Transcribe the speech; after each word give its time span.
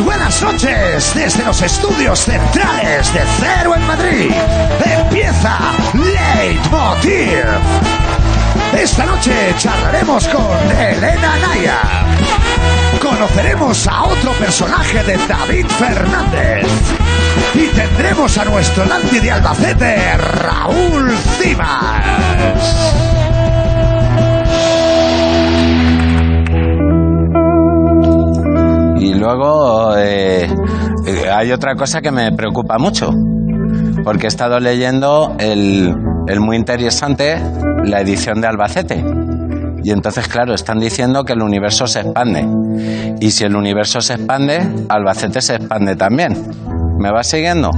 Muy 0.00 0.06
buenas 0.14 0.42
noches 0.42 1.12
desde 1.14 1.44
los 1.44 1.60
estudios 1.60 2.20
centrales 2.20 3.12
de 3.12 3.20
Cero 3.38 3.74
en 3.76 3.86
Madrid. 3.86 4.30
Empieza 4.82 5.58
Leitmotiv. 5.92 7.44
Esta 8.72 9.04
noche 9.04 9.54
charlaremos 9.58 10.26
con 10.28 10.70
Elena 10.70 11.36
Naya. 11.36 11.82
Conoceremos 12.98 13.86
a 13.88 14.04
otro 14.04 14.32
personaje 14.32 15.02
de 15.04 15.18
David 15.26 15.66
Fernández. 15.66 16.66
Y 17.52 17.66
tendremos 17.66 18.38
a 18.38 18.46
nuestro 18.46 18.86
Landy 18.86 19.20
de 19.20 19.32
Albacete, 19.32 20.16
Raúl 20.16 21.14
Cimas. 21.38 23.09
Luego 29.20 29.96
eh, 29.96 30.44
eh, 31.06 31.30
hay 31.30 31.52
otra 31.52 31.74
cosa 31.76 32.00
que 32.00 32.10
me 32.10 32.32
preocupa 32.32 32.78
mucho, 32.78 33.10
porque 34.02 34.26
he 34.26 34.28
estado 34.28 34.58
leyendo 34.58 35.36
el, 35.38 35.94
el 36.26 36.40
muy 36.40 36.56
interesante, 36.56 37.40
la 37.84 38.00
edición 38.00 38.40
de 38.40 38.46
Albacete. 38.48 39.04
Y 39.82 39.92
entonces, 39.92 40.28
claro, 40.28 40.52
están 40.54 40.78
diciendo 40.78 41.24
que 41.24 41.32
el 41.32 41.42
universo 41.42 41.86
se 41.86 42.00
expande. 42.00 42.46
Y 43.20 43.30
si 43.30 43.44
el 43.44 43.56
universo 43.56 44.00
se 44.00 44.14
expande, 44.14 44.68
Albacete 44.88 45.40
se 45.40 45.54
expande 45.56 45.96
también. 45.96 46.36
¿Me 46.98 47.10
va 47.10 47.22
siguiendo? 47.22 47.70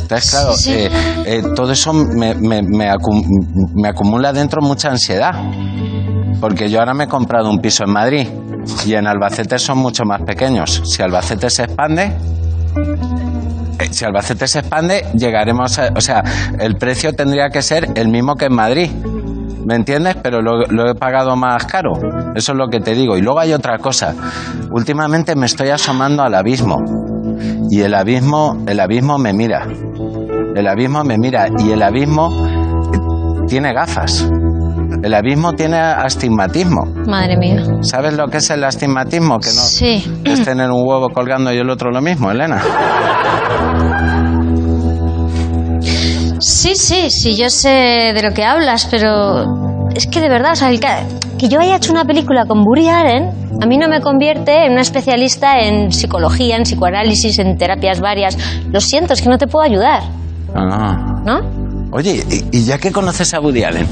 Entonces, 0.00 0.30
claro, 0.30 0.52
Sí, 0.54 0.70
sí. 0.72 0.72
eh, 0.78 0.90
eh, 1.26 1.42
todo 1.54 1.72
eso 1.72 1.92
me, 1.92 2.34
me- 2.34 2.62
me 2.62 2.90
acu- 2.90 3.72
me 3.74 3.88
acumula 3.88 4.32
dentro 4.32 4.62
mucha 4.62 4.90
ansiedad. 4.90 5.32
Porque 6.40 6.70
yo 6.70 6.78
ahora 6.80 6.94
me 6.94 7.04
he 7.04 7.08
comprado 7.08 7.50
un 7.50 7.58
piso 7.58 7.84
en 7.84 7.90
Madrid 7.90 8.28
y 8.86 8.94
en 8.94 9.06
Albacete 9.06 9.58
son 9.58 9.78
mucho 9.78 10.04
más 10.04 10.22
pequeños. 10.22 10.82
Si 10.84 11.02
Albacete 11.02 11.50
se 11.50 11.64
expande, 11.64 12.12
eh, 13.78 13.88
si 13.90 14.04
Albacete 14.04 14.46
se 14.46 14.60
expande, 14.60 15.04
llegaremos 15.14 15.78
a... 15.78 15.90
O 15.96 16.00
sea, 16.00 16.22
el 16.58 16.76
precio 16.76 17.12
tendría 17.12 17.48
que 17.48 17.62
ser 17.62 17.88
el 17.94 18.08
mismo 18.08 18.36
que 18.36 18.46
en 18.46 18.54
Madrid. 18.54 18.90
¿Me 19.64 19.74
entiendes? 19.74 20.16
Pero 20.22 20.40
lo, 20.42 20.66
lo 20.66 20.90
he 20.90 20.94
pagado 20.94 21.36
más 21.36 21.64
caro. 21.66 21.92
Eso 22.34 22.52
es 22.52 22.58
lo 22.58 22.68
que 22.68 22.80
te 22.80 22.94
digo. 22.94 23.16
Y 23.16 23.22
luego 23.22 23.40
hay 23.40 23.52
otra 23.52 23.78
cosa. 23.78 24.14
Últimamente 24.70 25.34
me 25.36 25.46
estoy 25.46 25.68
asomando 25.68 26.22
al 26.22 26.34
abismo. 26.34 26.76
Y 27.70 27.80
el 27.82 27.94
abismo, 27.94 28.62
el 28.66 28.80
abismo 28.80 29.18
me 29.18 29.32
mira. 29.32 29.66
El 30.54 30.66
abismo 30.66 31.04
me 31.04 31.18
mira. 31.18 31.48
Y 31.58 31.72
el 31.72 31.82
abismo 31.82 32.30
tiene 33.46 33.72
gafas. 33.72 34.28
El 35.02 35.14
abismo 35.14 35.52
tiene 35.54 35.78
astigmatismo. 35.78 36.84
Madre 37.06 37.36
mía. 37.36 37.62
¿Sabes 37.82 38.14
lo 38.14 38.28
que 38.28 38.38
es 38.38 38.50
el 38.50 38.62
astigmatismo? 38.64 39.38
Que 39.38 39.48
no 39.48 39.62
Sí. 39.62 40.04
es 40.24 40.44
tener 40.44 40.70
un 40.70 40.86
huevo 40.86 41.08
colgando 41.10 41.52
y 41.52 41.58
el 41.58 41.70
otro 41.70 41.90
lo 41.90 42.00
mismo, 42.02 42.30
Elena. 42.30 42.60
Sí, 46.40 46.74
sí, 46.74 47.10
sí, 47.10 47.36
yo 47.36 47.50
sé 47.50 47.68
de 48.14 48.22
lo 48.22 48.32
que 48.32 48.44
hablas, 48.44 48.86
pero 48.90 49.88
es 49.94 50.06
que 50.06 50.20
de 50.20 50.28
verdad, 50.28 50.52
o 50.52 50.56
sea, 50.56 50.70
el 50.70 50.80
ca- 50.80 51.04
que 51.38 51.48
yo 51.48 51.60
haya 51.60 51.76
hecho 51.76 51.92
una 51.92 52.04
película 52.04 52.44
con 52.46 52.60
Woody 52.66 52.88
Allen, 52.88 53.30
a 53.62 53.66
mí 53.66 53.76
no 53.78 53.88
me 53.88 54.00
convierte 54.00 54.64
en 54.66 54.72
una 54.72 54.80
especialista 54.82 55.60
en 55.60 55.92
psicología, 55.92 56.56
en 56.56 56.62
psicoanálisis, 56.64 57.38
en 57.38 57.56
terapias 57.58 58.00
varias. 58.00 58.36
Lo 58.70 58.80
siento, 58.80 59.12
es 59.14 59.22
que 59.22 59.28
no 59.28 59.38
te 59.38 59.46
puedo 59.46 59.64
ayudar, 59.64 60.02
Ah. 60.54 61.22
¿no? 61.24 61.40
Oye, 61.92 62.22
y, 62.52 62.58
y 62.58 62.64
ya 62.64 62.78
que 62.78 62.92
conoces 62.92 63.34
a 63.34 63.40
Woody 63.40 63.64
Allen, 63.64 63.86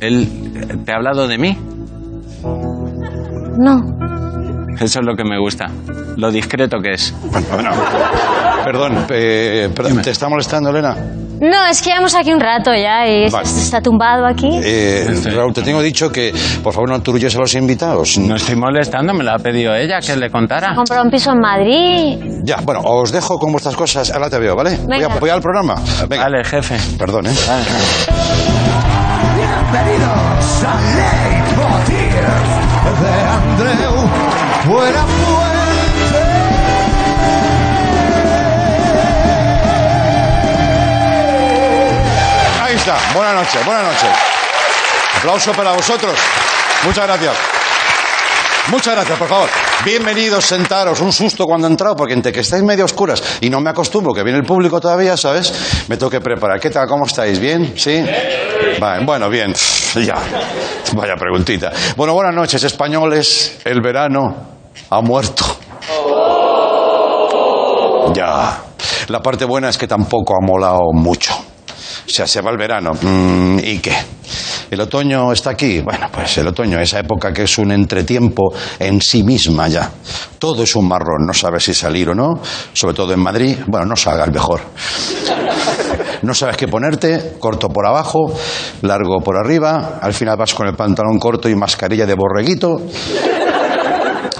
¿él 0.00 0.39
te 0.84 0.92
ha 0.92 0.96
hablado 0.96 1.26
de 1.28 1.38
mí? 1.38 1.56
No. 3.58 3.76
Eso 4.80 5.00
es 5.00 5.06
lo 5.06 5.14
que 5.14 5.24
me 5.24 5.38
gusta. 5.38 5.66
Lo 6.16 6.30
discreto 6.30 6.78
que 6.82 6.92
es. 6.94 7.14
Bueno, 7.52 7.70
perdón, 8.64 9.06
eh, 9.10 9.68
perdón, 9.74 10.00
¿te 10.02 10.10
está 10.10 10.28
molestando, 10.28 10.70
Elena? 10.70 10.96
No, 11.40 11.66
es 11.70 11.80
que 11.80 11.88
llevamos 11.90 12.14
aquí 12.14 12.32
un 12.32 12.40
rato 12.40 12.70
ya 12.74 13.06
y 13.08 13.30
Vale. 13.30 13.46
está 13.48 13.80
tumbado 13.80 14.26
aquí. 14.26 14.60
Eh, 14.62 15.06
Raúl, 15.34 15.54
te 15.54 15.62
tengo 15.62 15.80
dicho 15.80 16.12
que 16.12 16.34
por 16.62 16.74
favor 16.74 16.90
no 16.90 16.96
aturulles 16.96 17.34
a 17.34 17.38
los 17.38 17.54
invitados. 17.54 18.18
No 18.18 18.36
estoy 18.36 18.56
molestando, 18.56 19.14
me 19.14 19.24
lo 19.24 19.32
ha 19.32 19.38
pedido 19.38 19.74
ella 19.74 20.00
que 20.00 20.16
le 20.16 20.30
contara. 20.30 20.74
Compró 20.74 21.02
un 21.02 21.10
piso 21.10 21.32
en 21.32 21.40
Madrid. 21.40 22.18
Ya, 22.44 22.56
bueno, 22.62 22.80
os 22.84 23.10
dejo 23.10 23.38
con 23.38 23.52
vuestras 23.52 23.74
cosas. 23.74 24.10
Ahora 24.12 24.28
te 24.28 24.38
veo, 24.38 24.54
¿vale? 24.54 24.76
Voy, 24.84 24.96
a, 24.96 25.08
Venga. 25.08 25.18
voy 25.18 25.30
al 25.30 25.40
programa. 25.40 25.76
Venga. 26.08 26.24
Vale, 26.24 26.44
jefe. 26.44 26.76
Perdón, 26.98 27.26
¿eh? 27.26 27.32
Vale. 27.48 28.59
Bienvenidos 29.72 30.64
a 30.64 30.80
Leitmotiv 30.96 32.12
de 33.00 33.12
Andreu 33.22 33.94
Buenafuente. 34.66 35.60
Ahí 42.60 42.74
está. 42.74 42.98
Buenas 43.14 43.34
noches, 43.34 43.64
buenas 43.64 43.84
noches. 43.84 44.10
Aplauso 45.18 45.52
para 45.52 45.72
vosotros. 45.72 46.14
Muchas 46.84 47.06
gracias. 47.06 47.36
Muchas 48.72 48.94
gracias, 48.94 49.18
por 49.18 49.28
favor. 49.28 49.48
Bienvenidos, 49.84 50.46
sentaros. 50.46 51.00
Un 51.00 51.12
susto 51.12 51.44
cuando 51.44 51.68
he 51.68 51.70
entrado, 51.70 51.94
porque 51.94 52.14
entre 52.14 52.32
que 52.32 52.40
estáis 52.40 52.64
medio 52.64 52.86
oscuras 52.86 53.22
y 53.40 53.48
no 53.48 53.60
me 53.60 53.70
acostumbro, 53.70 54.12
que 54.12 54.24
viene 54.24 54.40
el 54.40 54.44
público 54.44 54.80
todavía, 54.80 55.16
¿sabes? 55.16 55.86
Me 55.86 55.96
tengo 55.96 56.10
que 56.10 56.20
preparar. 56.20 56.58
¿Qué 56.58 56.70
tal? 56.70 56.88
¿Cómo 56.88 57.06
estáis? 57.06 57.38
¿Bien? 57.38 57.72
¿Sí? 57.76 58.04
Bueno, 59.04 59.28
bien. 59.28 59.54
Ya. 59.94 60.14
Vaya 60.94 61.16
preguntita. 61.16 61.72
Bueno, 61.96 62.14
buenas 62.14 62.32
noches, 62.32 62.62
españoles. 62.62 63.58
El 63.64 63.80
verano 63.80 64.36
ha 64.88 65.00
muerto. 65.00 65.44
Ya. 68.14 68.62
La 69.08 69.20
parte 69.20 69.44
buena 69.44 69.68
es 69.68 69.76
que 69.76 69.88
tampoco 69.88 70.34
ha 70.34 70.46
molado 70.46 70.92
mucho. 70.92 71.34
O 71.34 72.10
sea, 72.12 72.26
se 72.26 72.40
va 72.40 72.50
el 72.52 72.56
verano. 72.56 72.92
Mm, 73.00 73.58
¿Y 73.64 73.78
qué? 73.78 73.96
¿El 74.70 74.80
otoño 74.80 75.32
está 75.32 75.50
aquí? 75.50 75.80
Bueno, 75.80 76.08
pues 76.12 76.38
el 76.38 76.46
otoño, 76.46 76.78
esa 76.80 77.00
época 77.00 77.32
que 77.32 77.42
es 77.42 77.58
un 77.58 77.72
entretiempo 77.72 78.54
en 78.78 79.00
sí 79.00 79.24
misma 79.24 79.66
ya. 79.66 79.90
Todo 80.38 80.62
es 80.62 80.76
un 80.76 80.86
marrón, 80.86 81.26
no 81.26 81.34
sabes 81.34 81.64
si 81.64 81.74
salir 81.74 82.08
o 82.10 82.14
no, 82.14 82.40
sobre 82.72 82.94
todo 82.94 83.12
en 83.12 83.20
Madrid. 83.20 83.58
Bueno, 83.66 83.86
no 83.86 83.96
salgas 83.96 84.30
mejor. 84.30 84.60
No 86.22 86.34
sabes 86.34 86.56
qué 86.56 86.68
ponerte, 86.68 87.36
corto 87.38 87.68
por 87.68 87.86
abajo, 87.86 88.32
largo 88.82 89.20
por 89.20 89.36
arriba, 89.36 89.98
al 90.00 90.12
final 90.12 90.36
vas 90.36 90.54
con 90.54 90.66
el 90.66 90.74
pantalón 90.74 91.18
corto 91.18 91.48
y 91.48 91.54
mascarilla 91.54 92.06
de 92.06 92.14
borreguito. 92.14 92.80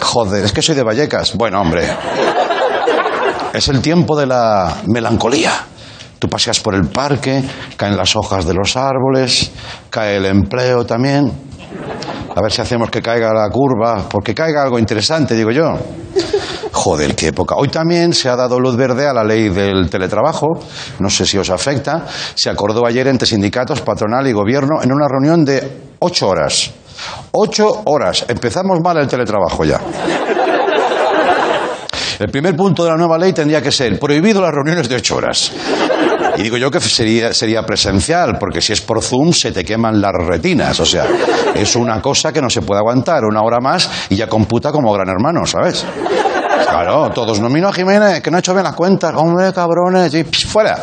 Joder, 0.01 0.45
es 0.45 0.53
que 0.53 0.63
soy 0.63 0.75
de 0.75 0.83
Vallecas. 0.83 1.35
Bueno, 1.37 1.61
hombre, 1.61 1.89
es 3.53 3.69
el 3.69 3.81
tiempo 3.81 4.19
de 4.19 4.27
la 4.27 4.77
melancolía. 4.87 5.53
Tú 6.19 6.29
paseas 6.29 6.61
por 6.61 6.75
el 6.75 6.89
parque, 6.89 7.43
caen 7.77 7.97
las 7.97 8.15
hojas 8.15 8.45
de 8.45 8.53
los 8.53 8.77
árboles, 8.77 9.51
cae 9.89 10.17
el 10.17 10.27
empleo 10.27 10.85
también. 10.85 11.33
A 12.37 12.43
ver 12.43 12.53
si 12.53 12.61
hacemos 12.61 12.91
que 12.91 13.01
caiga 13.01 13.33
la 13.33 13.49
curva, 13.49 14.07
porque 14.09 14.35
caiga 14.35 14.63
algo 14.63 14.79
interesante, 14.79 15.35
digo 15.35 15.51
yo. 15.51 15.79
Joder, 16.83 17.15
qué 17.15 17.27
época. 17.27 17.57
Hoy 17.59 17.69
también 17.69 18.15
se 18.15 18.31
ha 18.31 18.37
dado 18.37 18.59
luz 18.59 18.75
verde 18.75 19.07
a 19.07 19.13
la 19.13 19.23
ley 19.23 19.51
del 19.51 19.91
teletrabajo. 19.91 20.47
No 20.99 21.11
sé 21.11 21.27
si 21.27 21.37
os 21.37 21.51
afecta. 21.51 22.07
Se 22.35 22.49
acordó 22.49 22.87
ayer 22.87 23.07
entre 23.07 23.27
sindicatos, 23.27 23.83
patronal 23.83 24.27
y 24.27 24.33
gobierno 24.33 24.83
en 24.83 24.91
una 24.91 25.07
reunión 25.07 25.45
de 25.45 25.63
ocho 25.99 26.29
horas. 26.29 26.71
Ocho 27.33 27.83
horas. 27.85 28.25
Empezamos 28.29 28.81
mal 28.83 28.97
el 28.97 29.07
teletrabajo 29.07 29.63
ya. 29.67 29.79
El 32.19 32.31
primer 32.31 32.57
punto 32.57 32.83
de 32.83 32.91
la 32.91 32.97
nueva 32.97 33.19
ley 33.19 33.35
tendría 33.35 33.61
que 33.61 33.73
ser 33.73 33.99
prohibido 33.99 34.41
las 34.41 34.55
reuniones 34.55 34.89
de 34.89 34.97
ocho 34.97 35.17
horas. 35.17 35.53
Y 36.39 36.43
digo 36.43 36.57
yo 36.57 36.71
que 36.71 36.81
sería, 36.81 37.35
sería 37.35 37.63
presencial, 37.67 38.39
porque 38.39 38.63
si 38.63 38.73
es 38.73 38.81
por 38.81 39.03
Zoom 39.03 39.35
se 39.35 39.53
te 39.53 39.67
queman 39.67 40.01
las 40.01 40.13
retinas. 40.15 40.81
O 40.81 40.87
sea, 40.87 41.05
es 41.55 41.77
una 41.77 42.01
cosa 42.01 42.33
que 42.33 42.41
no 42.41 42.49
se 42.49 42.63
puede 42.63 42.79
aguantar 42.79 43.25
una 43.25 43.43
hora 43.43 43.59
más 43.61 43.91
y 44.09 44.17
ya 44.17 44.31
computa 44.31 44.73
como 44.73 44.91
gran 44.95 45.11
hermano, 45.11 45.45
¿sabes? 45.45 45.85
Claro, 46.69 47.11
todos 47.11 47.41
nomino 47.41 47.69
a 47.69 47.73
Jiménez, 47.73 48.21
que 48.21 48.31
no 48.31 48.37
ha 48.37 48.41
hecho 48.41 48.53
bien 48.53 48.65
las 48.65 48.75
cuentas, 48.75 49.15
hombre, 49.17 49.53
cabrones, 49.53 50.13
y 50.15 50.25
psh, 50.25 50.47
fuera. 50.47 50.79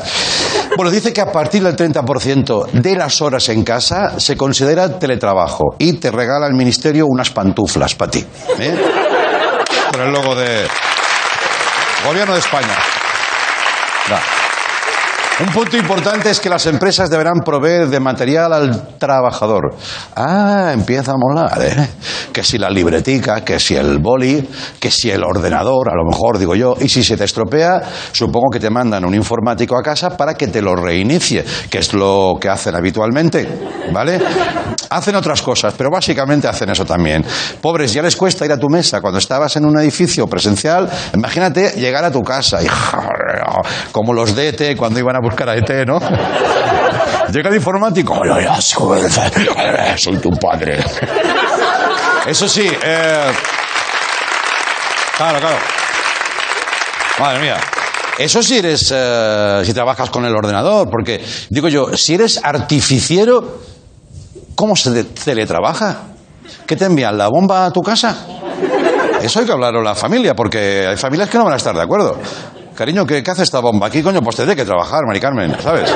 Bueno, 0.75 0.91
dice 0.91 1.13
que 1.13 1.21
a 1.21 1.31
partir 1.31 1.63
del 1.63 1.75
30% 1.75 2.71
de 2.71 2.95
las 2.95 3.21
horas 3.21 3.49
en 3.49 3.63
casa 3.63 4.19
se 4.19 4.35
considera 4.35 4.99
teletrabajo 4.99 5.75
y 5.79 5.93
te 5.93 6.11
regala 6.11 6.47
el 6.47 6.53
ministerio 6.53 7.05
unas 7.07 7.31
pantuflas 7.31 7.95
para 7.95 8.11
ti. 8.11 8.25
¿eh? 8.59 8.75
Con 9.91 10.01
el 10.01 10.11
logo 10.11 10.35
de 10.35 10.67
Gobierno 12.05 12.33
de 12.33 12.39
España. 12.39 12.77
Un 15.39 15.53
punto 15.53 15.77
importante 15.77 16.31
es 16.31 16.39
que 16.39 16.49
las 16.49 16.65
empresas 16.65 17.11
deberán 17.11 17.41
proveer 17.45 17.89
de 17.89 17.99
material 17.99 18.51
al 18.53 18.97
trabajador. 18.97 19.75
Ah, 20.15 20.71
empieza 20.73 21.11
a 21.11 21.15
molar, 21.15 21.61
¿eh? 21.61 21.89
Que 22.33 22.43
si 22.43 22.57
la 22.57 22.71
libretica, 22.71 23.45
que 23.45 23.59
si 23.59 23.75
el 23.75 23.99
boli, 23.99 24.49
que 24.79 24.89
si 24.89 25.11
el 25.11 25.23
ordenador, 25.23 25.91
a 25.91 25.95
lo 25.95 26.05
mejor 26.09 26.39
digo 26.39 26.55
yo. 26.55 26.73
Y 26.79 26.89
si 26.89 27.03
se 27.03 27.15
te 27.15 27.25
estropea, 27.25 27.83
supongo 28.11 28.49
que 28.51 28.59
te 28.59 28.71
mandan 28.71 29.05
un 29.05 29.13
informático 29.13 29.77
a 29.77 29.83
casa 29.83 30.17
para 30.17 30.33
que 30.33 30.47
te 30.47 30.59
lo 30.59 30.75
reinicie, 30.75 31.45
que 31.69 31.77
es 31.77 31.93
lo 31.93 32.33
que 32.41 32.49
hacen 32.49 32.75
habitualmente, 32.75 33.47
¿vale? 33.93 34.19
Hacen 34.89 35.15
otras 35.15 35.43
cosas, 35.43 35.75
pero 35.77 35.91
básicamente 35.91 36.47
hacen 36.47 36.71
eso 36.71 36.83
también. 36.83 37.23
Pobres, 37.61 37.93
ya 37.93 38.01
les 38.01 38.15
cuesta 38.15 38.43
ir 38.43 38.53
a 38.53 38.57
tu 38.57 38.69
mesa 38.69 39.01
cuando 39.01 39.19
estabas 39.19 39.55
en 39.55 39.65
un 39.65 39.79
edificio 39.79 40.25
presencial. 40.25 40.89
Imagínate 41.13 41.73
llegar 41.73 42.03
a 42.03 42.11
tu 42.11 42.23
casa 42.23 42.63
y 42.63 42.67
como 43.91 44.13
los 44.13 44.35
de 44.35 44.49
ET 44.49 44.77
cuando 44.77 44.99
iban 44.99 45.15
a 45.15 45.19
buscar 45.19 45.49
a 45.49 45.55
ET, 45.55 45.69
¿no? 45.85 45.99
Llega 47.31 47.49
el 47.49 47.55
informático. 47.55 48.13
"Hola, 48.13 48.35
Soy 49.97 50.17
tu 50.17 50.31
padre. 50.31 50.83
Eso 52.25 52.47
sí, 52.47 52.67
eh, 52.83 53.31
claro, 55.17 55.39
claro. 55.39 55.57
Madre 57.19 57.39
mía. 57.39 57.57
Eso 58.17 58.41
si 58.41 58.57
eres, 58.57 58.91
eh, 58.95 59.61
si 59.63 59.73
trabajas 59.73 60.09
con 60.09 60.25
el 60.25 60.35
ordenador, 60.35 60.89
porque 60.89 61.23
digo 61.49 61.67
yo, 61.67 61.95
si 61.95 62.15
eres 62.15 62.39
artificiero, 62.43 63.59
¿cómo 64.55 64.75
se 64.75 64.91
te- 64.91 65.03
teletrabaja? 65.03 65.97
¿Qué 66.65 66.75
te 66.75 66.85
envían? 66.85 67.17
¿La 67.17 67.27
bomba 67.27 67.65
a 67.65 67.71
tu 67.71 67.81
casa? 67.81 68.25
Eso 69.21 69.39
hay 69.39 69.45
que 69.45 69.51
hablarlo 69.51 69.81
la 69.81 69.95
familia, 69.95 70.35
porque 70.35 70.85
hay 70.87 70.97
familias 70.97 71.29
que 71.29 71.37
no 71.37 71.43
van 71.45 71.53
a 71.53 71.57
estar 71.57 71.75
de 71.75 71.81
acuerdo. 71.81 72.19
Cariño, 72.77 73.07
¿qué, 73.07 73.23
hace 73.25 73.41
esta 73.41 73.59
bomba 73.59 73.87
aquí, 73.87 74.03
coño? 74.03 74.21
Pues 74.21 74.35
te 74.35 74.55
que 74.55 74.63
trabajar, 74.63 74.99
Mari 75.07 75.19
Carmen, 75.19 75.55
¿sabes? 75.59 75.91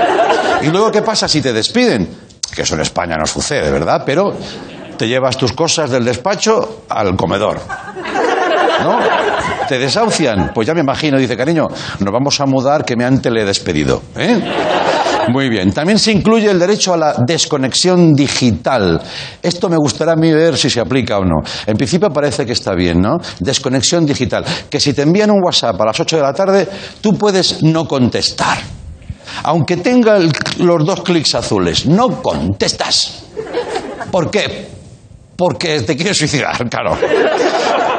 Y 0.64 0.70
luego, 0.70 0.92
¿qué 0.92 1.04
pasa 1.04 1.28
si 1.28 1.40
te 1.40 1.54
despiden? 1.54 2.10
Que 2.56 2.64
eso 2.64 2.74
en 2.74 2.82
España 2.82 3.18
no 3.20 3.28
sucede, 3.28 3.70
¿verdad? 3.70 4.02
Pero 4.04 4.34
te 4.98 5.08
llevas 5.08 5.38
tus 5.38 5.54
cosas 5.54 5.92
del 5.92 6.04
despacho 6.04 6.86
al 6.90 7.16
comedor. 7.16 7.60
¿No? 8.82 8.98
¿Te 9.70 9.78
desahucian? 9.78 10.54
Pues 10.56 10.66
ya 10.66 10.74
me 10.74 10.80
imagino, 10.80 11.20
dice, 11.20 11.38
cariño, 11.38 11.68
nos 12.00 12.12
vamos 12.12 12.42
a 12.42 12.48
mudar 12.48 12.84
que 12.84 12.96
me 12.96 13.06
han 13.06 13.22
teledespedido. 13.22 14.02
¿eh? 14.16 14.42
Muy 15.32 15.48
bien. 15.48 15.72
También 15.72 15.98
se 15.98 16.12
incluye 16.12 16.52
el 16.52 16.60
derecho 16.60 16.94
a 16.94 16.98
la 16.98 17.14
desconexión 17.26 18.14
digital. 18.14 19.02
Esto 19.42 19.70
me 19.70 19.78
gustaría 19.78 20.12
a 20.12 20.18
mí 20.18 20.30
ver 20.30 20.58
si 20.58 20.70
se 20.70 20.82
aplica 20.82 21.20
o 21.20 21.24
no. 21.24 21.42
En 21.66 21.78
principio 21.78 22.10
parece 22.10 22.46
que 22.46 22.52
está 22.52 22.74
bien, 22.76 23.00
¿no? 23.00 23.18
Desconexión 23.40 24.06
digital. 24.06 24.44
Que 24.70 24.82
si 24.82 24.92
te 24.92 25.04
envían 25.04 25.32
un 25.32 25.42
WhatsApp 25.42 25.80
a 25.80 25.86
las 25.86 26.00
8 26.02 26.18
de 26.18 26.22
la 26.22 26.34
tarde, 26.34 26.68
tú 27.00 27.18
puedes 27.18 27.64
no 27.64 27.88
contestar. 27.88 28.58
Aunque 29.44 29.78
tenga 29.78 30.20
los 30.58 30.86
dos 30.86 31.02
clics 31.02 31.36
azules, 31.36 31.86
no 31.86 32.22
contestas. 32.22 33.24
¿Por 34.12 34.30
qué? 34.30 34.81
Porque 35.42 35.82
te 35.82 35.96
quieres 35.96 36.20
suicidar, 36.20 36.56
claro. 36.70 36.96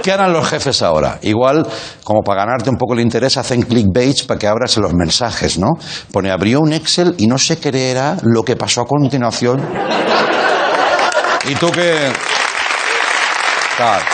¿Qué 0.01 0.13
harán 0.13 0.33
los 0.33 0.49
jefes 0.49 0.81
ahora? 0.81 1.19
Igual, 1.23 1.67
como 2.05 2.23
para 2.23 2.45
ganarte 2.45 2.71
un 2.71 2.77
poco 2.77 2.95
el 2.95 3.01
interés, 3.01 3.37
hacen 3.37 3.63
clickbait 3.63 4.27
para 4.29 4.39
que 4.39 4.47
abras 4.47 4.77
los 4.77 4.95
mensajes, 4.95 5.59
¿no? 5.59 5.71
Pone, 6.13 6.31
abrió 6.31 6.61
un 6.61 6.73
Excel 6.73 7.17
y 7.19 7.27
no 7.27 7.39
se 7.39 7.59
creerá 7.59 8.17
lo 8.23 8.45
que 8.45 8.55
pasó 8.55 8.83
a 8.83 8.87
continuación. 8.87 9.61
¿Y 11.49 11.57
tú 11.57 11.69
qué? 11.73 12.13
Claro. 13.77 14.05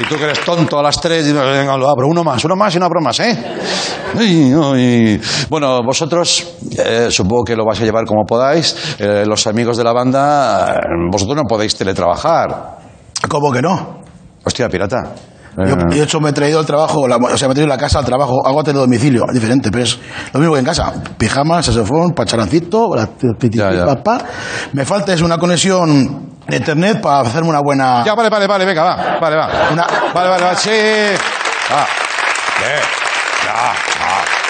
Y 0.00 0.04
tú 0.04 0.16
que 0.16 0.24
eres 0.24 0.40
tonto 0.40 0.78
a 0.78 0.82
las 0.82 0.98
tres, 0.98 1.26
dices, 1.26 1.40
venga, 1.40 1.76
lo 1.76 1.90
abro. 1.90 2.08
Uno 2.08 2.24
más, 2.24 2.42
uno 2.42 2.56
más 2.56 2.74
y 2.74 2.78
no 2.78 2.86
abro 2.86 3.02
más, 3.02 3.20
¿eh? 3.20 3.38
Ay, 4.18 4.52
ay. 4.54 5.20
Bueno, 5.48 5.80
vosotros 5.84 6.54
eh, 6.78 7.08
supongo 7.10 7.44
que 7.44 7.56
lo 7.56 7.64
vais 7.64 7.80
a 7.80 7.84
llevar 7.84 8.04
como 8.04 8.24
podáis. 8.24 8.96
Eh, 8.98 9.24
los 9.26 9.46
amigos 9.46 9.76
de 9.76 9.84
la 9.84 9.92
banda, 9.92 10.74
eh, 10.74 10.78
vosotros 11.10 11.36
no 11.36 11.42
podéis 11.48 11.74
teletrabajar. 11.76 12.78
¿Cómo 13.28 13.52
que 13.52 13.62
no? 13.62 14.00
Hostia, 14.44 14.68
pirata. 14.68 14.98
Yo, 15.56 15.76
de 15.88 16.02
hecho, 16.02 16.18
me 16.20 16.30
he 16.30 16.32
traído 16.32 16.58
el 16.58 16.66
trabajo, 16.66 17.06
la- 17.06 17.14
o 17.16 17.38
sea, 17.38 17.46
me 17.46 17.52
he 17.52 17.54
traído 17.54 17.68
la 17.68 17.78
casa 17.78 18.00
al 18.00 18.04
trabajo, 18.04 18.44
hago 18.44 18.64
de 18.64 18.72
domicilio, 18.72 19.22
diferente, 19.32 19.70
pero 19.70 19.84
es 19.84 19.96
lo 20.32 20.40
mismo 20.40 20.54
que 20.54 20.58
en 20.58 20.64
casa. 20.66 20.92
Pijama, 21.16 21.62
saxofón, 21.62 22.10
pacharancito, 22.12 22.94
la- 22.96 23.08
Ya, 23.40 23.72
ya. 23.72 23.86
pa, 23.86 24.02
pa. 24.02 24.18
Me 24.72 24.84
falta 24.84 25.12
es 25.14 25.22
una 25.22 25.38
conexión 25.38 26.28
de 26.48 26.56
internet 26.56 27.00
para 27.00 27.20
hacerme 27.20 27.50
una 27.50 27.60
buena... 27.60 28.02
Ya, 28.04 28.14
vale, 28.16 28.30
vale, 28.30 28.48
vale, 28.48 28.64
venga, 28.64 28.82
va. 28.82 29.18
Vale, 29.20 29.36
va. 29.36 29.48
Una- 29.72 29.86
Vale, 30.12 30.28
vale, 30.30 30.44
va, 30.44 30.56
sí. 30.56 30.70
Ya. 33.44 33.72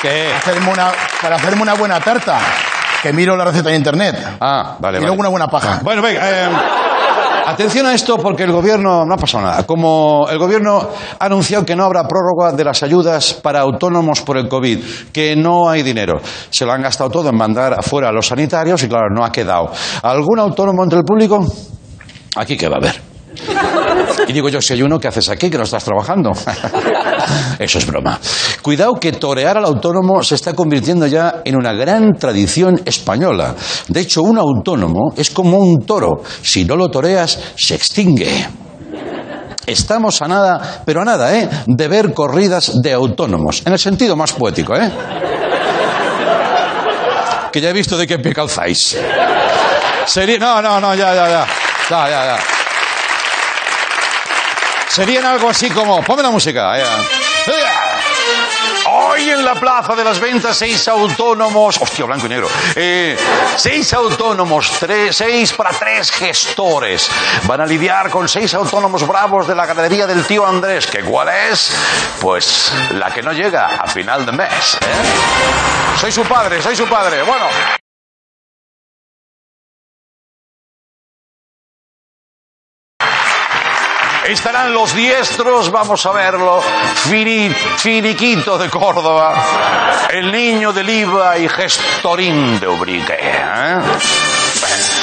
¿Qué? 0.05 0.31
hacerme 0.37 0.71
una, 0.71 0.93
para 1.23 1.37
hacerme 1.37 1.62
una 1.62 1.73
buena 1.73 1.99
tarta, 1.99 2.39
que 3.03 3.11
miro 3.15 3.35
la 3.39 3.45
receta 3.47 3.71
en 3.71 3.77
internet. 3.77 4.37
Ah, 4.39 4.77
vale, 4.79 4.99
y 4.99 5.01
vale. 5.01 5.06
luego 5.06 5.21
una 5.21 5.31
buena 5.31 5.47
paja. 5.49 5.81
Bueno, 5.83 6.03
venga. 6.03 6.21
eh, 6.31 6.51
atención 7.47 7.87
a 7.87 7.95
esto 7.95 8.19
porque 8.19 8.43
el 8.43 8.53
gobierno 8.53 9.06
no 9.06 9.15
ha 9.15 9.17
pasado 9.17 9.45
nada. 9.45 9.62
Como 9.62 10.27
el 10.29 10.37
gobierno 10.39 10.91
ha 11.19 11.25
anunciado 11.25 11.65
que 11.65 11.75
no 11.75 11.85
habrá 11.85 12.03
prórroga 12.06 12.53
de 12.55 12.65
las 12.65 12.83
ayudas 12.83 13.33
para 13.33 13.61
autónomos 13.61 14.21
por 14.21 14.37
el 14.37 14.47
COVID, 14.47 14.85
que 15.11 15.37
no 15.37 15.71
hay 15.71 15.83
dinero. 15.83 16.21
Se 16.51 16.67
lo 16.67 16.73
han 16.73 16.83
gastado 16.83 17.09
todo 17.09 17.31
en 17.31 17.37
mandar 17.39 17.73
afuera 17.73 18.11
a 18.11 18.12
los 18.12 18.27
sanitarios 18.27 18.83
y 18.83 18.89
claro, 18.89 19.06
no 19.09 19.25
ha 19.25 19.33
quedado. 19.33 19.71
¿Algún 20.03 20.39
autónomo 20.39 20.85
entre 20.85 20.99
el 20.99 21.05
público? 21.06 21.43
Aquí 22.37 22.59
que 22.59 22.69
va 22.69 22.75
a 22.75 22.79
haber. 22.79 23.14
Y 24.27 24.33
digo 24.33 24.49
yo, 24.49 24.61
si 24.61 24.73
hay 24.73 24.83
uno, 24.83 24.99
¿qué 24.99 25.09
haces 25.09 25.29
aquí 25.29 25.51
que 25.51 25.59
no 25.59 25.65
estás 25.65 25.85
trabajando? 25.85 26.31
Eso 27.59 27.79
es 27.79 27.87
broma. 27.87 28.19
Cuidado 28.63 28.95
que 28.95 29.13
torear 29.13 29.59
al 29.59 29.65
autónomo 29.65 30.23
se 30.23 30.35
está 30.35 30.55
convirtiendo 30.55 31.07
ya 31.07 31.43
en 31.45 31.57
una 31.57 31.73
gran 31.73 32.15
tradición 32.15 32.81
española. 32.85 33.55
De 33.89 34.01
hecho, 34.01 34.23
un 34.23 34.39
autónomo 34.39 35.13
es 35.17 35.31
como 35.31 35.59
un 35.59 35.85
toro. 35.85 36.23
Si 36.43 36.65
no 36.65 36.77
lo 36.77 36.89
toreas, 36.89 37.39
se 37.57 37.75
extingue. 37.75 38.47
Estamos 39.67 40.21
a 40.21 40.29
nada, 40.29 40.83
pero 40.85 41.01
a 41.03 41.05
nada, 41.05 41.37
¿eh? 41.39 41.49
De 41.67 41.89
ver 41.89 42.13
corridas 42.13 42.73
de 42.83 42.93
autónomos. 42.93 43.63
En 43.65 43.73
el 43.73 43.79
sentido 43.79 44.15
más 44.17 44.33
poético, 44.33 44.77
¿eh? 44.77 44.91
Que 47.51 47.61
ya 47.61 47.71
he 47.71 47.73
visto 47.73 47.97
de 47.97 48.07
qué 48.07 48.19
pie 48.19 48.35
calzáis. 48.35 48.99
Sería... 50.07 50.39
No, 50.39 50.61
no, 50.61 50.81
no, 50.81 50.95
ya, 50.95 51.15
ya, 51.15 51.29
ya. 51.29 51.47
Ya, 51.89 52.09
ya, 52.09 52.25
ya. 52.27 52.54
Serían 54.94 55.25
algo 55.25 55.50
así 55.50 55.69
como... 55.70 56.05
Ponme 56.05 56.23
la 56.23 56.31
música. 56.31 56.79
ya. 56.79 56.87
Hoy 58.93 59.29
en 59.29 59.44
la 59.44 59.56
Plaza 59.56 59.96
de 59.96 60.05
las 60.05 60.20
Ventas, 60.20 60.56
seis 60.56 60.87
autónomos... 60.87 61.79
Hostia, 61.81 62.05
blanco 62.05 62.26
y 62.26 62.29
negro. 62.29 62.49
Eh, 62.76 63.19
seis 63.56 63.93
autónomos, 63.93 64.70
tres, 64.79 65.17
seis 65.17 65.52
para 65.55 65.70
tres 65.70 66.12
gestores. 66.12 67.11
Van 67.43 67.61
a 67.61 67.67
lidiar 67.67 68.08
con 68.08 68.29
seis 68.29 68.55
autónomos 68.55 69.05
bravos 69.05 69.49
de 69.49 69.56
la 69.56 69.67
galería 69.67 70.06
del 70.06 70.25
tío 70.29 70.46
Andrés. 70.46 70.87
¿Que 70.87 71.02
cuál 71.02 71.29
es? 71.50 71.73
Pues 72.20 72.73
la 72.93 73.11
que 73.11 73.20
no 73.20 73.32
llega 73.32 73.67
a 73.67 73.88
final 73.88 74.25
de 74.25 74.31
mes. 74.31 74.79
¿eh? 74.81 75.99
Soy 76.00 76.12
su 76.12 76.23
padre, 76.23 76.62
soy 76.62 76.76
su 76.76 76.87
padre. 76.87 77.25
Bueno... 77.25 77.46
Estarán 84.26 84.73
los 84.73 84.94
diestros, 84.94 85.71
vamos 85.71 86.05
a 86.06 86.12
verlo. 86.12 86.62
Fini, 87.09 87.50
Finiquito 87.50 88.56
de 88.56 88.70
Córdoba, 88.70 89.34
el 90.10 90.32
niño 90.32 90.72
de 90.72 90.82
Liva 90.82 91.37
y 91.37 91.49
Gestorín 91.49 92.58
de 92.58 92.67
Ubrique. 92.67 93.19
¿eh? 93.20 93.77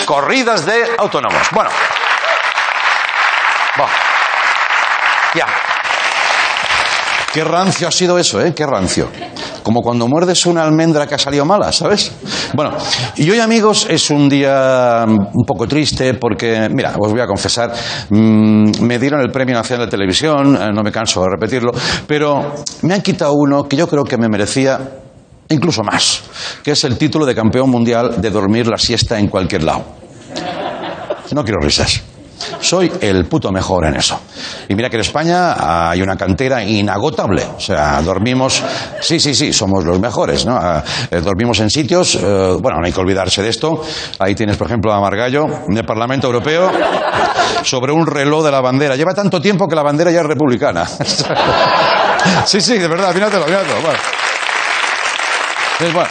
Corridas 0.06 0.66
de 0.66 0.96
autónomos. 0.98 1.48
Bueno. 1.52 1.70
Va. 3.80 3.88
Ya. 5.36 5.46
Qué 7.34 7.46
rancio 7.46 7.88
ha 7.88 7.92
sido 7.92 8.20
eso, 8.20 8.42
¿eh? 8.42 8.54
Qué 8.54 8.66
rancio. 8.66 9.08
Como 9.64 9.82
cuando 9.82 10.08
muerdes 10.08 10.46
una 10.46 10.64
almendra 10.64 11.08
que 11.08 11.16
ha 11.16 11.18
salido 11.18 11.46
mala, 11.46 11.72
¿sabes? 11.72 12.12
Bueno, 12.54 12.76
y 13.16 13.30
hoy, 13.30 13.40
amigos, 13.40 13.88
es 13.90 14.10
un 14.10 14.28
día 14.28 15.06
un 15.08 15.46
poco 15.46 15.66
triste 15.66 16.16
porque, 16.16 16.68
mira, 16.70 16.94
os 17.00 17.10
voy 17.10 17.22
a 17.22 17.28
confesar, 17.28 17.72
mm, 18.10 18.82
me 18.82 19.00
dieron 19.00 19.22
el 19.22 19.32
Premio 19.32 19.56
Nacional 19.56 19.86
de 19.86 19.92
Televisión, 19.92 20.58
eh, 20.62 20.72
no 20.74 20.84
me 20.84 20.92
canso 20.92 21.22
de 21.22 21.30
repetirlo, 21.30 21.72
pero 22.06 22.54
me 22.82 22.96
han 22.96 23.02
quitado 23.02 23.34
uno 23.34 23.64
que 23.64 23.78
yo 23.78 23.88
creo 23.88 24.04
que 24.04 24.18
me 24.18 24.28
merecía 24.28 24.80
incluso 25.48 25.84
más, 25.84 26.24
que 26.64 26.72
es 26.72 26.84
el 26.84 26.98
título 26.98 27.26
de 27.26 27.36
campeón 27.36 27.70
mundial 27.70 28.22
de 28.22 28.30
dormir 28.30 28.68
la 28.68 28.78
siesta 28.78 29.18
en 29.18 29.28
cualquier 29.28 29.64
lado. 29.64 29.84
No 31.34 31.44
quiero 31.46 31.62
risas. 31.62 32.11
Soy 32.60 32.92
el 33.02 33.26
puto 33.26 33.52
mejor 33.52 33.86
en 33.86 33.96
eso. 33.96 34.20
Y 34.68 34.76
mira 34.76 34.90
que 34.90 34.98
en 34.98 35.02
España 35.02 35.90
hay 35.90 36.02
una 36.02 36.16
cantera 36.16 36.64
inagotable. 36.64 37.44
O 37.58 37.60
sea, 37.60 38.02
dormimos. 38.02 38.62
Sí, 39.00 39.20
sí, 39.20 39.34
sí, 39.34 39.54
somos 39.54 39.84
los 39.86 40.00
mejores, 40.00 40.46
¿no? 40.46 40.56
Ah, 40.56 40.84
eh, 41.10 41.22
dormimos 41.22 41.60
en 41.60 41.70
sitios. 41.70 42.16
eh, 42.16 42.58
bueno, 42.62 42.80
no 42.80 42.86
hay 42.86 42.92
que 42.92 43.00
olvidarse 43.00 43.42
de 43.42 43.50
esto. 43.50 43.82
Ahí 44.20 44.36
tienes, 44.36 44.58
por 44.58 44.68
ejemplo, 44.68 44.94
a 44.94 45.00
Margallo, 45.00 45.46
del 45.68 45.86
Parlamento 45.86 46.28
Europeo, 46.28 46.72
sobre 47.64 47.92
un 47.92 48.06
reloj 48.06 48.44
de 48.44 48.52
la 48.52 48.62
bandera. 48.62 48.96
Lleva 48.96 49.14
tanto 49.14 49.42
tiempo 49.42 49.68
que 49.68 49.76
la 49.76 49.84
bandera 49.84 50.12
ya 50.12 50.22
es 50.22 50.26
republicana. 50.26 50.86
sí, 52.46 52.62
sí, 52.62 52.78
de 52.78 52.88
verdad, 52.88 53.14
míratelo, 53.14 53.46
míratelo. 53.46 53.82
Bueno. 53.82 54.00
Es 55.80 55.94
bueno. 55.94 56.10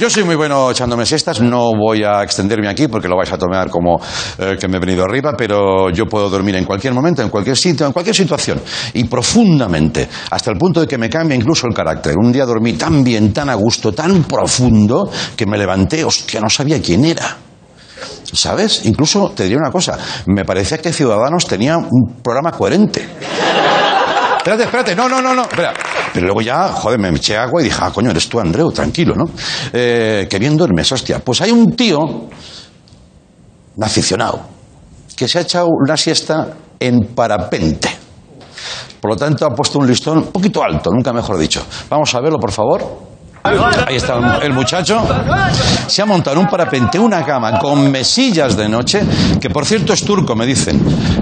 Yo 0.00 0.08
soy 0.08 0.22
muy 0.22 0.36
bueno 0.36 0.70
echándome 0.70 1.04
siestas, 1.04 1.40
no 1.40 1.72
voy 1.74 2.04
a 2.04 2.22
extenderme 2.22 2.68
aquí 2.68 2.86
porque 2.86 3.08
lo 3.08 3.16
vais 3.16 3.32
a 3.32 3.36
tomar 3.36 3.68
como 3.68 4.00
eh, 4.38 4.56
que 4.58 4.68
me 4.68 4.76
he 4.76 4.80
venido 4.80 5.02
arriba, 5.02 5.32
pero 5.36 5.90
yo 5.90 6.06
puedo 6.06 6.30
dormir 6.30 6.54
en 6.54 6.64
cualquier 6.64 6.94
momento, 6.94 7.20
en 7.20 7.30
cualquier 7.30 7.56
sitio, 7.56 7.84
en 7.84 7.92
cualquier 7.92 8.14
situación, 8.14 8.60
y 8.94 9.04
profundamente, 9.04 10.08
hasta 10.30 10.52
el 10.52 10.56
punto 10.56 10.80
de 10.80 10.86
que 10.86 10.96
me 10.96 11.10
cambia 11.10 11.34
incluso 11.34 11.66
el 11.66 11.74
carácter. 11.74 12.14
Un 12.16 12.30
día 12.30 12.46
dormí 12.46 12.74
tan 12.74 13.02
bien, 13.02 13.32
tan 13.32 13.50
a 13.50 13.54
gusto, 13.54 13.92
tan 13.92 14.22
profundo, 14.22 15.10
que 15.34 15.46
me 15.46 15.58
levanté, 15.58 16.04
hostia, 16.04 16.40
no 16.40 16.48
sabía 16.48 16.80
quién 16.80 17.04
era. 17.04 17.36
¿Sabes? 18.32 18.82
Incluso 18.84 19.32
te 19.34 19.44
diré 19.44 19.56
una 19.56 19.72
cosa, 19.72 19.98
me 20.26 20.44
parecía 20.44 20.78
que 20.78 20.92
Ciudadanos 20.92 21.44
tenía 21.44 21.76
un 21.76 22.20
programa 22.22 22.52
coherente. 22.52 23.08
Espérate, 24.38 24.64
espérate, 24.64 24.96
no, 24.96 25.08
no, 25.08 25.20
no, 25.20 25.34
no, 25.34 25.42
espera. 25.42 25.74
Pero 26.12 26.26
luego 26.26 26.40
ya, 26.40 26.68
joder, 26.68 26.98
me 26.98 27.08
eché 27.10 27.36
agua 27.36 27.60
y 27.60 27.64
dije, 27.64 27.78
ah, 27.80 27.90
coño, 27.92 28.10
eres 28.10 28.28
tú, 28.28 28.40
Andreu, 28.40 28.70
tranquilo, 28.72 29.14
¿no? 29.14 29.24
Eh, 29.72 30.26
que 30.28 30.38
bien 30.38 30.56
duermes, 30.56 30.90
hostia. 30.90 31.18
Pues 31.18 31.40
hay 31.42 31.50
un 31.50 31.74
tío, 31.76 31.98
un 31.98 33.84
aficionado, 33.84 34.40
que 35.16 35.28
se 35.28 35.38
ha 35.38 35.42
echado 35.42 35.68
una 35.68 35.96
siesta 35.96 36.48
en 36.80 37.08
parapente. 37.14 37.90
Por 39.00 39.12
lo 39.12 39.16
tanto, 39.16 39.46
ha 39.46 39.50
puesto 39.50 39.78
un 39.78 39.86
listón 39.86 40.18
un 40.18 40.32
poquito 40.32 40.62
alto, 40.62 40.90
nunca 40.90 41.12
mejor 41.12 41.38
dicho. 41.38 41.64
Vamos 41.88 42.14
a 42.14 42.20
verlo, 42.20 42.38
por 42.38 42.50
favor. 42.50 43.07
Ahí 43.86 43.96
está 43.96 44.38
el 44.42 44.52
muchacho. 44.52 45.02
Se 45.86 46.02
ha 46.02 46.06
montado 46.06 46.38
un 46.38 46.46
parapente 46.48 46.98
una 46.98 47.24
cama 47.24 47.58
con 47.58 47.90
mesillas 47.90 48.56
de 48.56 48.68
noche, 48.68 49.02
que 49.40 49.50
por 49.50 49.64
cierto 49.64 49.92
es 49.92 50.04
turco, 50.04 50.34
me 50.34 50.46
dicen. 50.46 50.80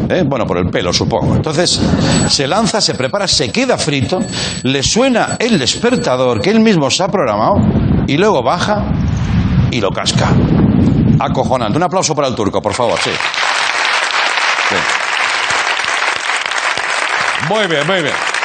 ¿Eh? 0.09 0.25
Bueno, 0.27 0.47
por 0.47 0.59
el 0.59 0.67
pelo, 0.71 0.93
supongo. 0.93 1.37
Entonces 1.37 1.81
se 2.29 2.47
lanza, 2.47 2.81
se 2.81 2.95
prepara, 2.95 3.27
se 3.29 3.51
queda 3.51 3.79
frito, 3.79 4.21
le 4.63 4.83
suena 4.83 5.37
el 5.39 5.59
despertador 5.59 6.41
que 6.41 6.51
él 6.51 6.61
mismo 6.61 6.91
se 6.91 7.03
ha 7.03 7.09
programado 7.09 7.57
y 8.07 8.17
luego 8.17 8.43
baja 8.43 8.85
y 9.71 9.81
lo 9.81 9.91
casca. 9.91 10.29
Acojonante. 11.19 11.77
Un 11.77 11.85
aplauso 11.85 12.15
para 12.15 12.29
el 12.29 12.35
turco, 12.35 12.61
por 12.61 12.75
favor, 12.75 12.99
sí. 13.03 13.11
Sí. 14.69 14.77
Muy 17.49 17.67
bien, 17.67 17.87
muy 17.87 18.03
bien. 18.03 18.36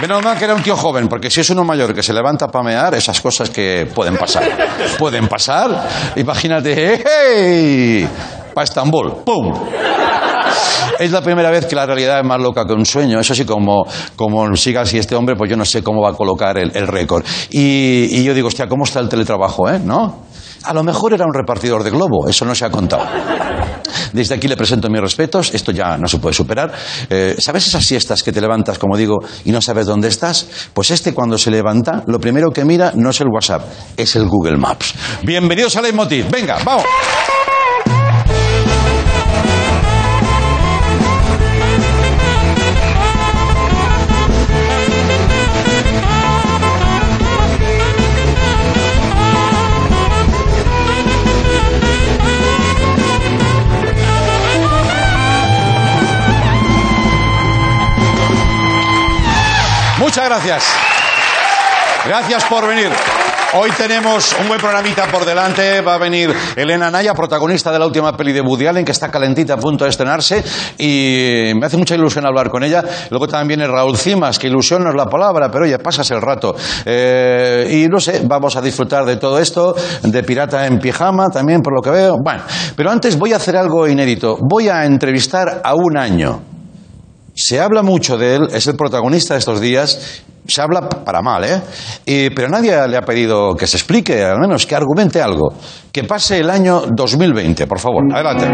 Menos 0.00 0.24
mal 0.24 0.36
que 0.36 0.44
era 0.44 0.54
un 0.54 0.62
tío 0.62 0.76
joven, 0.76 1.06
porque 1.06 1.30
si 1.30 1.40
es 1.40 1.50
uno 1.50 1.64
mayor 1.64 1.94
que 1.94 2.02
se 2.02 2.12
levanta 2.12 2.46
a 2.46 2.48
pamear, 2.48 2.94
esas 2.94 3.20
cosas 3.20 3.50
que 3.50 3.88
pueden 3.94 4.16
pasar. 4.16 4.42
Pueden 4.98 5.28
pasar. 5.28 5.88
Imagínate, 6.16 7.04
¡hey! 7.04 8.08
Para 8.54 8.64
Estambul, 8.64 9.22
¡pum! 9.24 9.52
Es 10.98 11.10
la 11.10 11.20
primera 11.20 11.50
vez 11.50 11.66
que 11.66 11.76
la 11.76 11.86
realidad 11.86 12.20
es 12.20 12.26
más 12.26 12.40
loca 12.40 12.66
que 12.66 12.72
un 12.72 12.84
sueño. 12.84 13.20
Eso 13.20 13.34
sí, 13.34 13.44
como, 13.44 13.84
como 14.16 14.54
siga 14.56 14.82
así 14.82 14.98
este 14.98 15.14
hombre, 15.14 15.36
pues 15.36 15.50
yo 15.50 15.56
no 15.56 15.64
sé 15.64 15.82
cómo 15.82 16.02
va 16.02 16.10
a 16.10 16.14
colocar 16.14 16.58
el, 16.58 16.74
el 16.74 16.86
récord. 16.86 17.24
Y, 17.50 18.08
y 18.10 18.24
yo 18.24 18.34
digo, 18.34 18.48
hostia, 18.48 18.68
¿cómo 18.68 18.84
está 18.84 19.00
el 19.00 19.08
teletrabajo, 19.08 19.68
eh? 19.68 19.78
¿No? 19.78 20.22
A 20.64 20.72
lo 20.72 20.82
mejor 20.82 21.12
era 21.12 21.24
un 21.24 21.34
repartidor 21.34 21.82
de 21.82 21.90
globo, 21.90 22.28
eso 22.28 22.44
no 22.44 22.54
se 22.54 22.64
ha 22.64 22.70
contado. 22.70 23.04
Desde 24.12 24.34
aquí 24.34 24.48
le 24.48 24.56
presento 24.56 24.88
mis 24.88 25.00
respetos, 25.00 25.54
esto 25.54 25.72
ya 25.72 25.96
no 25.96 26.08
se 26.08 26.18
puede 26.18 26.34
superar. 26.34 26.72
Eh, 27.08 27.36
¿Sabes 27.38 27.66
esas 27.66 27.84
siestas 27.84 28.22
que 28.22 28.32
te 28.32 28.40
levantas, 28.40 28.78
como 28.78 28.96
digo, 28.96 29.18
y 29.44 29.52
no 29.52 29.60
sabes 29.60 29.86
dónde 29.86 30.08
estás? 30.08 30.46
Pues 30.72 30.90
este 30.90 31.12
cuando 31.12 31.38
se 31.38 31.50
levanta, 31.50 32.02
lo 32.06 32.18
primero 32.18 32.50
que 32.50 32.64
mira 32.64 32.92
no 32.94 33.10
es 33.10 33.20
el 33.20 33.28
WhatsApp, 33.28 33.64
es 33.96 34.16
el 34.16 34.26
Google 34.26 34.56
Maps. 34.56 34.94
Bienvenidos 35.22 35.76
a 35.76 35.82
Leitmotiv, 35.82 36.30
venga, 36.30 36.58
vamos. 36.64 36.84
Muchas 60.12 60.28
gracias. 60.28 60.64
Gracias 62.04 62.44
por 62.44 62.68
venir. 62.68 62.90
Hoy 63.54 63.70
tenemos 63.70 64.36
un 64.38 64.46
buen 64.46 64.60
programita 64.60 65.06
por 65.06 65.24
delante. 65.24 65.80
Va 65.80 65.94
a 65.94 65.98
venir 65.98 66.30
Elena 66.54 66.90
Naya, 66.90 67.14
protagonista 67.14 67.72
de 67.72 67.78
la 67.78 67.86
última 67.86 68.14
peli 68.14 68.34
de 68.34 68.42
Woody 68.42 68.66
Allen, 68.66 68.84
que 68.84 68.92
está 68.92 69.10
calentita 69.10 69.54
a 69.54 69.56
punto 69.56 69.84
de 69.84 69.90
estrenarse. 69.90 70.44
Y 70.76 71.52
me 71.58 71.64
hace 71.64 71.78
mucha 71.78 71.94
ilusión 71.94 72.26
hablar 72.26 72.50
con 72.50 72.62
ella. 72.62 72.84
Luego 73.08 73.26
también 73.26 73.58
viene 73.58 73.72
Raúl 73.72 73.96
Cimas, 73.96 74.38
que 74.38 74.48
ilusión 74.48 74.84
no 74.84 74.90
es 74.90 74.96
la 74.96 75.06
palabra, 75.06 75.50
pero 75.50 75.64
oye, 75.64 75.78
pasas 75.78 76.10
el 76.10 76.20
rato. 76.20 76.54
Eh, 76.84 77.68
y 77.70 77.88
no 77.88 77.98
sé, 77.98 78.20
vamos 78.26 78.54
a 78.56 78.60
disfrutar 78.60 79.06
de 79.06 79.16
todo 79.16 79.38
esto, 79.38 79.74
de 80.02 80.22
Pirata 80.22 80.66
en 80.66 80.78
Pijama 80.78 81.30
también, 81.30 81.62
por 81.62 81.74
lo 81.74 81.80
que 81.80 81.88
veo. 81.88 82.18
Bueno, 82.22 82.42
pero 82.76 82.90
antes 82.90 83.18
voy 83.18 83.32
a 83.32 83.36
hacer 83.36 83.56
algo 83.56 83.88
inédito. 83.88 84.36
Voy 84.42 84.68
a 84.68 84.84
entrevistar 84.84 85.62
a 85.64 85.74
un 85.74 85.96
año. 85.96 86.51
Se 87.34 87.60
habla 87.60 87.82
mucho 87.82 88.16
de 88.18 88.36
él, 88.36 88.48
es 88.52 88.66
el 88.66 88.76
protagonista 88.76 89.34
de 89.34 89.38
estos 89.40 89.60
días. 89.60 90.22
Se 90.46 90.60
habla 90.60 90.88
para 90.88 91.22
mal, 91.22 91.44
¿eh? 91.44 91.62
Y- 92.04 92.30
pero 92.30 92.48
nadie 92.48 92.76
le 92.88 92.96
ha 92.96 93.02
pedido 93.02 93.54
que 93.54 93.66
se 93.66 93.76
explique, 93.76 94.22
al 94.22 94.38
menos 94.40 94.66
que 94.66 94.74
argumente 94.74 95.22
algo. 95.22 95.54
Que 95.90 96.04
pase 96.04 96.38
el 96.40 96.50
año 96.50 96.82
2020, 96.94 97.66
por 97.66 97.78
favor. 97.78 98.02
Adelante. 98.12 98.46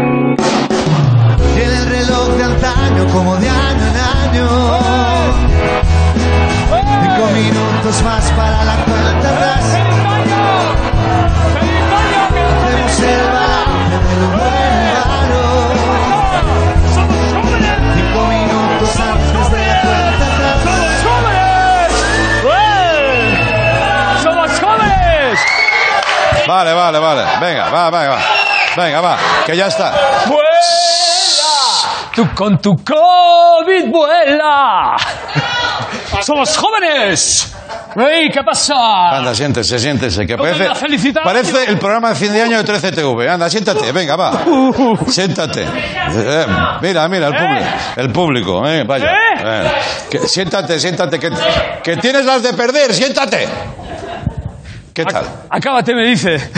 Tiene 1.55 1.77
el 1.77 1.85
reloj 1.89 2.29
de 2.37 2.43
antaño 2.43 3.07
como 3.11 3.35
de 3.37 3.49
año 3.49 3.87
en 3.87 4.37
año. 4.37 4.47
Cinco 6.69 7.27
minutos 7.33 8.03
más 8.03 8.31
para 8.31 8.63
la 8.63 8.75
cuenta 8.85 9.29
atrás. 9.29 9.65
Hacemos 12.15 12.99
el 12.99 13.25
balance 13.33 14.07
de 14.07 14.21
lo 14.21 14.27
bueno 14.29 14.37
y 14.37 14.37
malo. 14.37 14.68
Vale, 26.49 26.73
vale, 26.73 26.97
vale. 26.97 27.23
Venga, 27.39 27.69
va, 27.69 27.89
va, 27.91 28.07
va. 28.07 28.17
Venga, 28.75 29.01
va, 29.01 29.17
que 29.45 29.55
ya 29.55 29.67
está. 29.67 29.91
¡Vuela! 30.25 30.41
Tú 32.15 32.27
con 32.33 32.57
tu 32.59 32.75
COVID 32.83 33.91
vuela. 33.91 34.95
¡Somos 36.21 36.57
jóvenes! 36.57 37.53
¡Ey, 37.95 38.29
qué 38.31 38.41
pasa! 38.43 39.09
Anda, 39.17 39.35
siéntese, 39.35 39.77
siéntese, 39.77 40.25
que 40.25 40.37
parece, 40.37 40.69
parece 41.23 41.65
el 41.65 41.77
programa 41.77 42.09
de 42.09 42.15
fin 42.15 42.33
de 42.33 42.41
año 42.41 42.63
de 42.63 42.73
13TV. 42.73 43.29
Anda, 43.29 43.47
siéntate, 43.47 43.91
venga, 43.91 44.15
va. 44.15 44.31
Siéntate. 45.07 45.63
Eh, 45.63 46.45
mira, 46.81 47.07
mira, 47.07 47.27
el 47.27 47.33
público. 47.35 47.67
El 47.95 48.11
público, 48.11 48.67
eh, 48.67 48.83
vaya. 48.85 49.05
¿Eh? 49.11 49.17
Eh, 49.43 49.71
que- 50.09 50.27
siéntate, 50.27 50.79
siéntate, 50.79 51.19
que, 51.19 51.29
que 51.83 51.97
tienes 51.97 52.25
las 52.25 52.41
de 52.41 52.53
perder, 52.53 52.91
siéntate. 52.93 53.47
¿Qué 54.93 55.05
tal? 55.05 55.25
Acábate, 55.49 55.93
me 55.95 56.05
dice. 56.07 56.35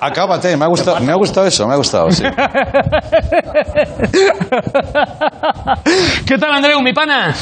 Acábate, 0.00 0.56
me 0.56 0.64
ha 0.64 0.68
gustado, 0.68 1.00
me 1.00 1.12
ha 1.12 1.16
gustado 1.16 1.46
eso, 1.46 1.66
me 1.66 1.74
ha 1.74 1.76
gustado, 1.76 2.10
sí. 2.10 2.22
¿Qué 6.26 6.38
tal, 6.38 6.52
Andreu, 6.52 6.80
mi 6.80 6.92
pana? 6.92 7.34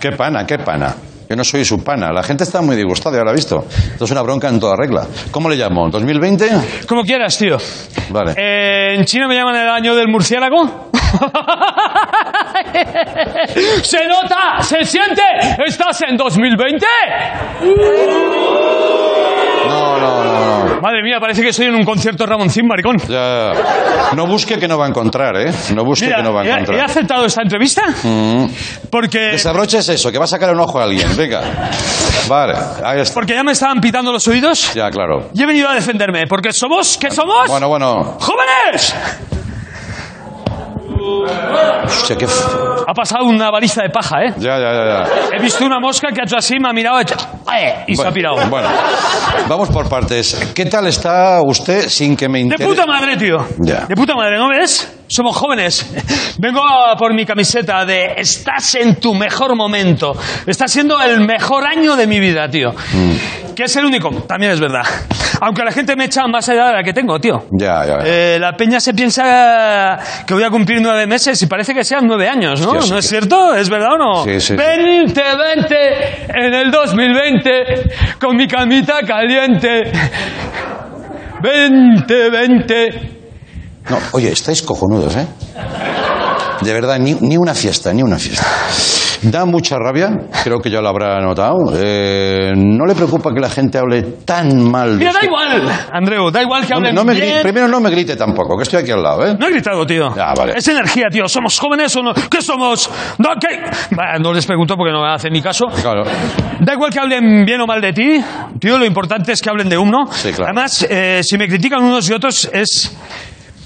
Qué 0.00 0.12
pana, 0.12 0.46
qué 0.46 0.58
pana. 0.58 0.94
Yo 1.32 1.36
no 1.36 1.44
soy 1.44 1.64
su 1.64 1.82
pana. 1.82 2.12
La 2.12 2.22
gente 2.22 2.44
está 2.44 2.60
muy 2.60 2.76
disgustada, 2.76 3.16
ya 3.16 3.24
lo 3.24 3.30
ha 3.30 3.32
visto. 3.32 3.64
Esto 3.66 4.04
es 4.04 4.10
una 4.10 4.20
bronca 4.20 4.50
en 4.50 4.60
toda 4.60 4.76
regla. 4.76 5.06
¿Cómo 5.30 5.48
le 5.48 5.56
llamo? 5.56 5.88
¿2020? 5.90 6.84
Como 6.86 7.04
quieras, 7.04 7.38
tío. 7.38 7.56
Vale. 8.10 8.34
Eh, 8.36 8.96
en 8.98 9.06
China 9.06 9.28
me 9.28 9.34
llaman 9.36 9.56
el 9.56 9.66
año 9.66 9.94
del 9.94 10.08
murciélago. 10.08 10.90
¡Se 13.82 14.06
nota! 14.08 14.60
¡Se 14.60 14.84
siente! 14.84 15.22
¿Estás 15.64 16.02
en 16.02 16.18
2020? 16.18 16.86
No. 20.42 20.80
Madre 20.80 21.02
mía, 21.02 21.18
parece 21.20 21.42
que 21.42 21.48
estoy 21.50 21.66
en 21.66 21.74
un 21.74 21.84
concierto 21.84 22.24
de 22.24 22.30
Ramoncín, 22.30 22.66
maricón. 22.66 22.96
Ya. 23.08 23.52
No 24.16 24.26
busque 24.26 24.58
que 24.58 24.66
no 24.68 24.76
va 24.78 24.86
a 24.86 24.88
encontrar, 24.88 25.36
¿eh? 25.36 25.52
No 25.74 25.84
busque 25.84 26.06
Mira, 26.06 26.18
que 26.18 26.22
no 26.24 26.32
va 26.32 26.42
a 26.42 26.44
he, 26.44 26.48
he 26.48 26.52
encontrar. 26.52 26.80
aceptado 26.84 27.24
esta 27.26 27.42
entrevista 27.42 27.82
porque, 28.90 29.18
Desabroches 29.32 29.88
eso, 29.88 30.10
que 30.12 30.18
va 30.18 30.24
a 30.24 30.28
sacar 30.28 30.52
un 30.52 30.60
ojo 30.60 30.78
a 30.80 30.84
alguien. 30.84 31.08
Venga. 31.16 31.40
Vale, 32.28 32.54
ahí 32.84 33.00
está. 33.00 33.14
porque 33.14 33.34
ya 33.34 33.42
me 33.42 33.52
estaban 33.52 33.80
pitando 33.80 34.12
los 34.12 34.26
oídos 34.28 34.72
Ya, 34.74 34.90
claro. 34.90 35.28
y 35.34 35.42
he 35.42 35.46
venido 35.46 35.68
a 35.68 35.74
defenderme. 35.74 36.26
Porque 36.26 36.52
somos, 36.52 36.96
¿qué 36.98 37.10
somos? 37.10 37.48
Bueno, 37.48 37.68
bueno. 37.68 38.16
¡Jóvenes! 38.20 38.94
Hostia, 41.84 42.16
qué, 42.16 42.24
f- 42.24 42.44
Ha 42.86 42.94
pasado 42.94 43.24
una 43.24 43.50
baliza 43.50 43.82
de 43.82 43.90
paja, 43.90 44.22
¿eh? 44.24 44.34
Ya, 44.38 44.58
ya, 44.58 44.72
ya. 44.72 44.84
ya. 44.84 45.36
He 45.36 45.40
visto 45.40 45.64
una 45.64 45.78
mosca 45.80 46.08
que 46.12 46.20
ha 46.20 46.24
hecho 46.24 46.36
así, 46.36 46.54
me 46.60 46.68
ha 46.68 46.72
mirado 46.72 47.00
hecho, 47.00 47.14
"Eh", 47.52 47.84
y 47.88 47.96
se 47.96 48.06
ha 48.06 48.10
pirado. 48.12 48.36
Bueno, 48.48 48.68
vamos 49.48 49.68
por 49.70 49.88
partes. 49.88 50.52
¿Qué 50.54 50.66
tal 50.66 50.86
está 50.86 51.40
usted 51.42 51.88
sin 51.88 52.16
que 52.16 52.28
me 52.28 52.38
De 52.38 52.44
interese? 52.44 52.68
puta 52.68 52.86
madre, 52.86 53.16
tío. 53.16 53.36
Ya. 53.60 53.86
De 53.86 53.94
puta 53.94 54.14
madre, 54.14 54.36
¿no 54.38 54.48
ves? 54.48 54.88
Somos 55.08 55.36
jóvenes. 55.36 55.86
Vengo 56.38 56.62
a 56.62 56.96
por 56.96 57.12
mi 57.14 57.26
camiseta 57.26 57.84
de 57.84 58.14
Estás 58.16 58.74
en 58.76 58.96
tu 58.96 59.14
mejor 59.14 59.54
momento. 59.54 60.16
Está 60.46 60.66
siendo 60.68 61.00
el 61.02 61.20
mejor 61.20 61.66
año 61.66 61.96
de 61.96 62.06
mi 62.06 62.18
vida, 62.18 62.48
tío. 62.48 62.72
Mm. 62.72 63.54
Que 63.54 63.64
es 63.64 63.76
el 63.76 63.84
único, 63.84 64.10
también 64.26 64.52
es 64.52 64.60
verdad. 64.60 64.82
Aunque 65.42 65.62
la 65.64 65.72
gente 65.72 65.94
me 65.96 66.04
echa 66.06 66.26
más 66.26 66.48
edad 66.48 66.68
de 66.68 66.72
la 66.72 66.82
que 66.82 66.94
tengo, 66.94 67.18
tío. 67.20 67.44
Ya, 67.50 67.84
ya, 67.84 67.98
ya. 67.98 68.04
Eh, 68.06 68.38
la 68.40 68.56
peña 68.56 68.80
se 68.80 68.94
piensa 68.94 69.98
que 70.26 70.32
voy 70.32 70.44
a 70.44 70.50
cumplir 70.50 70.80
nueve 70.80 71.06
meses 71.06 71.42
y 71.42 71.46
parece 71.46 71.74
que 71.74 71.84
sean 71.84 72.06
nueve 72.06 72.28
años, 72.28 72.60
¿no? 72.60 72.80
Sí 72.80 72.90
¿No 72.90 72.96
es 72.98 73.04
que- 73.04 73.08
cierto? 73.10 73.54
¿Es 73.54 73.68
verdad 73.68 73.92
o 73.94 73.98
no? 73.98 74.24
Sí, 74.24 74.40
sí, 74.40 74.46
sí. 74.46 74.54
2020 74.56 75.74
en 76.28 76.54
el 76.54 76.70
2020 76.70 77.50
con 78.18 78.36
mi 78.36 78.46
camita 78.48 79.00
caliente. 79.06 79.92
2020. 81.42 83.11
No, 83.90 83.98
oye, 84.12 84.30
estáis 84.32 84.62
cojonudos, 84.62 85.16
¿eh? 85.16 85.26
De 86.60 86.72
verdad, 86.72 86.98
ni, 86.98 87.14
ni 87.14 87.36
una 87.36 87.54
fiesta, 87.54 87.92
ni 87.92 88.02
una 88.02 88.18
fiesta. 88.18 88.46
Da 89.22 89.44
mucha 89.44 89.76
rabia, 89.78 90.10
creo 90.42 90.58
que 90.58 90.68
ya 90.68 90.80
lo 90.80 90.88
habrá 90.88 91.20
notado. 91.20 91.54
Eh, 91.76 92.50
no 92.56 92.84
le 92.86 92.94
preocupa 92.94 93.30
que 93.32 93.38
la 93.40 93.48
gente 93.50 93.78
hable 93.78 94.02
tan 94.24 94.68
mal 94.68 94.98
de 94.98 95.04
Mira, 95.04 95.12
da 95.12 95.24
igual, 95.24 95.62
Andreu, 95.92 96.30
da 96.32 96.42
igual 96.42 96.62
que 96.66 96.70
No, 96.70 96.76
hablen 96.78 96.94
no 96.94 97.04
me 97.04 97.12
grite- 97.14 97.26
bien. 97.26 97.42
primero 97.42 97.68
no 97.68 97.80
me 97.80 97.90
grite 97.90 98.16
tampoco, 98.16 98.56
que 98.56 98.64
estoy 98.64 98.80
aquí 98.80 98.90
al 98.90 99.00
lado, 99.02 99.24
¿eh? 99.26 99.36
No 99.38 99.46
he 99.46 99.50
gritado, 99.52 99.86
tío. 99.86 100.08
Ah, 100.18 100.34
vale. 100.36 100.54
Es 100.56 100.66
energía, 100.66 101.04
tío. 101.10 101.28
¿Somos 101.28 101.56
jóvenes 101.58 101.94
o 101.96 102.02
no? 102.02 102.12
¿Qué 102.14 102.42
somos? 102.42 102.90
¿No, 103.18 103.28
qué? 103.40 103.60
Bah, 103.94 104.18
no 104.20 104.32
les 104.32 104.44
pregunto 104.44 104.74
porque 104.76 104.92
no 104.92 105.02
me 105.02 105.12
hacen 105.14 105.32
ni 105.32 105.40
caso. 105.40 105.66
Claro. 105.66 106.02
Da 106.60 106.72
igual 106.74 106.90
que 106.92 106.98
hablen 106.98 107.44
bien 107.44 107.60
o 107.60 107.66
mal 107.66 107.80
de 107.80 107.92
ti, 107.92 108.20
tío, 108.58 108.76
lo 108.76 108.84
importante 108.84 109.30
es 109.32 109.40
que 109.40 109.50
hablen 109.50 109.68
de 109.68 109.78
uno. 109.78 110.06
Sí, 110.10 110.30
claro. 110.32 110.46
Además, 110.52 110.84
eh, 110.90 111.20
si 111.22 111.38
me 111.38 111.46
critican 111.46 111.80
unos 111.82 112.08
y 112.10 112.12
otros 112.12 112.50
es 112.52 112.96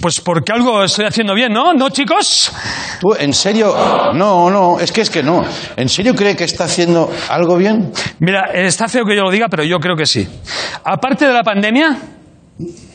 pues 0.00 0.21
porque 0.21 0.53
algo 0.53 0.85
estoy 0.85 1.07
haciendo 1.07 1.35
bien, 1.35 1.53
¿no? 1.53 1.73
¿No, 1.73 1.88
chicos? 1.91 2.53
¿Tú, 3.00 3.15
en 3.19 3.33
serio? 3.33 3.75
No, 4.15 4.50
no, 4.50 4.79
es 4.79 4.93
que 4.93 5.00
es 5.00 5.11
que 5.11 5.23
no. 5.23 5.45
¿En 5.76 5.88
serio 5.88 6.15
cree 6.15 6.37
que 6.37 6.45
está 6.45 6.65
haciendo 6.65 7.11
algo 7.29 7.57
bien? 7.57 7.93
Mira, 8.21 8.50
está 8.53 8.88
feo 8.88 9.05
que 9.05 9.17
yo 9.17 9.23
lo 9.23 9.31
diga, 9.31 9.49
pero 9.49 9.65
yo 9.65 9.79
creo 9.79 9.97
que 9.97 10.07
sí. 10.07 10.26
Aparte 10.85 11.26
de 11.26 11.33
la 11.33 11.43
pandemia, 11.43 11.97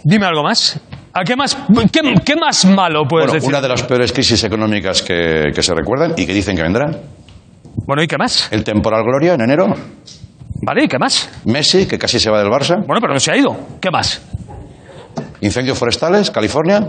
dime 0.03 0.25
algo 0.25 0.43
más. 0.43 0.79
¿A 1.13 1.23
qué 1.25 1.35
más, 1.35 1.57
qué, 1.91 2.01
qué 2.23 2.35
más 2.37 2.63
malo 2.65 3.03
puedes 3.05 3.27
Bueno, 3.27 3.33
decir? 3.33 3.49
una 3.49 3.61
de 3.61 3.67
las 3.67 3.83
peores 3.83 4.13
crisis 4.13 4.41
económicas 4.45 5.01
que, 5.01 5.51
que 5.53 5.61
se 5.61 5.73
recuerdan 5.73 6.13
y 6.15 6.25
que 6.25 6.33
dicen 6.33 6.55
que 6.55 6.63
vendrá. 6.63 6.89
Bueno, 7.85 8.01
¿y 8.01 8.07
qué 8.07 8.17
más? 8.17 8.47
El 8.51 8.63
temporal 8.63 9.03
Gloria 9.03 9.33
en 9.33 9.41
enero. 9.41 9.65
¿Vale? 10.63 10.83
¿Y 10.85 10.87
qué 10.87 10.97
más? 10.99 11.29
Messi, 11.45 11.85
que 11.87 11.97
casi 11.97 12.19
se 12.19 12.29
va 12.29 12.39
del 12.39 12.47
Barça. 12.49 12.75
Bueno, 12.85 13.01
pero 13.01 13.13
no 13.13 13.19
se 13.19 13.31
ha 13.31 13.35
ido. 13.35 13.57
¿Qué 13.81 13.89
más? 13.91 14.21
Incendios 15.41 15.77
forestales, 15.77 16.29
California. 16.29 16.79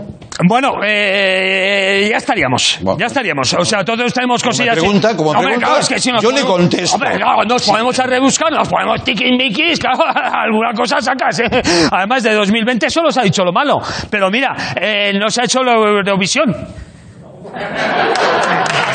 Bueno, 0.47 0.73
eh, 0.85 2.07
ya 2.11 2.17
estaríamos. 2.17 2.77
Bueno. 2.81 2.99
ya 2.99 3.07
estaríamos. 3.07 3.51
O 3.55 3.65
sea, 3.65 3.83
todos 3.83 4.13
tenemos 4.13 4.43
cosillas. 4.43 4.75
pregunta, 4.77 5.15
como 5.17 5.31
Hombre, 5.31 5.45
pregunta, 5.45 5.65
claro, 5.67 5.81
es 5.81 5.89
que 5.89 5.99
si 5.99 6.11
nos 6.11 6.21
yo 6.21 6.29
le 6.31 6.41
ponemos- 6.41 6.51
contesto. 6.51 6.95
Hombre, 6.95 7.15
claro, 7.17 7.43
nos 7.45 7.63
podemos 7.63 7.99
a 7.99 8.03
rebuscar, 8.05 8.51
nos 8.51 8.67
ponemos 8.69 9.03
tiquismiquis, 9.03 9.79
claro, 9.81 10.03
alguna 10.05 10.71
cosa 10.73 11.01
sacas. 11.01 11.39
¿eh? 11.39 11.49
Además, 11.91 12.21
de 12.23 12.33
2020 12.33 12.89
solo 12.91 13.11
se 13.11 13.21
ha 13.21 13.23
dicho 13.23 13.43
lo 13.43 13.51
malo. 13.51 13.81
Pero 14.11 14.29
mira, 14.29 14.55
eh, 14.79 15.13
no 15.19 15.29
se 15.29 15.41
ha 15.41 15.45
hecho 15.45 15.63
la 15.63 15.73
Eurovisión. 15.73 16.55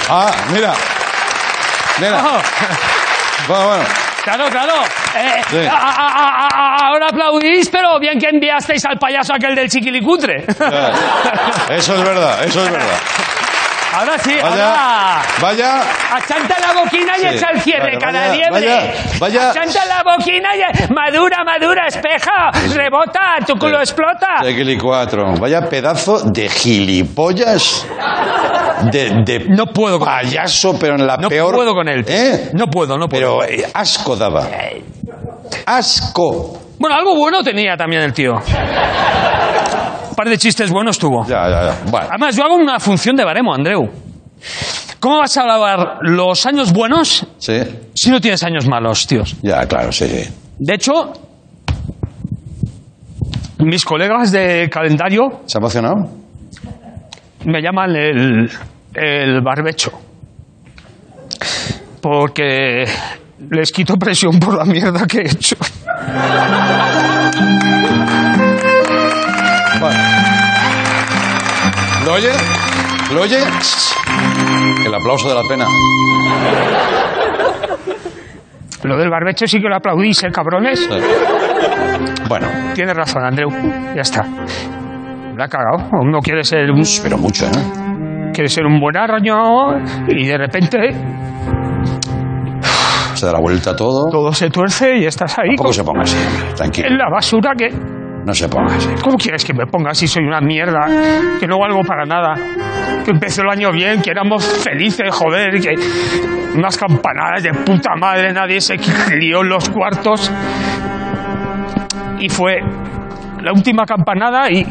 Ah, 0.08 0.32
mira. 0.52 0.72
Mira. 2.00 2.16
Ojo. 2.24 2.38
Bueno, 3.48 3.66
bueno. 3.66 3.84
Claro, 4.28 4.50
claro. 4.50 4.74
Eh, 5.16 5.42
Sí. 5.50 5.56
a- 5.66 5.72
a- 5.72 6.08
a- 6.08 6.48
a- 6.52 6.88
ahora 6.88 7.06
aplaudís, 7.08 7.70
pero 7.70 7.98
bien 7.98 8.18
que 8.18 8.28
enviasteis 8.28 8.84
al 8.84 8.98
payaso 8.98 9.32
aquel 9.34 9.54
del 9.54 9.70
chiquilicutre. 9.70 10.44
Eso 11.70 11.94
es 11.94 12.02
verdad, 12.04 12.44
eso 12.44 12.62
es 12.64 12.70
verdad. 12.70 12.98
Ahora 13.94 14.18
sí, 14.18 14.34
Vaya, 14.42 14.68
ahora. 14.70 15.22
vaya, 15.40 15.80
Achanta 16.12 16.56
la 16.60 16.72
boquina 16.80 17.12
y 17.16 17.20
Sí. 17.20 17.26
echa 17.26 17.48
el 17.52 17.60
cierre 17.60 17.94
Vaya, 17.94 17.98
cada 17.98 18.20
vaya, 18.28 18.32
liebre. 18.32 18.66
vaya, 18.68 18.92
vaya. 19.18 19.50
Achanta 19.50 19.84
la 19.86 20.02
boquina 20.04 20.48
y 20.56 20.92
madura, 20.92 21.44
madura, 21.44 21.86
espeja, 21.86 22.50
rebota, 22.74 23.36
tu 23.46 23.54
culo 23.56 23.78
explota. 23.80 24.42
de 24.42 24.54
Gili 24.54 24.78
4. 24.78 25.34
Vaya 25.40 25.60
pedazo 25.68 26.20
de 26.30 26.48
gilipollas. 26.48 27.86
De, 28.92 29.22
de 29.24 29.46
No 29.48 29.66
puedo 29.66 29.98
con 29.98 30.06
payaso, 30.06 30.78
pero 30.78 30.94
en 30.94 31.06
la 31.06 31.16
No 31.16 31.28
peor. 31.28 31.54
puedo 31.54 31.74
con 31.74 31.88
él. 31.88 32.04
¿Eh? 32.06 32.50
No 32.54 32.66
puedo, 32.66 32.96
no 32.96 33.08
puedo. 33.08 33.38
Pero 33.40 33.44
eh, 33.44 33.66
asco 33.74 34.14
daba. 34.16 34.46
Asco. 35.66 36.58
Bueno, 36.78 36.94
algo 36.96 37.16
bueno 37.16 37.42
tenía 37.42 37.76
también 37.76 38.02
el 38.02 38.12
tío. 38.12 38.34
Par 40.18 40.28
de 40.28 40.36
chistes 40.36 40.68
buenos 40.72 40.98
tuvo. 40.98 41.24
Ya, 41.28 41.48
ya, 41.48 41.62
ya. 41.66 41.78
Bueno. 41.92 42.08
Además, 42.10 42.34
yo 42.36 42.42
hago 42.42 42.56
una 42.56 42.80
función 42.80 43.14
de 43.14 43.24
baremo, 43.24 43.54
Andreu. 43.54 43.88
¿Cómo 44.98 45.18
vas 45.18 45.36
a 45.36 45.42
alabar 45.42 45.98
los 46.02 46.44
años 46.44 46.72
buenos 46.72 47.24
Sí. 47.38 47.60
si 47.94 48.10
no 48.10 48.20
tienes 48.20 48.42
años 48.42 48.66
malos, 48.66 49.06
tíos? 49.06 49.36
Ya, 49.42 49.64
claro, 49.66 49.92
sí, 49.92 50.08
sí. 50.08 50.28
De 50.58 50.74
hecho, 50.74 51.12
mis 53.60 53.84
colegas 53.84 54.32
de 54.32 54.68
calendario 54.68 55.42
¿Se 55.46 55.56
ha 55.56 55.60
emocionado? 55.60 56.10
me 57.44 57.62
llaman 57.62 57.94
el, 57.94 58.50
el 58.94 59.40
barbecho. 59.40 59.92
Porque 62.02 62.86
les 63.50 63.70
quito 63.70 63.94
presión 63.94 64.40
por 64.40 64.58
la 64.58 64.64
mierda 64.64 65.06
que 65.06 65.18
he 65.18 65.30
hecho. 65.30 65.54
¿Lo 72.08 72.14
oye? 72.14 72.30
¿Lo 73.12 73.20
oye? 73.20 73.36
El 74.86 74.94
aplauso 74.94 75.28
de 75.28 75.34
la 75.34 75.42
pena. 75.46 75.66
Lo 78.84 78.96
del 78.96 79.10
barbecho 79.10 79.46
sí 79.46 79.60
que 79.60 79.68
lo 79.68 79.76
aplaudís, 79.76 80.24
¿eh, 80.24 80.28
cabrones? 80.32 80.80
Sí. 80.80 80.88
Bueno, 82.26 82.46
Tienes 82.74 82.96
razón, 82.96 83.24
Andreu. 83.24 83.50
Ya 83.94 84.00
está. 84.00 84.24
La 85.36 85.44
ha 85.44 85.48
cagado. 85.48 85.90
Uno 86.00 86.20
quiere 86.20 86.44
ser 86.44 86.70
un, 86.70 86.82
pero 87.02 87.18
mucho, 87.18 87.44
¿eh? 87.44 88.30
quiere 88.32 88.48
ser 88.48 88.64
un 88.64 88.80
buen 88.80 88.96
araño 88.96 89.78
y 90.08 90.26
de 90.26 90.38
repente 90.38 90.78
Se 93.14 93.26
da 93.26 93.32
la 93.32 93.40
vuelta 93.40 93.76
todo. 93.76 94.08
todo 94.10 94.32
se 94.32 94.48
tuerce 94.48 94.96
y 94.96 95.04
estás 95.04 95.38
ahí 95.38 95.48
Tampoco 95.56 95.64
con- 95.68 95.74
se 95.74 95.84
ponga 95.84 96.02
así. 96.02 96.16
Tranquilo. 96.56 96.88
en 96.88 96.96
la 96.96 97.10
basura 97.12 97.52
que... 97.58 97.97
No 98.28 98.34
se 98.34 98.46
ponga 98.46 98.76
así. 98.76 98.90
¿Cómo 99.02 99.16
quieres 99.16 99.42
que 99.42 99.54
me 99.54 99.64
ponga 99.64 99.94
si 99.94 100.06
soy 100.06 100.22
una 100.24 100.42
mierda? 100.42 100.86
Que 101.40 101.46
no 101.46 101.58
valgo 101.58 101.80
para 101.82 102.04
nada. 102.04 102.34
Que 103.02 103.10
empezó 103.12 103.40
el 103.40 103.48
año 103.48 103.72
bien, 103.72 104.02
que 104.02 104.10
éramos 104.10 104.44
felices, 104.44 105.08
joder, 105.14 105.58
que 105.58 105.74
unas 106.54 106.76
campanadas 106.76 107.42
de 107.42 107.54
puta 107.64 107.92
madre, 107.98 108.30
nadie 108.34 108.60
se 108.60 108.74
lió 109.18 109.40
en 109.40 109.48
los 109.48 109.70
cuartos. 109.70 110.30
Y 112.18 112.28
fue 112.28 112.56
la 113.42 113.50
última 113.54 113.86
campanada 113.86 114.50
y 114.50 114.62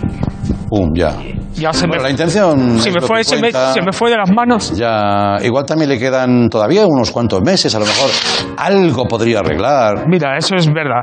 Pum, 0.70 0.92
ya. 0.94 1.16
ya 1.56 1.74
se 1.74 1.88
Bueno, 1.88 2.04
la 2.04 2.10
me, 2.10 2.12
intención. 2.12 2.78
se 2.80 2.92
me 2.92 3.02
fue, 3.02 3.24
se 3.24 3.42
me, 3.42 3.52
se 3.52 3.82
me 3.82 3.92
fue 3.92 4.12
de 4.12 4.18
las 4.18 4.30
manos. 4.30 4.78
Ya, 4.78 5.38
igual 5.42 5.66
también 5.66 5.90
le 5.90 5.98
quedan 5.98 6.48
todavía 6.48 6.86
unos 6.86 7.10
cuantos 7.10 7.42
meses, 7.42 7.74
a 7.74 7.80
lo 7.80 7.86
mejor 7.86 8.12
algo 8.58 9.06
podría 9.06 9.40
arreglar. 9.40 10.08
Mira, 10.08 10.38
eso 10.38 10.56
es 10.56 10.72
verdad. 10.72 11.02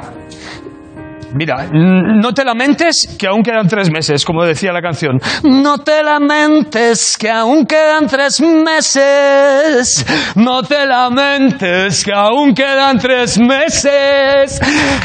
Mira, 1.36 1.66
no 1.72 2.32
te 2.32 2.44
lamentes 2.44 3.08
que 3.18 3.26
aún 3.26 3.42
quedan 3.42 3.66
tres 3.66 3.90
meses, 3.90 4.24
como 4.24 4.44
decía 4.44 4.72
la 4.72 4.80
canción. 4.80 5.18
No 5.42 5.78
te 5.78 6.02
lamentes 6.02 7.16
que 7.18 7.28
aún 7.30 7.66
quedan 7.66 8.06
tres 8.06 8.40
meses. 8.40 10.06
No 10.36 10.62
te 10.62 10.86
lamentes 10.86 12.04
que 12.04 12.12
aún 12.12 12.54
quedan 12.54 12.98
tres 12.98 13.38
meses. 13.38 14.60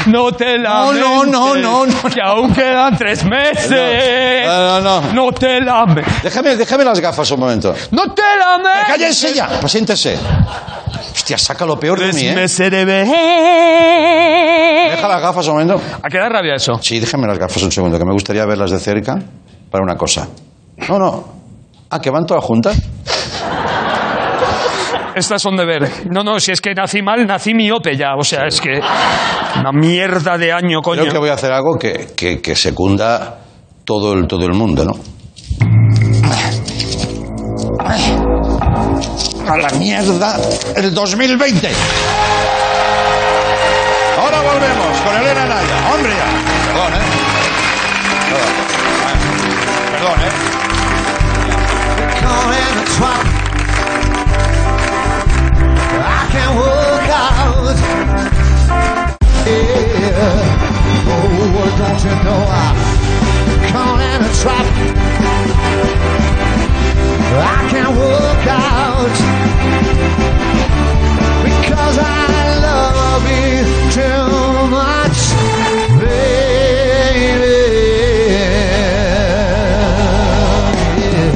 No 0.06 0.30
te 0.32 0.56
No, 0.58 0.92
lamentes 0.92 1.00
no, 1.02 1.24
no, 1.24 1.54
no, 1.56 1.86
no. 1.86 2.02
que 2.10 2.20
aún 2.22 2.52
quedan 2.54 2.96
tres 2.96 3.24
meses. 3.24 4.46
No, 4.46 4.80
no, 4.80 5.00
no. 5.02 5.12
No 5.12 5.32
te 5.32 5.60
lamentes. 5.60 6.22
Déjame, 6.22 6.56
déjame 6.56 6.84
las 6.84 7.00
gafas 7.00 7.30
un 7.32 7.40
momento. 7.40 7.74
No 7.90 8.12
te 8.14 8.22
lamentes. 8.38 8.86
¡Cállense 8.86 9.34
ya! 9.34 9.48
Pues 9.60 9.72
siéntese. 9.72 10.16
Hostia, 11.12 11.38
saca 11.38 11.66
lo 11.66 11.78
peor 11.78 11.98
de 12.00 12.12
mí, 12.12 12.22
¿eh? 12.26 12.34
Deja 14.90 15.08
las 15.08 15.22
gafas 15.22 15.46
un 15.46 15.52
momento. 15.54 15.80
¿A 16.02 16.08
qué 16.08 16.18
da 16.18 16.28
rabia 16.28 16.54
eso? 16.54 16.78
Sí, 16.82 17.00
déjame 17.00 17.26
las 17.26 17.38
gafas 17.38 17.62
un 17.62 17.72
segundo, 17.72 17.98
que 17.98 18.04
me 18.04 18.12
gustaría 18.12 18.44
verlas 18.46 18.70
de 18.70 18.78
cerca 18.78 19.18
para 19.70 19.82
una 19.84 19.96
cosa. 19.96 20.28
No, 20.88 20.98
no. 20.98 21.24
Ah, 21.90 22.00
que 22.00 22.10
van 22.10 22.26
todas 22.26 22.44
juntas. 22.44 22.76
Estas 25.14 25.42
son 25.42 25.56
de 25.56 25.66
ver. 25.66 25.90
No, 26.10 26.22
no, 26.22 26.38
si 26.38 26.52
es 26.52 26.60
que 26.60 26.72
nací 26.74 27.02
mal, 27.02 27.26
nací 27.26 27.52
miope 27.52 27.96
ya. 27.96 28.14
O 28.16 28.22
sea, 28.24 28.46
es 28.46 28.60
que. 28.60 28.80
Una 29.58 29.72
mierda 29.72 30.38
de 30.38 30.52
año, 30.52 30.80
coño. 30.80 31.02
Creo 31.02 31.12
que 31.12 31.18
voy 31.18 31.30
a 31.30 31.34
hacer 31.34 31.52
algo 31.52 31.76
que, 31.78 32.12
que, 32.16 32.40
que 32.40 32.54
secunda 32.54 33.38
todo 33.84 34.12
el, 34.14 34.26
todo 34.26 34.46
el 34.46 34.54
mundo, 34.54 34.84
¿no? 34.84 34.92
A 39.50 39.56
la 39.56 39.70
mierda 39.70 40.38
el 40.76 40.94
2020. 40.94 41.68
Ahora 44.16 44.42
volvemos 44.42 45.00
con 45.00 45.16
Elena 45.16 45.44
Naya. 45.46 45.92
Hombre, 45.92 46.12
ya. 46.12 46.26
Perdón, 46.70 46.92
¿eh? 46.94 47.02
Perdón, 48.30 48.48
Perdón, 49.92 50.20
¿eh? 50.20 50.50
Work 56.50 57.10
out. 57.10 57.76
Yeah. 59.46 60.40
Oh, 61.06 61.74
don't 61.78 62.00
you 62.04 62.14
know 62.24 62.42
I'm 62.50 62.76
caught 63.70 64.00
in 64.00 64.20
a 64.22 64.32
trap. 64.40 65.19
I 67.32 67.68
can't 67.70 67.96
work 67.96 68.46
out 68.48 69.14
because 71.44 71.98
I 71.98 72.58
love 72.60 73.22
you 73.30 73.64
too 73.92 74.26
much, 74.70 75.18
baby. 76.00 76.40
In. 81.06 81.30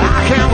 I 0.00 0.24
can't 0.28 0.50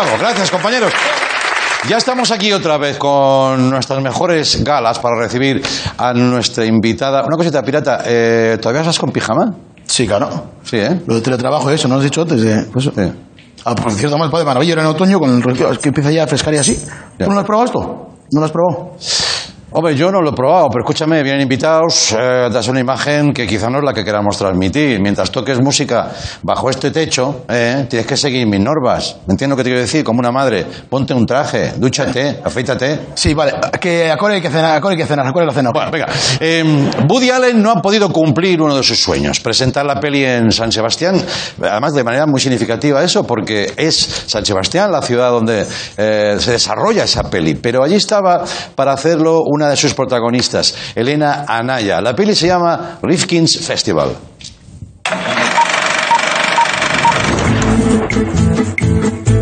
Bravo, 0.00 0.16
gracias 0.16 0.52
compañeros. 0.52 0.92
Ya 1.88 1.96
estamos 1.96 2.30
aquí 2.30 2.52
otra 2.52 2.78
vez 2.78 2.98
con 2.98 3.68
nuestras 3.68 4.00
mejores 4.00 4.62
galas 4.62 5.00
para 5.00 5.18
recibir 5.18 5.60
a 5.96 6.12
nuestra 6.12 6.64
invitada. 6.64 7.24
Una 7.24 7.36
cosita, 7.36 7.64
pirata, 7.64 8.02
eh, 8.06 8.58
¿todavía 8.60 8.82
estás 8.82 8.96
con 8.96 9.10
pijama? 9.10 9.56
Sí, 9.86 10.06
claro. 10.06 10.52
Sí, 10.62 10.76
¿eh? 10.76 11.00
Lo 11.04 11.16
de 11.16 11.20
teletrabajo, 11.20 11.68
eso, 11.70 11.88
¿no 11.88 11.94
lo 11.94 11.98
has 11.98 12.04
dicho 12.04 12.22
antes? 12.22 12.40
De, 12.40 12.62
pues, 12.72 12.84
Sí. 12.84 13.12
Ah, 13.64 13.74
por 13.74 13.90
cierto, 13.90 14.16
más 14.16 14.30
de 14.30 14.44
maravilla 14.44 14.74
ahora 14.74 14.82
en 14.82 14.88
otoño 14.88 15.18
con 15.18 15.30
el 15.30 15.72
es 15.72 15.78
que 15.78 15.88
empieza 15.88 16.12
ya 16.12 16.22
a 16.22 16.26
frescar 16.28 16.54
y 16.54 16.58
así. 16.58 16.78
Ya. 17.18 17.24
¿Tú 17.24 17.30
no 17.30 17.34
lo 17.34 17.40
has 17.40 17.46
probado 17.46 17.64
esto? 17.64 17.80
¿No 18.30 18.38
lo 18.40 18.46
has 18.46 18.52
probado? 18.52 18.92
Hombre, 19.70 19.94
yo 19.94 20.10
no 20.10 20.22
lo 20.22 20.30
he 20.30 20.32
probado, 20.32 20.70
pero 20.70 20.82
escúchame, 20.82 21.22
vienen 21.22 21.42
invitados, 21.42 22.16
eh, 22.18 22.48
das 22.50 22.68
una 22.68 22.80
imagen 22.80 23.34
que 23.34 23.46
quizá 23.46 23.68
no 23.68 23.80
es 23.80 23.84
la 23.84 23.92
que 23.92 24.02
queramos 24.02 24.38
transmitir. 24.38 24.98
Mientras 24.98 25.30
toques 25.30 25.60
música 25.60 26.10
bajo 26.42 26.70
este 26.70 26.90
techo, 26.90 27.44
eh, 27.46 27.84
tienes 27.86 28.06
que 28.06 28.16
seguir 28.16 28.46
mis 28.46 28.60
normas. 28.60 29.18
¿Me 29.26 29.34
entiendes 29.34 29.50
lo 29.50 29.56
que 29.58 29.64
te 29.64 29.68
quiero 29.68 29.82
decir? 29.82 30.02
Como 30.02 30.20
una 30.20 30.32
madre, 30.32 30.64
ponte 30.88 31.12
un 31.12 31.26
traje, 31.26 31.74
dúchate, 31.76 32.40
afeítate. 32.42 33.08
Sí, 33.14 33.34
vale. 33.34 33.56
Que 33.78 34.10
a 34.10 34.16
Core 34.16 34.36
hay 34.36 34.40
que 34.40 34.48
cenar, 34.48 34.74
a 34.74 34.80
Core 34.80 34.94
hay 34.94 35.02
que 35.02 35.06
cenar, 35.06 35.26
a 35.26 35.32
Core 35.34 35.44
la 35.44 35.52
cena. 35.52 35.70
Bueno, 35.70 35.90
venga. 35.90 36.06
Eh, 36.40 36.90
Woody 37.06 37.28
Allen 37.28 37.62
no 37.62 37.70
ha 37.70 37.82
podido 37.82 38.10
cumplir 38.10 38.62
uno 38.62 38.74
de 38.74 38.82
sus 38.82 38.98
sueños, 38.98 39.38
presentar 39.40 39.84
la 39.84 40.00
peli 40.00 40.24
en 40.24 40.50
San 40.50 40.72
Sebastián, 40.72 41.22
además 41.60 41.92
de 41.92 42.04
manera 42.04 42.24
muy 42.24 42.40
significativa 42.40 43.04
eso, 43.04 43.26
porque 43.26 43.70
es 43.76 44.24
San 44.28 44.46
Sebastián 44.46 44.90
la 44.90 45.02
ciudad 45.02 45.30
donde 45.30 45.66
eh, 45.98 46.36
se 46.38 46.52
desarrolla 46.52 47.04
esa 47.04 47.24
peli. 47.24 47.56
Pero 47.56 47.84
allí 47.84 47.96
estaba 47.96 48.44
para 48.74 48.94
hacerlo 48.94 49.42
una 49.58 49.70
de 49.70 49.76
sus 49.76 49.92
protagonistas, 49.92 50.92
Elena 50.94 51.44
Anaya. 51.48 52.00
La 52.00 52.14
peli 52.14 52.34
se 52.34 52.46
llama 52.46 52.98
Rifkin's 53.02 53.58
Festival. 53.58 54.16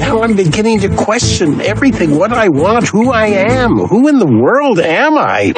Now 0.00 0.22
I'm 0.22 0.34
beginning 0.34 0.80
to 0.80 0.88
question 0.88 1.60
everything 1.60 2.16
what 2.16 2.32
I 2.32 2.48
want, 2.48 2.88
who 2.88 3.12
I 3.12 3.26
am. 3.26 3.76
Who 3.76 4.08
in 4.08 4.18
the 4.18 4.26
world 4.26 4.80
am 4.80 5.18
I? 5.18 5.52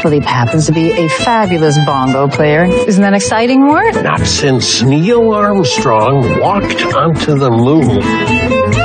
Philippe 0.00 0.26
happens 0.26 0.66
to 0.66 0.72
be 0.72 0.92
a 0.92 1.08
fabulous 1.08 1.78
bongo 1.84 2.28
player. 2.28 2.64
Isn't 2.64 3.02
that 3.02 3.14
exciting, 3.14 3.60
Mort? 3.60 4.02
Not 4.02 4.20
since 4.20 4.82
Neil 4.82 5.32
Armstrong 5.32 6.40
walked 6.40 6.82
onto 6.94 7.38
the 7.38 7.50
moon. 7.50 8.83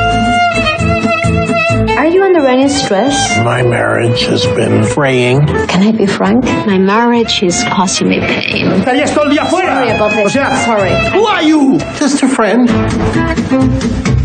Are 2.10 2.12
you 2.12 2.24
under 2.24 2.48
any 2.48 2.68
stress? 2.68 3.38
My 3.46 3.62
marriage 3.62 4.22
has 4.22 4.44
been 4.44 4.84
fraying. 4.84 5.46
Can 5.46 5.84
I 5.84 5.92
be 5.92 6.08
frank? 6.08 6.44
My 6.66 6.80
marriage 6.80 7.44
is 7.44 7.64
causing 7.66 8.10
me 8.10 8.20
pain. 8.20 8.66
Estarías 8.82 9.14
todo 9.14 9.26
el 9.26 9.36
día 9.38 9.46
fuera. 9.46 9.76
Sorry 9.76 9.90
about 9.92 10.12
this. 10.16 10.26
O 10.26 10.30
sea, 10.30 10.56
Sorry. 10.66 10.90
who 11.12 11.24
are 11.28 11.44
you? 11.44 11.78
Just 12.00 12.24
a 12.24 12.28
friend. 12.28 12.68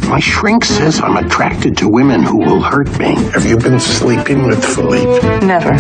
My 0.09 0.19
shrink 0.19 0.65
says 0.65 0.99
I'm 1.03 1.19
attracted 1.19 1.77
to 1.77 1.89
women 1.91 2.23
who 2.23 2.39
will 2.39 2.63
hurt 2.63 2.89
me. 2.99 3.17
Have 3.35 3.45
you 3.45 3.59
been 3.59 3.79
sleeping 3.79 4.47
with 4.47 4.65
Philippe? 4.65 5.21
Never. 5.47 5.77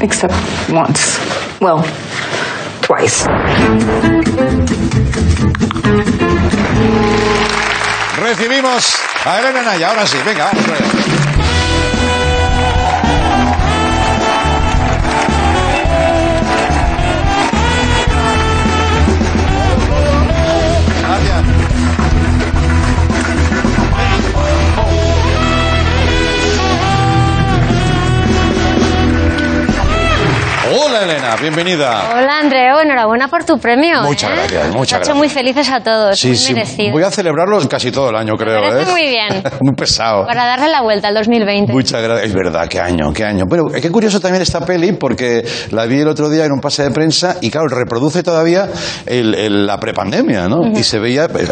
Except 0.00 0.34
once. 0.70 1.18
Well, 1.60 1.82
twice. 2.82 3.26
Recibimos 8.22 8.94
a 9.26 9.40
Elena 9.40 9.60
Anaya, 9.60 9.88
ahora 9.88 10.06
sí, 10.06 10.18
venga, 10.24 10.44
vamos 10.52 11.21
Hola 30.92 31.04
Elena, 31.04 31.36
bienvenida. 31.40 32.10
Hola 32.12 32.38
Andreu, 32.40 32.78
enhorabuena 32.80 33.26
por 33.28 33.44
tu 33.44 33.56
premio. 33.58 34.02
Muchas 34.02 34.30
¿eh? 34.30 34.34
gracias, 34.36 34.66
muchas 34.74 34.74
ha 34.74 34.84
hecho 34.84 34.96
gracias. 34.96 35.16
muy 35.16 35.28
felices 35.30 35.70
a 35.70 35.80
todos, 35.80 36.18
Sí, 36.18 36.28
muy 36.28 36.36
sí, 36.36 36.52
merecido. 36.52 36.92
voy 36.92 37.02
a 37.02 37.10
celebrarlo 37.10 37.66
casi 37.66 37.90
todo 37.90 38.10
el 38.10 38.16
año, 38.16 38.34
creo. 38.36 38.60
parece 38.60 38.82
¿eh? 38.90 38.92
muy 38.92 39.06
bien. 39.06 39.42
muy 39.62 39.74
pesado. 39.74 40.26
Para 40.26 40.44
darle 40.44 40.68
la 40.68 40.82
vuelta 40.82 41.08
al 41.08 41.14
2020. 41.14 41.72
Muchas 41.72 42.02
gracias. 42.02 42.26
Es 42.28 42.34
verdad, 42.34 42.68
qué 42.68 42.78
año, 42.78 43.10
qué 43.10 43.24
año. 43.24 43.44
Pero 43.48 43.68
qué 43.68 43.90
curioso 43.90 44.20
también 44.20 44.42
esta 44.42 44.60
peli 44.66 44.92
porque 44.92 45.42
la 45.70 45.86
vi 45.86 46.00
el 46.00 46.08
otro 46.08 46.28
día 46.28 46.44
en 46.44 46.52
un 46.52 46.60
pase 46.60 46.82
de 46.82 46.90
prensa 46.90 47.38
y 47.40 47.50
claro, 47.50 47.68
reproduce 47.68 48.22
todavía 48.22 48.68
el- 49.06 49.34
el- 49.34 49.66
la 49.66 49.78
prepandemia, 49.80 50.46
¿no? 50.46 50.58
Y 50.78 50.82
se 50.84 50.98
veía 50.98 51.24
eh, 51.24 51.48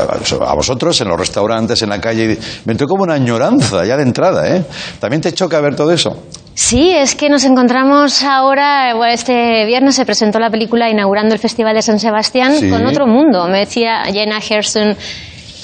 a 0.47 0.55
vosotros 0.55 1.01
en 1.01 1.09
los 1.09 1.19
restaurantes, 1.19 1.81
en 1.81 1.89
la 1.89 1.99
calle. 1.99 2.39
Me 2.67 2.73
entró 2.73 2.87
como 2.87 3.05
una 3.05 3.15
añoranza 3.15 3.87
ya 3.87 3.97
de 3.97 4.03
entrada, 4.03 4.55
¿eh? 4.55 4.63
¿También 4.99 5.23
te 5.23 5.33
choca 5.33 5.59
ver 5.63 5.75
todo 5.75 5.91
eso? 5.93 6.25
Sí, 6.63 6.91
es 6.95 7.15
que 7.15 7.31
nos 7.31 7.45
encontramos 7.47 8.23
ahora, 8.23 8.93
este 9.11 9.65
viernes 9.65 9.95
se 9.95 10.05
presentó 10.05 10.39
la 10.39 10.51
película 10.51 10.91
inaugurando 10.91 11.33
el 11.35 11.41
Festival 11.41 11.75
de 11.75 11.81
San 11.81 11.99
Sebastián 11.99 12.53
Sí. 12.61 12.69
con 12.69 12.85
otro 12.87 13.07
mundo. 13.07 13.49
Me 13.49 13.61
decía 13.61 14.03
Jenna 14.13 14.37
Hairston, 14.47 14.95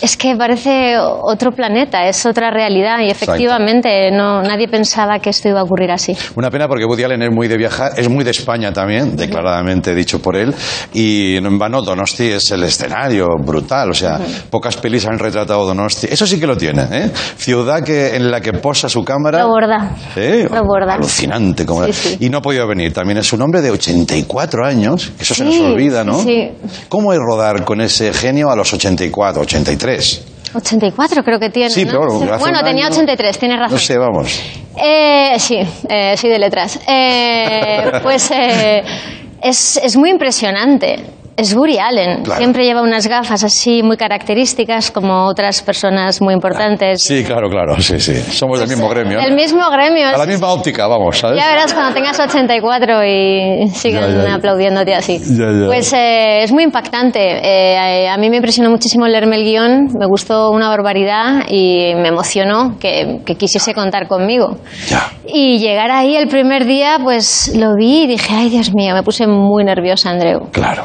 es 0.03 0.17
que 0.17 0.37
parece 0.37 0.97
otro 0.99 1.53
planeta, 1.53 2.07
es 2.07 2.25
otra 2.27 2.51
realidad 2.51 3.01
y 3.01 3.11
efectivamente 3.11 4.11
no, 4.11 4.43
nadie 4.43 4.69
pensaba 4.69 5.19
que 5.19 5.31
esto 5.31 5.49
iba 5.49 5.61
a 5.61 5.63
ocurrir 5.65 5.91
así. 5.91 6.17
Una 6.35 6.51
pena 6.51 6.69
porque 6.69 6.85
Woody 6.85 7.05
Allen 7.05 7.23
es 7.23 7.31
muy 7.31 7.49
de 7.49 7.57
viajar, 7.57 7.93
es 7.97 8.09
muy 8.09 8.25
de 8.25 8.31
España 8.31 8.73
también, 8.73 9.17
declaradamente 9.17 9.95
dicho 9.95 10.21
por 10.21 10.37
él. 10.37 10.55
Y 10.93 11.37
en 11.37 11.59
vano, 11.59 11.83
Donosti 11.83 12.29
es 12.29 12.51
el 12.51 12.65
escenario 12.65 13.27
brutal. 13.45 13.91
O 13.91 13.95
sea, 13.95 14.19
pocas 14.51 14.77
pelis 14.77 15.07
han 15.07 15.19
retratado 15.19 15.67
Donosti. 15.67 16.09
Eso 16.11 16.27
sí 16.27 16.39
que 16.39 16.47
lo 16.47 16.57
tiene, 16.57 16.83
¿eh? 16.91 17.11
Ciudad 17.37 17.83
que, 17.83 18.17
en 18.17 18.31
la 18.31 18.41
que 18.41 18.53
posa 18.53 18.89
su 18.89 19.05
cámara. 19.05 19.41
Lo 19.41 19.49
borda. 19.49 19.91
¿Eh? 20.17 20.49
Lo 20.51 20.63
borda. 20.65 20.95
Alucinante. 20.95 21.65
Como 21.65 21.87
Sí, 21.87 21.93
sí. 21.93 22.17
Y 22.21 22.29
no 22.29 22.39
ha 22.39 22.43
podido 22.43 22.67
venir. 22.67 22.93
También 22.93 23.19
es 23.19 23.33
un 23.33 23.43
hombre 23.43 23.63
de 23.63 23.71
84 23.71 24.65
años, 24.65 25.13
que 25.17 25.23
eso 25.23 25.35
se 25.35 25.45
Sí, 25.45 25.61
nos 25.61 25.73
olvida, 25.73 26.05
¿no? 26.05 26.23
sí. 26.23 26.51
¿Cómo 26.89 27.13
es 27.13 27.19
rodar 27.19 27.65
con 27.65 27.81
ese 27.81 28.13
genio 28.13 28.51
a 28.51 28.57
los 28.57 28.73
84, 28.73 29.43
83? 29.43 29.86
84 30.55 31.22
creo 31.25 31.38
que 31.38 31.51
tiene. 31.51 31.70
Sí, 31.70 31.85
¿no? 31.85 31.92
pero 31.92 32.38
Bueno, 32.38 32.59
un 32.61 32.64
tenía 32.64 32.87
año- 32.87 32.94
83, 32.94 33.38
tienes 33.38 33.59
razón. 33.59 33.75
No 33.75 33.79
sé, 33.81 33.99
vamos. 33.99 34.40
Eh, 34.83 35.35
sí, 35.38 35.59
eh, 35.88 36.14
sí 36.16 36.29
de 36.29 36.38
letras. 36.38 36.79
Eh, 36.88 37.90
pues 38.03 38.31
eh, 38.31 38.83
es, 39.42 39.77
es 39.83 39.96
muy 39.96 40.11
impresionante. 40.11 40.96
Es 41.37 41.55
Woody 41.55 41.79
Allen. 41.79 42.22
Claro. 42.22 42.38
Siempre 42.38 42.64
lleva 42.64 42.81
unas 42.81 43.07
gafas 43.07 43.44
así 43.44 43.83
muy 43.83 43.99
características 43.99 44.90
como 44.90 45.27
otras 45.27 45.61
personas 45.62 46.22
muy 46.22 46.33
importantes. 46.33 47.03
Sí, 47.03 47.22
claro, 47.25 47.51
claro, 47.51 47.79
sí, 47.81 48.01
sí. 48.01 48.14
Somos 48.14 48.59
del 48.59 48.68
mismo 48.68 48.88
gremio. 48.88 49.20
Del 49.20 49.35
mismo 49.35 49.68
gremio. 49.70 50.09
A 50.09 50.16
la 50.16 50.25
misma 50.25 50.49
óptica, 50.49 50.87
vamos, 50.87 51.18
¿sabes? 51.18 51.38
Ya 51.38 51.46
verás 51.49 51.75
cuando 51.75 51.92
tengas 51.92 52.18
84 52.18 53.05
y 53.05 53.68
siguen 53.75 54.01
Ya, 54.01 54.09
ya, 54.09 54.25
ya. 54.25 54.35
aplaudiéndote 54.35 54.94
así. 54.94 55.18
Ya, 55.18 55.51
ya. 55.53 55.66
Pues 55.66 55.92
eh, 55.92 56.42
es 56.42 56.53
muy 56.53 56.62
impactante. 56.64 57.20
Eh, 57.20 58.09
a 58.09 58.16
mí 58.16 58.31
me 58.31 58.37
impresionó 58.37 58.70
muchísimo 58.70 59.07
leerme 59.07 59.37
el 59.37 59.44
guion, 59.44 59.88
me 59.99 60.07
gustó 60.07 60.51
una 60.51 60.70
barbaridad 60.70 61.44
y 61.51 61.92
me 61.96 62.09
emocionó 62.09 62.79
que, 62.81 63.20
que 63.27 63.35
quisiese 63.35 63.75
contar 63.75 64.09
conmigo. 64.09 64.57
Y 65.27 65.59
llegar 65.59 65.90
ahí 65.90 66.16
el 66.16 66.29
primer 66.29 66.64
día, 66.64 66.99
pues 67.03 67.53
lo 67.55 67.75
vi 67.77 68.05
y 68.05 68.07
dije, 68.07 68.35
ay 68.35 68.49
Dios 68.49 68.72
mío, 68.75 68.94
me 68.94 69.03
puse 69.03 69.27
muy 69.27 69.64
nerviosa, 69.64 70.09
Andreu. 70.11 70.49
Claro. 70.51 70.85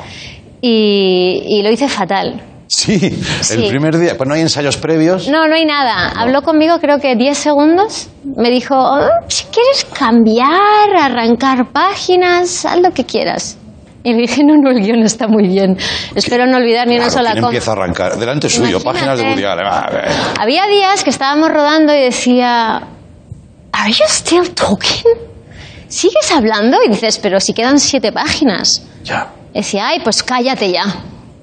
Y, 0.62 1.44
y 1.48 1.64
lo 1.64 1.72
hice 1.72 1.88
fatal. 1.88 2.42
Sí, 2.68 2.94
el 3.52 3.68
primer 3.68 3.98
día. 3.98 4.16
Pues 4.16 4.28
no 4.30 4.34
hay 4.36 4.42
ensayos 4.42 4.78
previos. 4.78 5.28
No, 5.28 5.46
no 5.48 5.56
hay 5.56 5.66
nada. 5.66 6.14
Habló 6.16 6.42
conmigo 6.42 6.80
creo 6.80 7.00
que 7.00 7.16
10 7.16 7.38
segundos. 7.38 8.08
Me 8.24 8.50
dijo, 8.50 8.76
"Oh, 8.78 9.08
si 9.28 9.44
quieres 9.46 9.86
cambiar, 9.94 10.96
arrancar 10.98 11.72
páginas, 11.74 12.66
haz 12.66 12.80
lo 12.80 12.92
que 12.92 13.04
quieras. 13.06 13.58
Y 14.04 14.14
le 14.14 14.22
dije, 14.22 14.44
no, 14.44 14.56
no, 14.56 14.72
el 14.72 14.80
guion 14.82 15.04
está 15.04 15.28
muy 15.28 15.48
bien. 15.48 15.78
Espero 16.16 16.48
no 16.48 16.58
olvidar 16.58 16.88
ni 16.88 16.96
una 16.96 17.10
sola 17.12 17.32
¿quién 17.34 17.42
coma. 17.44 17.50
empieza 17.50 17.72
a 17.72 17.74
arrancar? 17.76 18.18
Delante 18.18 18.50
suyo, 18.50 18.80
Imagínate. 18.80 18.84
páginas 18.86 19.20
de 19.20 19.26
Woody 19.30 19.44
Allen. 19.44 19.66
Ah. 19.68 19.90
Había 20.40 20.66
días 20.68 21.04
que 21.04 21.10
estábamos 21.12 21.50
rodando 21.52 21.94
y 21.94 22.00
decía, 22.02 22.78
¿Are 23.74 23.92
you 23.92 24.06
still 24.08 24.50
talking? 24.56 25.12
¿Sigues 25.88 26.32
hablando? 26.32 26.78
Y 26.84 26.90
dices, 26.90 27.20
pero 27.20 27.40
si 27.40 27.54
quedan 27.54 27.80
siete 27.80 28.12
páginas. 28.12 28.82
Ya. 29.04 29.28
Decía, 29.54 29.88
ay, 29.88 30.00
pues 30.04 30.24
cállate 30.24 30.72
ya. 30.72 30.84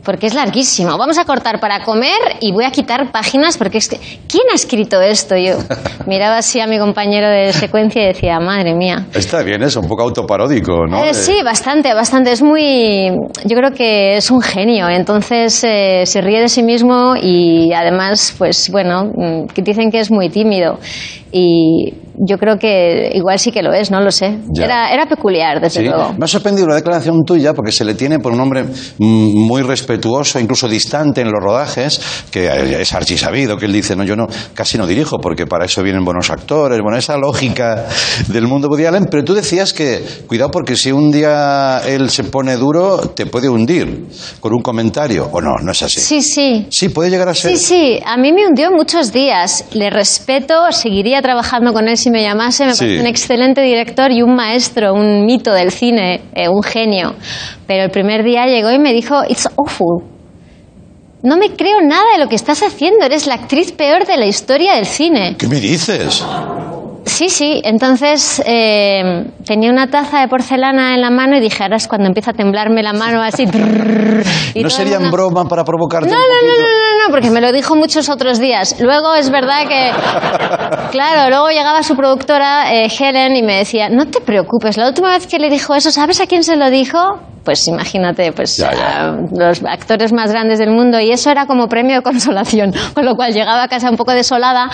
Porque 0.04 0.26
es 0.26 0.32
larguísimo. 0.34 0.96
Vamos 0.96 1.18
a 1.18 1.26
cortar 1.26 1.60
para 1.60 1.84
comer 1.84 2.16
y 2.40 2.50
voy 2.50 2.64
a 2.64 2.70
quitar 2.70 3.12
páginas 3.12 3.58
porque 3.58 3.76
es 3.76 3.88
que... 3.88 3.98
¿Quién 4.26 4.44
ha 4.50 4.54
escrito 4.54 5.02
esto? 5.02 5.36
Yo 5.36 5.58
miraba 6.06 6.38
así 6.38 6.60
a 6.60 6.66
mi 6.66 6.78
compañero 6.78 7.28
de 7.28 7.52
secuencia 7.52 8.02
y 8.02 8.06
decía, 8.06 8.40
madre 8.40 8.74
mía. 8.74 9.06
Está 9.12 9.42
bien 9.42 9.62
eso, 9.62 9.80
un 9.80 9.88
poco 9.88 10.04
autoparódico, 10.04 10.86
¿no? 10.86 11.04
Eh, 11.04 11.10
Eh, 11.10 11.14
sí, 11.14 11.42
bastante, 11.44 11.92
bastante. 11.92 12.32
Es 12.32 12.40
muy. 12.40 13.10
Yo 13.44 13.56
creo 13.56 13.72
que 13.72 14.16
es 14.16 14.30
un 14.30 14.40
genio. 14.40 14.88
Entonces 14.88 15.62
eh, 15.64 16.04
se 16.06 16.22
ríe 16.22 16.40
de 16.40 16.48
sí 16.48 16.62
mismo 16.62 17.14
y 17.20 17.74
además, 17.74 18.34
pues 18.38 18.70
bueno, 18.70 19.12
mm, 19.14 19.46
que 19.48 19.60
dicen 19.60 19.90
que 19.90 20.00
es 20.00 20.10
muy 20.10 20.30
tímido. 20.30 20.78
Y 21.32 21.92
yo 22.26 22.38
creo 22.38 22.58
que 22.58 23.10
igual 23.14 23.38
sí 23.38 23.50
que 23.52 23.62
lo 23.62 23.72
es, 23.72 23.90
no 23.90 24.00
lo 24.00 24.10
sé. 24.10 24.38
Era, 24.60 24.92
era 24.92 25.06
peculiar, 25.06 25.60
desde 25.60 25.80
Sí. 25.80 25.86
luego. 25.86 26.14
Me 26.18 26.24
ha 26.24 26.28
sorprendido 26.28 26.66
la 26.68 26.74
declaración 26.76 27.24
tuya 27.24 27.54
porque 27.54 27.72
se 27.72 27.84
le 27.84 27.94
tiene 27.94 28.18
por 28.18 28.32
un 28.32 28.40
hombre 28.40 28.64
mm, 28.64 29.46
muy 29.46 29.62
respetuoso, 29.62 30.38
incluso 30.40 30.68
distante 30.68 31.20
en 31.20 31.28
los 31.30 31.42
rodajes, 31.42 32.00
que 32.30 32.80
es 32.80 32.92
archisabido, 32.94 33.56
que 33.56 33.66
él 33.66 33.72
dice, 33.72 33.94
no, 33.96 34.04
yo 34.04 34.16
no, 34.16 34.26
casi 34.54 34.78
no 34.78 34.86
dirijo 34.86 35.18
porque 35.18 35.46
para 35.46 35.64
eso 35.66 35.82
vienen 35.82 36.04
buenos 36.04 36.30
actores, 36.30 36.80
bueno, 36.82 36.98
esa 36.98 37.16
lógica 37.16 37.86
del 38.28 38.46
mundo 38.46 38.68
Woody 38.68 38.86
Allen, 38.86 39.06
pero 39.10 39.24
tú 39.24 39.34
decías 39.34 39.72
que, 39.72 40.02
cuidado 40.26 40.50
porque 40.50 40.76
si 40.76 40.90
un 40.92 41.10
día 41.10 41.80
él 41.86 42.10
se 42.10 42.24
pone 42.24 42.56
duro, 42.56 42.98
te 43.14 43.26
puede 43.26 43.48
hundir 43.48 44.06
con 44.40 44.52
un 44.54 44.62
comentario, 44.62 45.28
o 45.32 45.40
no, 45.40 45.56
no 45.62 45.72
es 45.72 45.82
así. 45.82 46.00
Sí, 46.00 46.22
sí. 46.22 46.66
Sí, 46.70 46.88
puede 46.88 47.10
llegar 47.10 47.28
a 47.28 47.34
ser. 47.34 47.56
Sí, 47.56 47.56
sí, 47.58 48.00
a 48.04 48.16
mí 48.16 48.32
me 48.32 48.46
hundió 48.46 48.70
muchos 48.70 49.12
días. 49.12 49.64
Le 49.72 49.90
respeto, 49.90 50.54
seguiría 50.70 51.20
trabajando 51.22 51.72
con 51.72 51.88
él 51.88 51.96
si 52.08 52.10
me 52.10 52.22
llamase. 52.22 52.64
Me 52.64 52.72
Sí. 52.74 52.84
parece 52.84 53.00
un 53.00 53.06
excelente 53.06 53.60
director 53.60 54.10
y 54.10 54.22
un 54.22 54.34
maestro, 54.34 54.94
un 54.94 55.24
mito 55.26 55.52
del 55.52 55.70
cine, 55.70 56.22
eh, 56.34 56.48
un 56.48 56.62
genio. 56.62 57.14
Pero 57.66 57.84
el 57.84 57.90
primer 57.90 58.24
día 58.24 58.46
llegó 58.46 58.70
y 58.72 58.78
me 58.78 58.92
dijo, 58.92 59.14
It's 59.28 59.48
awful. 59.56 60.04
No 61.22 61.36
me 61.36 61.50
creo 61.50 61.80
nada 61.82 62.04
de 62.16 62.22
lo 62.22 62.28
que 62.28 62.36
estás 62.36 62.62
haciendo. 62.62 63.04
Eres 63.04 63.26
la 63.26 63.34
actriz 63.34 63.72
peor 63.72 64.06
de 64.06 64.16
la 64.16 64.26
historia 64.26 64.74
del 64.74 64.86
cine. 64.86 65.34
¿Qué 65.38 65.48
me 65.48 65.60
dices? 65.60 66.24
Sí, 67.18 67.28
sí. 67.30 67.60
Entonces 67.64 68.40
eh, 68.46 69.24
tenía 69.44 69.72
una 69.72 69.88
taza 69.88 70.20
de 70.20 70.28
porcelana 70.28 70.94
en 70.94 71.00
la 71.00 71.10
mano 71.10 71.36
y 71.36 71.40
dije, 71.40 71.64
ahora 71.64 71.74
es 71.74 71.88
cuando 71.88 72.06
empieza 72.06 72.30
a 72.30 72.34
temblarme 72.34 72.80
la 72.80 72.92
mano 72.92 73.20
así. 73.20 73.44
trrr, 73.50 74.22
y 74.54 74.62
¿No 74.62 74.68
todo 74.68 74.68
el 74.68 74.70
sería 74.70 74.96
en 74.98 75.02
mundo- 75.02 75.16
broma 75.16 75.44
para 75.46 75.64
provocarte 75.64 76.08
no, 76.08 76.14
un 76.14 76.20
no, 76.22 76.52
no, 76.52 76.60
no, 76.60 76.68
no, 76.68 77.04
no, 77.06 77.10
porque 77.10 77.30
me 77.32 77.40
lo 77.40 77.50
dijo 77.50 77.74
muchos 77.74 78.08
otros 78.08 78.38
días. 78.38 78.76
Luego 78.80 79.16
es 79.16 79.30
verdad 79.30 79.66
que, 79.66 79.90
claro, 80.92 81.28
luego 81.28 81.48
llegaba 81.50 81.82
su 81.82 81.96
productora, 81.96 82.72
eh, 82.72 82.88
Helen, 82.88 83.34
y 83.34 83.42
me 83.42 83.56
decía, 83.56 83.88
no 83.88 84.06
te 84.06 84.20
preocupes, 84.20 84.76
la 84.76 84.86
última 84.86 85.10
vez 85.10 85.26
que 85.26 85.40
le 85.40 85.50
dijo 85.50 85.74
eso, 85.74 85.90
¿sabes 85.90 86.20
a 86.20 86.26
quién 86.28 86.44
se 86.44 86.54
lo 86.54 86.70
dijo? 86.70 86.98
Pues 87.44 87.66
imagínate, 87.66 88.30
pues 88.32 88.58
Ya, 88.58 88.72
ya. 88.74 89.08
a 89.08 89.16
los 89.32 89.64
actores 89.64 90.12
más 90.12 90.30
grandes 90.30 90.58
del 90.58 90.70
mundo, 90.70 91.00
y 91.00 91.10
eso 91.10 91.30
era 91.30 91.46
como 91.46 91.66
premio 91.66 91.96
de 91.96 92.02
consolación, 92.02 92.72
con 92.94 93.04
lo 93.06 93.14
cual 93.16 93.32
llegaba 93.32 93.62
a 93.64 93.68
casa 93.68 93.90
un 93.90 93.96
poco 93.96 94.12
desolada, 94.12 94.68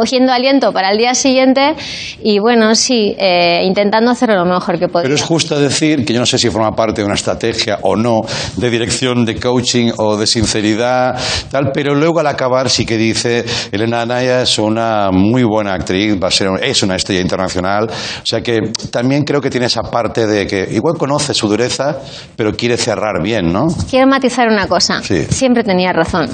cogiendo 0.00 0.32
aliento 0.32 0.72
para 0.72 0.90
el 0.92 0.96
día 0.96 1.14
siguiente, 1.14 1.74
y 2.22 2.38
bueno, 2.38 2.74
sí, 2.74 3.14
eh, 3.18 3.62
intentando 3.64 4.10
hacerlo 4.10 4.36
lo 4.36 4.46
mejor 4.46 4.78
que 4.78 4.88
podía. 4.88 5.02
Pero 5.02 5.14
es 5.14 5.22
justo 5.22 5.60
decir 5.60 6.06
que 6.06 6.14
yo 6.14 6.20
no 6.20 6.26
sé 6.26 6.38
si 6.38 6.48
forma 6.48 6.70
parte 6.72 7.02
de 7.02 7.04
una 7.04 7.16
estrategia 7.16 7.80
o 7.82 7.96
no 7.96 8.22
de 8.56 8.70
dirección, 8.70 9.26
de 9.26 9.38
coaching 9.38 9.92
o 9.98 10.16
de 10.16 10.26
sinceridad, 10.26 11.20
tal, 11.50 11.70
pero 11.72 11.94
luego 11.94 12.20
al 12.20 12.28
acabar 12.28 12.70
sí 12.70 12.86
que 12.86 12.96
dice 12.96 13.44
Elena 13.72 14.00
Anaya 14.00 14.40
es 14.40 14.58
una 14.58 15.10
muy 15.12 15.42
buena 15.42 15.74
actriz, 15.74 16.16
va 16.22 16.28
a 16.28 16.30
ser, 16.30 16.48
es 16.62 16.82
una 16.82 16.96
estrella 16.96 17.20
internacional, 17.20 17.84
o 17.90 18.26
sea 18.26 18.40
que 18.40 18.72
también 18.90 19.24
creo 19.24 19.42
que 19.42 19.50
tiene 19.50 19.66
esa 19.66 19.82
parte 19.82 20.26
de 20.26 20.46
que 20.46 20.66
igual 20.72 20.96
conoce 20.96 21.34
su 21.34 21.46
dureza, 21.46 21.98
pero 22.36 22.54
quiere 22.54 22.78
cerrar 22.78 23.22
bien, 23.22 23.52
¿no? 23.52 23.66
Quiero 23.90 24.06
matizar 24.06 24.48
una 24.48 24.66
cosa. 24.66 25.02
Sí. 25.02 25.26
Siempre 25.28 25.62
tenía 25.62 25.92
razón. 25.92 26.28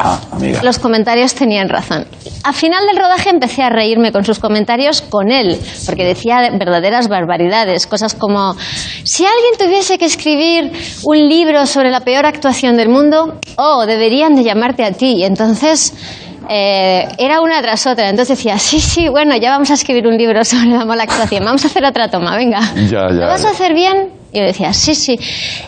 Ah, 0.00 0.20
amiga. 0.30 0.62
Los 0.62 0.78
comentarios 0.78 1.34
tenían 1.34 1.68
razón. 1.68 2.06
A 2.44 2.52
final 2.52 2.86
del 2.86 2.96
rodaje 2.96 3.30
empecé 3.30 3.62
a 3.64 3.68
reírme 3.68 4.12
con 4.12 4.24
sus 4.24 4.38
comentarios 4.38 5.02
con 5.02 5.32
él, 5.32 5.58
porque 5.86 6.04
decía 6.04 6.48
verdaderas 6.52 7.08
barbaridades, 7.08 7.86
cosas 7.88 8.14
como, 8.14 8.54
si 9.02 9.24
alguien 9.24 9.54
tuviese 9.58 9.98
que 9.98 10.04
escribir 10.04 10.70
un 11.02 11.28
libro 11.28 11.66
sobre 11.66 11.90
la 11.90 12.00
peor 12.00 12.26
actuación 12.26 12.76
del 12.76 12.88
mundo, 12.88 13.40
oh, 13.56 13.86
deberían 13.86 14.36
de 14.36 14.44
llamarte 14.44 14.84
a 14.84 14.92
ti. 14.92 15.16
Y 15.18 15.24
entonces... 15.24 15.92
eh, 16.48 17.06
era 17.18 17.40
una 17.42 17.60
tras 17.60 17.86
otra, 17.86 18.08
entonces 18.08 18.38
decía, 18.38 18.56
sí, 18.58 18.80
sí, 18.80 19.08
bueno, 19.08 19.36
ya 19.36 19.50
vamos 19.50 19.70
a 19.70 19.74
escribir 19.74 20.06
un 20.06 20.16
libro 20.16 20.42
sobre 20.44 20.68
la 20.68 20.84
mala 20.86 21.02
actuación, 21.02 21.44
vamos 21.44 21.64
a 21.64 21.66
hacer 21.66 21.84
otra 21.84 22.08
toma, 22.08 22.36
venga. 22.36 22.60
Ya, 22.74 23.08
ya, 23.08 23.10
¿Lo 23.10 23.26
vas 23.26 23.42
ya. 23.42 23.48
a 23.48 23.50
hacer 23.50 23.74
bien? 23.74 24.17
Y 24.32 24.38
yo 24.40 24.44
decía, 24.44 24.72
sí, 24.72 24.94
sí. 24.94 25.18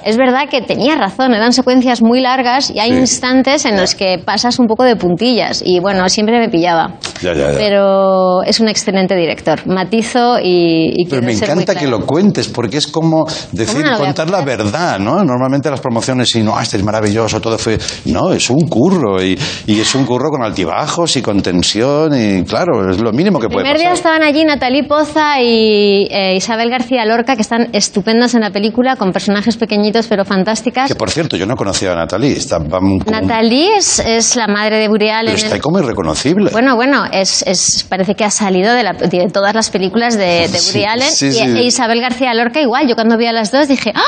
Es 0.05 0.17
verdad 0.17 0.49
que 0.51 0.61
tenía 0.61 0.95
razón, 0.97 1.33
eran 1.35 1.53
secuencias 1.53 2.03
muy 2.03 2.21
largas 2.21 2.71
y 2.71 2.79
hay 2.79 2.91
Sí. 2.91 2.97
instantes 2.99 3.65
en 3.65 3.77
los 3.79 3.95
que 3.95 4.19
pasas 4.25 4.59
un 4.59 4.67
poco 4.67 4.85
de 4.85 4.97
puntillas. 4.97 5.63
Y 5.65 5.81
bueno, 5.81 6.09
siempre 6.09 6.39
me 6.39 6.49
pillaba. 6.49 6.95
Ya, 7.23 7.33
ya, 7.35 7.53
ya. 7.53 7.59
Pero 7.59 8.43
es 8.43 8.61
un 8.61 8.69
excelente 8.69 9.15
director. 9.17 9.67
Matizo 9.67 10.39
y, 10.43 10.93
y 10.95 11.07
Pero 11.07 11.23
me 11.23 11.33
encanta 11.33 11.75
que 11.75 11.87
lo 11.87 12.05
cuentes, 12.07 12.49
porque 12.49 12.77
es 12.79 12.87
como 12.87 13.27
decir, 13.53 13.85
contar 13.97 14.29
la 14.31 14.43
verdad, 14.43 14.99
¿no? 14.99 15.23
Normalmente 15.25 15.71
las 15.71 15.81
promociones, 15.81 16.35
y 16.35 16.43
no, 16.43 16.57
ah, 16.57 16.63
este 16.63 16.77
es 16.77 16.83
maravilloso, 16.83 17.41
todo 17.41 17.59
fue. 17.59 17.79
No, 18.07 18.33
es 18.33 18.49
un 18.51 18.69
curro, 18.69 19.23
y, 19.23 19.39
y 19.67 19.81
es 19.81 19.95
un 19.95 20.05
curro 20.05 20.31
con 20.31 20.43
altibajos 20.43 21.17
y 21.17 21.23
con 21.23 21.41
tensión, 21.43 22.13
y 22.19 22.45
claro, 22.45 22.91
es 22.91 23.01
lo 23.01 23.13
mínimo 23.13 23.39
que 23.39 23.47
El 23.47 23.53
puede 23.53 23.65
primer 23.65 23.79
día 23.79 23.91
pasar. 23.91 24.13
estaban 24.13 24.23
allí 24.23 24.45
Natalie 24.45 24.85
Poza 24.85 25.41
y 25.41 26.07
eh, 26.11 26.35
Isabel 26.37 26.71
García 26.71 27.05
Lorca, 27.05 27.37
que 27.37 27.43
están 27.43 27.69
estupendas 27.73 28.35
en 28.35 28.41
la 28.41 28.50
película, 28.51 28.97
con 28.97 29.13
personajes 29.13 29.57
pequeñitos 29.57 30.07
pero 30.07 30.25
fantásticas. 30.25 30.89
Que 30.89 30.95
por 30.95 31.11
cierto, 31.11 31.37
yo 31.37 31.47
no 31.47 31.57
conocía 31.57 31.93
a 31.93 31.95
Natalie, 31.97 32.33
está, 32.37 32.59
como- 32.59 33.03
Natalie 33.11 33.77
es, 33.77 33.99
es 34.01 34.37
la 34.37 34.47
madre 34.47 34.79
de 34.79 34.89
Burial 34.89 35.27
pero 35.27 35.39
en 35.39 35.45
está 35.45 35.57
el- 35.57 35.63
como 35.63 35.79
irreconocible. 35.81 36.51
Bueno, 36.51 36.77
bueno, 36.77 37.05
es, 37.11 37.43
es- 37.47 37.85
parece 37.89 38.15
que 38.15 38.25
ha 38.25 38.31
salido 38.31 38.75
de, 38.75 38.83
la- 38.83 38.93
de 38.93 39.29
todas 39.33 39.55
las 39.55 39.71
películas 39.71 40.17
de, 40.17 40.49
de 40.49 40.59
Sí, 40.59 40.79
Woody 40.79 40.85
Allen 40.87 41.11
sí, 41.11 41.27
y, 41.27 41.33
sí. 41.33 41.41
e 41.41 41.63
Isabel 41.65 42.01
García 42.01 42.35
Lorca 42.35 42.61
igual. 42.61 42.87
Yo 42.89 42.95
cuando 42.95 43.17
vi 43.17 43.27
a 43.27 43.33
las 43.33 43.51
dos 43.53 43.69
dije, 43.69 43.93
¡Ah! 43.95 44.01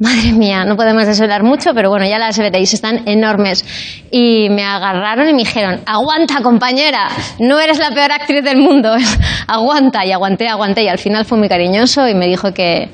madre 0.00 0.32
mía, 0.32 0.64
no 0.64 0.76
podemos 0.76 1.06
desvelar 1.06 1.42
mucho, 1.42 1.72
pero 1.74 1.90
bueno, 1.90 2.06
ya 2.06 2.18
las 2.18 2.38
veréis, 2.38 2.72
están 2.74 3.02
enormes. 3.08 3.64
Y 4.10 4.48
me 4.50 4.64
agarraron 4.64 5.28
y 5.28 5.32
me 5.32 5.38
dijeron, 5.40 5.80
aguanta 5.86 6.40
compañera, 6.42 7.08
no 7.40 7.58
eres 7.60 7.78
la 7.78 7.90
peor 7.90 8.12
actriz 8.12 8.42
del 8.44 8.58
mundo, 8.58 8.94
aguanta. 9.46 10.04
Y 10.04 10.12
aguanté, 10.12 10.48
aguanté 10.48 10.82
y 10.84 10.88
al 10.88 10.98
final 10.98 11.24
fue 11.24 11.38
muy 11.38 11.48
cariñoso 11.48 12.06
y 12.08 12.14
me 12.14 12.26
dijo 12.26 12.52
que, 12.52 12.88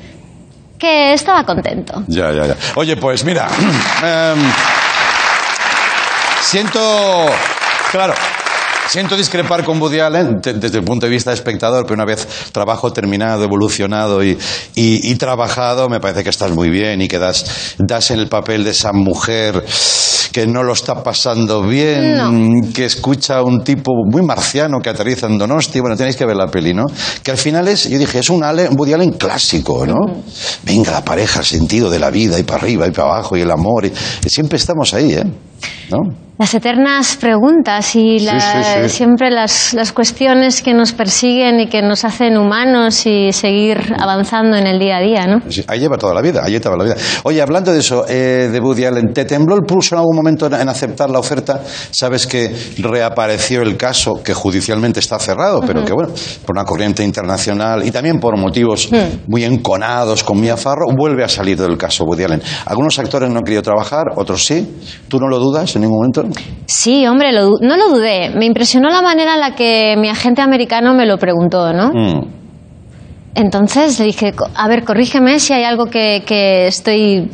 que 0.84 1.14
estaba 1.14 1.44
contento. 1.44 2.02
Ya, 2.08 2.30
ya, 2.30 2.44
ya. 2.46 2.56
Oye, 2.74 2.94
pues 2.98 3.24
mira, 3.24 3.48
em, 4.02 4.38
siento, 6.42 7.26
claro, 7.90 8.14
Siento 8.88 9.16
discrepar 9.16 9.64
con 9.64 9.80
Woody 9.80 9.98
Allen 10.00 10.40
desde 10.42 10.78
el 10.78 10.84
punto 10.84 11.06
de 11.06 11.10
vista 11.10 11.30
de 11.30 11.34
espectador, 11.36 11.84
pero 11.84 11.94
una 11.94 12.04
vez 12.04 12.26
trabajo 12.52 12.92
terminado, 12.92 13.42
evolucionado 13.44 14.22
y, 14.22 14.38
y- 14.74 15.10
y 15.10 15.14
trabajado, 15.16 15.88
me 15.88 16.00
parece 16.00 16.22
que 16.22 16.30
estás 16.30 16.50
muy 16.52 16.70
bien 16.70 17.00
y 17.02 17.08
que 17.08 17.18
das, 17.18 17.74
das 17.78 18.10
en 18.10 18.20
el 18.20 18.28
papel 18.28 18.62
de 18.62 18.70
esa 18.70 18.92
mujer 18.92 19.64
que 20.32 20.46
no 20.46 20.62
lo 20.62 20.72
está 20.72 21.02
pasando 21.02 21.62
bien, 21.62 22.72
que 22.72 22.84
escucha 22.84 23.38
a 23.38 23.42
un 23.42 23.62
tipo 23.64 23.92
muy 24.10 24.22
marciano 24.22 24.78
que 24.80 24.90
aterriza 24.90 25.26
en 25.28 25.38
Donosti. 25.38 25.80
Bueno, 25.80 25.96
tenéis 25.96 26.16
que 26.16 26.26
ver 26.26 26.36
la 26.36 26.48
peli, 26.48 26.74
¿no? 26.74 26.84
Que 27.22 27.30
al 27.30 27.38
final 27.38 27.68
es, 27.68 27.88
yo 27.88 27.98
dije, 27.98 28.18
es 28.18 28.30
un 28.30 28.42
Allen, 28.44 28.68
un 28.72 28.78
Woody 28.78 28.92
Allen 28.94 29.12
clásico, 29.12 29.86
¿no? 29.86 29.94
Venga, 30.64 30.90
la 30.92 31.04
pareja, 31.04 31.40
el 31.40 31.46
sentido 31.46 31.88
de 31.88 31.98
la 32.00 32.10
vida, 32.10 32.38
y 32.38 32.42
para 32.42 32.60
arriba, 32.62 32.86
y 32.86 32.90
para 32.90 33.08
abajo, 33.14 33.36
y 33.36 33.40
el 33.42 33.50
amor. 33.50 33.86
y- 33.86 33.92
y 34.24 34.28
siempre 34.28 34.58
estamos 34.58 34.92
ahí, 34.94 35.12
¿eh? 35.14 35.24
¿No? 35.90 35.98
Las 36.36 36.52
eternas 36.52 37.16
preguntas 37.20 37.94
y 37.94 38.18
la- 38.18 38.40
sí, 38.40 38.88
sí. 38.88 38.96
siempre 38.96 39.30
las, 39.30 39.72
las 39.72 39.92
cuestiones 39.92 40.62
que 40.62 40.74
nos 40.74 40.92
persiguen 40.92 41.60
y 41.60 41.68
que 41.68 41.80
nos 41.80 42.04
hacen 42.04 42.36
humanos 42.36 43.06
y 43.06 43.32
seguir 43.32 43.78
avanzando 44.00 44.56
en 44.56 44.66
el 44.66 44.80
día 44.80 44.96
a 44.96 45.00
día, 45.00 45.26
¿no? 45.28 45.42
Ahí 45.68 45.78
lleva 45.78 45.96
toda 45.96 46.12
la 46.12 46.20
vida, 46.20 46.42
ahí 46.44 46.58
lleva 46.58 46.76
la 46.76 46.82
vida. 46.84 46.96
Oye, 47.22 47.40
hablando 47.40 47.72
de 47.72 47.78
eso, 47.78 48.04
eh, 48.08 48.48
de 48.50 48.58
Woody 48.60 48.84
Allen, 48.84 49.12
¿te 49.14 49.24
tembló 49.24 49.54
el 49.54 49.62
pulso 49.62 49.94
en 49.94 50.00
algún 50.00 50.16
momento 50.16 50.46
en, 50.46 50.54
en 50.54 50.68
aceptar 50.68 51.08
la 51.08 51.20
oferta? 51.20 51.62
Sabes 51.92 52.26
que 52.26 52.52
reapareció 52.78 53.62
el 53.62 53.76
caso, 53.76 54.20
que 54.22 54.34
judicialmente 54.34 54.98
está 54.98 55.20
cerrado, 55.20 55.60
pero 55.64 55.84
que 55.84 55.92
bueno, 55.92 56.10
por 56.44 56.56
una 56.56 56.64
corriente 56.64 57.04
internacional 57.04 57.86
y 57.86 57.92
también 57.92 58.18
por 58.18 58.36
motivos 58.36 58.88
muy 59.28 59.44
enconados 59.44 60.24
con 60.24 60.40
Mia 60.40 60.56
Farrow, 60.56 60.90
vuelve 60.96 61.22
a 61.22 61.28
salir 61.28 61.56
del 61.60 61.78
caso 61.78 62.02
Woody 62.04 62.24
Allen. 62.24 62.42
Algunos 62.66 62.98
actores 62.98 63.30
no 63.30 63.38
han 63.38 63.44
querido 63.44 63.62
trabajar, 63.62 64.06
otros 64.16 64.44
sí. 64.44 64.80
¿Tú 65.06 65.20
no 65.20 65.28
lo 65.28 65.38
dudas 65.38 65.76
en 65.76 65.82
ningún 65.82 65.98
momento? 65.98 66.23
Sí, 66.66 67.06
hombre, 67.06 67.32
lo 67.32 67.52
no 67.60 67.76
lo 67.76 67.88
dudé. 67.90 68.30
Me 68.30 68.46
impresionó 68.46 68.88
la 68.90 69.02
manera 69.02 69.34
en 69.34 69.40
la 69.40 69.54
que 69.54 69.94
mi 69.98 70.08
agente 70.08 70.42
americano 70.42 70.94
me 70.94 71.06
lo 71.06 71.18
preguntó, 71.18 71.72
¿no? 71.72 71.90
Mm. 71.92 72.28
Entonces 73.36 73.98
le 73.98 74.04
dije, 74.06 74.32
"Co- 74.32 74.48
a 74.54 74.68
ver, 74.68 74.84
corrígeme 74.84 75.40
si 75.40 75.52
hay 75.52 75.64
algo 75.64 75.86
que, 75.86 76.22
que 76.24 76.68
estoy 76.68 77.28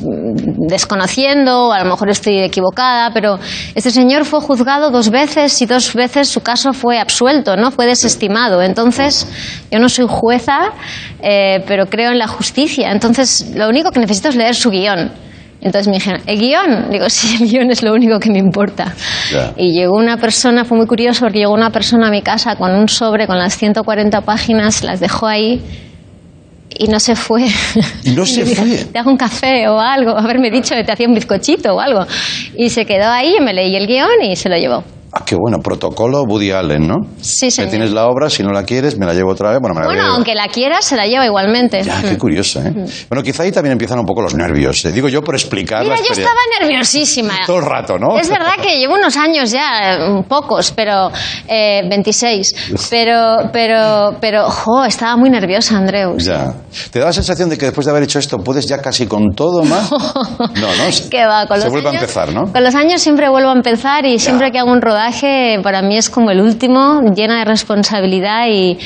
desconociendo 0.57 1.67
o 1.69 1.73
a 1.73 1.79
lo 1.83 1.91
mejor 1.91 2.09
estoy 2.09 2.41
equivocada, 2.41 3.11
pero 3.13 3.39
este 3.75 3.91
señor 3.91 4.25
fue 4.25 4.41
juzgado 4.41 4.91
dos 4.91 5.11
veces 5.11 5.61
y 5.61 5.67
dos 5.67 5.93
veces 5.95 6.29
su 6.29 6.41
caso 6.41 6.73
fue 6.73 6.99
absuelto, 6.99 7.55
¿no? 7.57 7.71
Fue 7.71 7.85
desestimado. 7.87 8.63
Entonces, 8.63 9.27
yo 9.71 9.79
no 9.79 9.91
soy 9.91 10.07
jueza, 10.09 10.73
eh, 11.23 11.63
pero 11.67 11.87
creo 11.87 12.13
en 12.13 12.19
la 12.19 12.29
justicia. 12.29 12.93
Entonces, 12.93 13.53
lo 13.55 13.69
único 13.69 13.91
que 13.91 14.01
necesito 14.01 14.31
es 14.31 14.37
leer 14.37 14.55
su 14.55 14.71
guion. 14.71 15.13
Entonces 15.61 15.89
me 15.89 15.95
dijeron, 15.95 16.23
¿el 16.27 16.39
guion? 16.39 16.91
Digo, 16.91 17.09
sí, 17.09 17.43
el 17.43 17.51
guion 17.51 17.71
es 17.71 17.83
lo 17.83 17.93
único 17.93 18.19
que 18.19 18.31
me 18.31 18.39
importa. 18.39 18.95
Ya. 19.31 19.53
Y 19.57 19.73
llegó 19.73 19.97
una 19.97 20.17
persona, 20.17 20.65
fue 20.65 20.79
muy 20.79 20.87
curioso 20.87 21.21
porque 21.21 21.39
llegó 21.39 21.53
una 21.53 21.71
persona 21.71 22.09
a 22.09 22.11
mi 22.11 22.23
casa 22.23 22.57
con 22.57 22.73
un 22.73 22.89
sobre 22.89 23.27
con 23.27 23.39
las 23.39 23.57
140 23.57 24.23
páginas, 24.23 24.83
las 24.83 25.01
dejó 25.01 25.27
ahí 25.27 25.61
y 26.79 26.87
no 26.89 26.99
se 26.99 27.15
fue. 27.15 27.47
Y 28.05 28.11
no 28.11 28.25
se 28.27 28.41
le 28.41 28.51
dije, 28.51 28.63
fue. 28.63 28.85
Te 28.87 28.99
hago 28.99 29.11
un 29.11 29.17
café 29.17 29.69
o 29.69 29.79
algo, 29.79 30.17
haberme 30.17 30.51
dicho 30.51 30.75
que 30.75 30.83
te 30.85 30.93
hacía 30.93 31.07
un 31.07 31.15
bizcochito 31.15 31.75
o 31.75 31.81
algo. 31.81 32.07
Y 32.57 32.71
se 32.71 32.87
quedó 32.87 33.11
ahí, 33.11 33.37
y 33.39 33.43
me 33.43 33.53
leí 33.53 33.77
el 33.77 33.87
guion 33.87 34.23
y 34.23 34.37
se 34.37 34.49
lo 34.49 34.57
llevó. 34.57 34.85
Ah, 35.13 35.25
qué 35.27 35.35
bueno, 35.35 35.59
protocolo 35.59 36.23
Woody 36.23 36.53
Allen, 36.53 36.87
¿no? 36.87 36.95
Sí, 37.21 37.47
Me 37.47 37.51
señor. 37.51 37.71
tienes 37.71 37.91
la 37.93 38.07
obra, 38.07 38.31
si 38.31 38.45
no 38.45 38.51
la 38.53 38.63
quieres, 38.65 38.97
me 38.97 39.07
la 39.07 39.13
llevo 39.13 39.33
otra 39.33 39.51
vez. 39.51 39.59
Bueno, 39.61 39.75
me 39.75 39.81
la 39.81 39.87
Bueno, 39.87 40.05
aunque 40.15 40.37
la 40.37 40.47
quieras, 40.47 40.85
se 40.85 40.97
la 40.97 41.07
lleva 41.07 41.27
igualmente. 41.27 41.83
Ya, 41.83 42.01
qué 42.01 42.17
curioso, 42.17 42.61
¿eh? 42.63 42.73
Bueno, 43.09 43.23
quizá 43.25 43.43
ahí 43.43 43.51
también 43.51 43.73
empiezan 43.73 43.99
un 43.99 44.07
poco 44.07 44.23
los 44.23 44.35
nervios. 44.35 44.85
¿eh? 44.85 44.93
Digo 44.93 45.09
yo 45.09 45.23
por 45.23 45.35
explicar 45.35 45.83
Mira, 45.83 45.97
la 45.97 46.01
yo 46.03 46.13
estaba 46.13 46.39
nerviosísima. 46.61 47.35
Todo 47.47 47.59
el 47.59 47.65
rato, 47.67 47.99
¿no? 47.99 48.19
Es 48.19 48.29
verdad 48.31 48.53
que 48.63 48.79
llevo 48.79 48.95
unos 48.95 49.17
años 49.17 49.51
ya, 49.51 49.97
eh, 49.97 50.23
pocos, 50.29 50.71
pero 50.77 51.11
eh, 51.49 51.83
26. 51.91 52.55
Pero, 52.89 53.51
pero, 53.53 54.17
pero, 54.21 54.49
jo, 54.49 54.85
estaba 54.85 55.17
muy 55.17 55.29
nerviosa, 55.31 55.77
Andreus. 55.77 56.25
Ya. 56.25 56.55
¿Te 56.93 57.01
da 57.01 57.07
la 57.07 57.13
sensación 57.13 57.49
de 57.51 57.59
que 57.59 57.65
después 57.67 57.85
de 57.85 57.91
haber 57.91 58.05
hecho 58.05 58.21
esto 58.21 58.39
puedes 58.39 58.67
ya 58.69 58.79
casi 58.81 59.07
con 59.07 59.35
todo 59.35 59.65
más? 59.65 59.91
No, 60.61 60.67
¿no? 60.77 60.85
Que 61.11 61.25
va, 61.27 61.47
con 61.47 61.59
Se 61.59 61.65
los 61.65 61.73
vuelve 61.73 61.89
a 61.89 61.91
años- 61.91 62.03
empezar, 62.03 62.33
¿no? 62.33 62.53
Con 62.53 62.63
los 62.63 62.75
años 62.75 63.01
siempre 63.01 63.29
vuelvo 63.29 63.51
a 63.51 63.55
empezar 63.55 64.05
y 64.07 64.19
siempre 64.19 64.51
que 64.53 64.59
hago 64.59 64.71
un 64.71 64.81
rodaje, 64.81 65.00
para 65.63 65.83
mí 65.83 65.97
es 65.97 66.11
como 66.11 66.31
el 66.31 66.41
último, 66.41 67.01
llena 67.15 67.39
de 67.39 67.45
responsabilidad 67.45 68.47
y, 68.49 68.77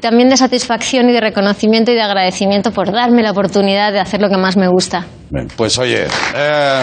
también 0.00 0.28
de 0.28 0.36
satisfacción 0.36 1.08
y 1.08 1.12
de 1.12 1.20
reconocimiento 1.20 1.90
y 1.90 1.94
de 1.94 2.02
agradecimiento 2.02 2.72
por 2.72 2.92
darme 2.92 3.22
la 3.22 3.30
oportunidad 3.30 3.92
de 3.92 4.00
hacer 4.00 4.20
lo 4.20 4.28
que 4.28 4.36
más 4.36 4.56
me 4.56 4.68
gusta. 4.68 5.06
Pues 5.56 5.78
oye, 5.78 6.06
eh, 6.36 6.82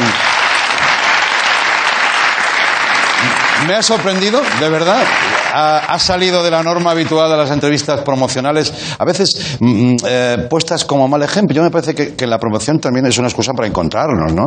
me 3.67 3.73
ha 3.75 3.83
sorprendido, 3.83 4.41
de 4.59 4.69
verdad. 4.69 5.03
Ha, 5.53 5.93
ha 5.93 5.99
salido 5.99 6.43
de 6.43 6.51
la 6.51 6.63
norma 6.63 6.91
habitual 6.91 7.29
de 7.29 7.37
las 7.37 7.51
entrevistas 7.51 8.01
promocionales, 8.01 8.73
a 8.97 9.05
veces 9.05 9.57
mm, 9.59 9.95
eh, 10.07 10.47
puestas 10.49 10.85
como 10.85 11.07
mal 11.07 11.21
ejemplo. 11.23 11.55
Yo 11.55 11.63
me 11.63 11.71
parece 11.71 11.93
que, 11.93 12.15
que 12.15 12.27
la 12.27 12.37
promoción 12.37 12.79
también 12.79 13.05
es 13.05 13.17
una 13.17 13.27
excusa 13.27 13.53
para 13.53 13.67
encontrarnos, 13.67 14.33
¿no? 14.33 14.45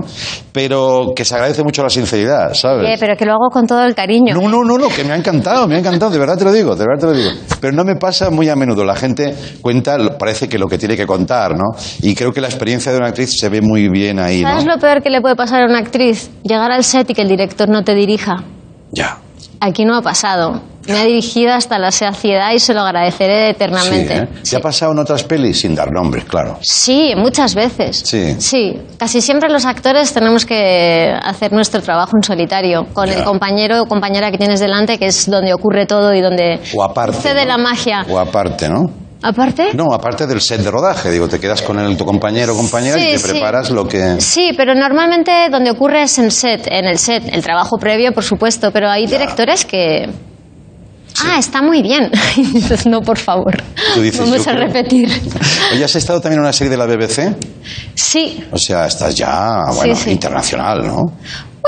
Pero 0.53 1.13
que 1.15 1.25
se 1.25 1.35
agradece 1.35 1.63
mucho 1.63 1.83
la 1.83 1.91
sinceridad, 1.91 2.55
¿sabes? 2.55 2.89
Eh, 2.89 2.97
pero 2.99 3.17
que 3.17 3.25
lo 3.25 3.33
hago 3.33 3.49
con 3.53 3.67
todo 3.67 3.85
el 3.85 3.95
cariño. 3.95 4.35
No, 4.35 4.49
no, 4.49 4.65
no, 4.65 4.79
no, 4.79 4.89
que 4.89 5.05
me 5.05 5.13
ha 5.13 5.17
encantado, 5.17 5.67
me 5.67 5.77
ha 5.77 5.79
encantado, 5.79 6.11
de 6.11 6.19
verdad 6.19 6.37
te 6.37 6.45
lo 6.45 6.53
digo, 6.53 6.75
de 6.77 6.85
verdad 6.87 7.01
te 7.01 7.07
lo 7.07 7.13
digo. 7.13 7.31
Pero 7.61 7.75
no 7.75 7.85
me 7.85 7.97
pasa 7.97 8.31
muy 8.31 8.49
a 8.49 8.57
menudo, 8.57 8.85
la 8.85 8.97
gente 8.97 9.35
cuenta, 9.61 9.97
parece 10.19 10.49
que 10.49 10.59
lo 10.59 10.67
que 10.67 10.79
tiene 10.79 10.97
que 10.97 11.07
contar, 11.07 11.53
¿no? 11.57 11.65
Y 12.01 12.15
creo 12.15 12.33
que 12.33 12.41
la 12.41 12.49
experiencia 12.49 12.93
de 12.93 12.99
una 12.99 13.09
actriz 13.09 13.39
se 13.39 13.49
ve 13.49 13.61
muy 13.61 13.89
bien 13.89 14.19
ahí, 14.19 14.43
¿no? 14.43 14.49
¿Sabes 14.49 14.67
lo 14.67 14.79
peor 14.79 15.03
que 15.03 15.11
le 15.11 15.21
puede 15.21 15.37
pasar 15.37 15.63
a 15.63 15.67
una 15.67 15.79
actriz? 15.79 16.31
Llegar 16.43 16.71
al 16.71 16.85
set 16.85 17.09
y 17.11 17.15
que 17.15 17.23
el 17.23 17.29
director 17.29 17.69
no 17.69 17.83
te 17.83 17.95
dirija. 17.95 18.45
Ya. 18.93 19.19
Aquí 19.61 19.85
no 19.85 19.97
ha 19.97 20.03
pasado. 20.03 20.61
Me 20.87 20.99
ha 20.99 21.05
dirigido 21.05 21.55
hasta 21.55 21.79
la 21.79 21.91
saciedad 21.91 22.53
y 22.53 22.59
se 22.59 22.75
lo 22.75 22.83
agradeceré 22.83 23.47
Sí, 23.47 23.51
eternamente. 23.53 24.15
¿eh? 24.17 24.29
¿Te 24.51 24.57
ha 24.57 24.61
pasado 24.61 24.93
en 24.93 24.99
otras 24.99 25.25
pelis? 25.25 25.61
Sin 25.61 25.75
dar 25.75 25.91
nombres, 25.91 26.25
claro. 26.25 26.59
Sí, 26.61 27.15
muchas 27.17 27.55
veces. 27.55 28.03
Sí. 28.05 28.35
Sí, 28.39 28.79
casi 28.99 29.23
siempre 29.23 29.49
los 29.49 29.65
actores 29.65 30.13
tenemos 30.13 30.45
que 30.45 31.11
hacer 31.23 31.53
nuestro 31.55 31.81
trabajo 31.81 32.13
en 32.19 32.23
solitario, 32.23 32.87
con 32.93 33.07
Ya. 33.09 33.15
el 33.15 33.25
compañero 33.25 33.81
o 33.83 33.87
compañera 33.87 34.31
que 34.31 34.37
tienes 34.37 34.61
delante, 34.61 34.99
que 34.99 35.07
es 35.07 35.25
donde 35.31 35.55
ocurre 35.55 35.87
todo 35.87 36.13
y 36.13 36.21
donde 36.21 36.61
O 36.77 36.83
aparte. 36.83 37.17
sucede 37.17 37.43
¿no? 37.47 37.49
la 37.53 37.59
magia. 37.59 38.05
O 38.11 38.19
aparte, 38.19 38.69
¿no? 38.69 38.83
Aparte, 39.27 39.73
No, 39.73 39.87
aparte 39.95 40.27
del 40.27 40.43
set 40.43 40.61
de 40.61 40.71
rodaje, 40.71 41.11
digo, 41.11 41.27
te 41.29 41.41
quedas 41.41 41.63
con 41.63 41.79
el, 41.79 41.97
tu 41.97 42.05
compañero 42.05 42.53
o 42.53 42.57
compañera 42.59 42.99
y 43.01 43.13
te 43.13 43.19
sí. 43.19 43.31
preparas 43.33 43.71
lo 43.71 43.89
que... 43.89 44.21
Sí, 44.21 44.51
pero 44.55 44.75
normalmente 44.75 45.49
donde 45.51 45.71
ocurre 45.71 46.03
es 46.03 46.19
en 46.19 46.31
set, 46.31 46.67
en 46.71 46.85
el 46.85 46.99
set, 46.99 47.23
el 47.33 47.43
trabajo 47.43 47.79
previo, 47.79 48.13
por 48.13 48.23
supuesto, 48.23 48.71
pero 48.71 48.91
hay 48.91 49.07
directores 49.07 49.65
que... 49.65 50.11
Ah, 51.25 51.39
está 51.39 51.63
muy 51.63 51.81
bien. 51.81 52.11
Y 52.37 52.43
dices, 52.53 52.87
no, 52.87 53.01
por 53.01 53.17
favor. 53.17 53.55
Tú 53.95 54.03
dices, 54.03 54.21
Vamos 54.21 54.47
a 54.47 54.51
creo. 54.53 54.67
repetir. 54.67 55.09
Oye, 55.73 55.85
¿has 55.85 55.95
estado 55.97 56.21
también 56.21 56.41
en 56.41 56.45
una 56.45 56.53
serie 56.53 56.71
de 56.71 56.77
la 56.77 56.85
BBC? 56.87 57.35
Sí, 57.95 58.45
O 58.51 58.59
sea, 58.59 58.85
estás 58.87 59.15
ya, 59.15 59.55
bueno, 59.75 59.95
sí. 59.95 60.11
internacional, 60.11 60.87
¿no? 60.87 60.97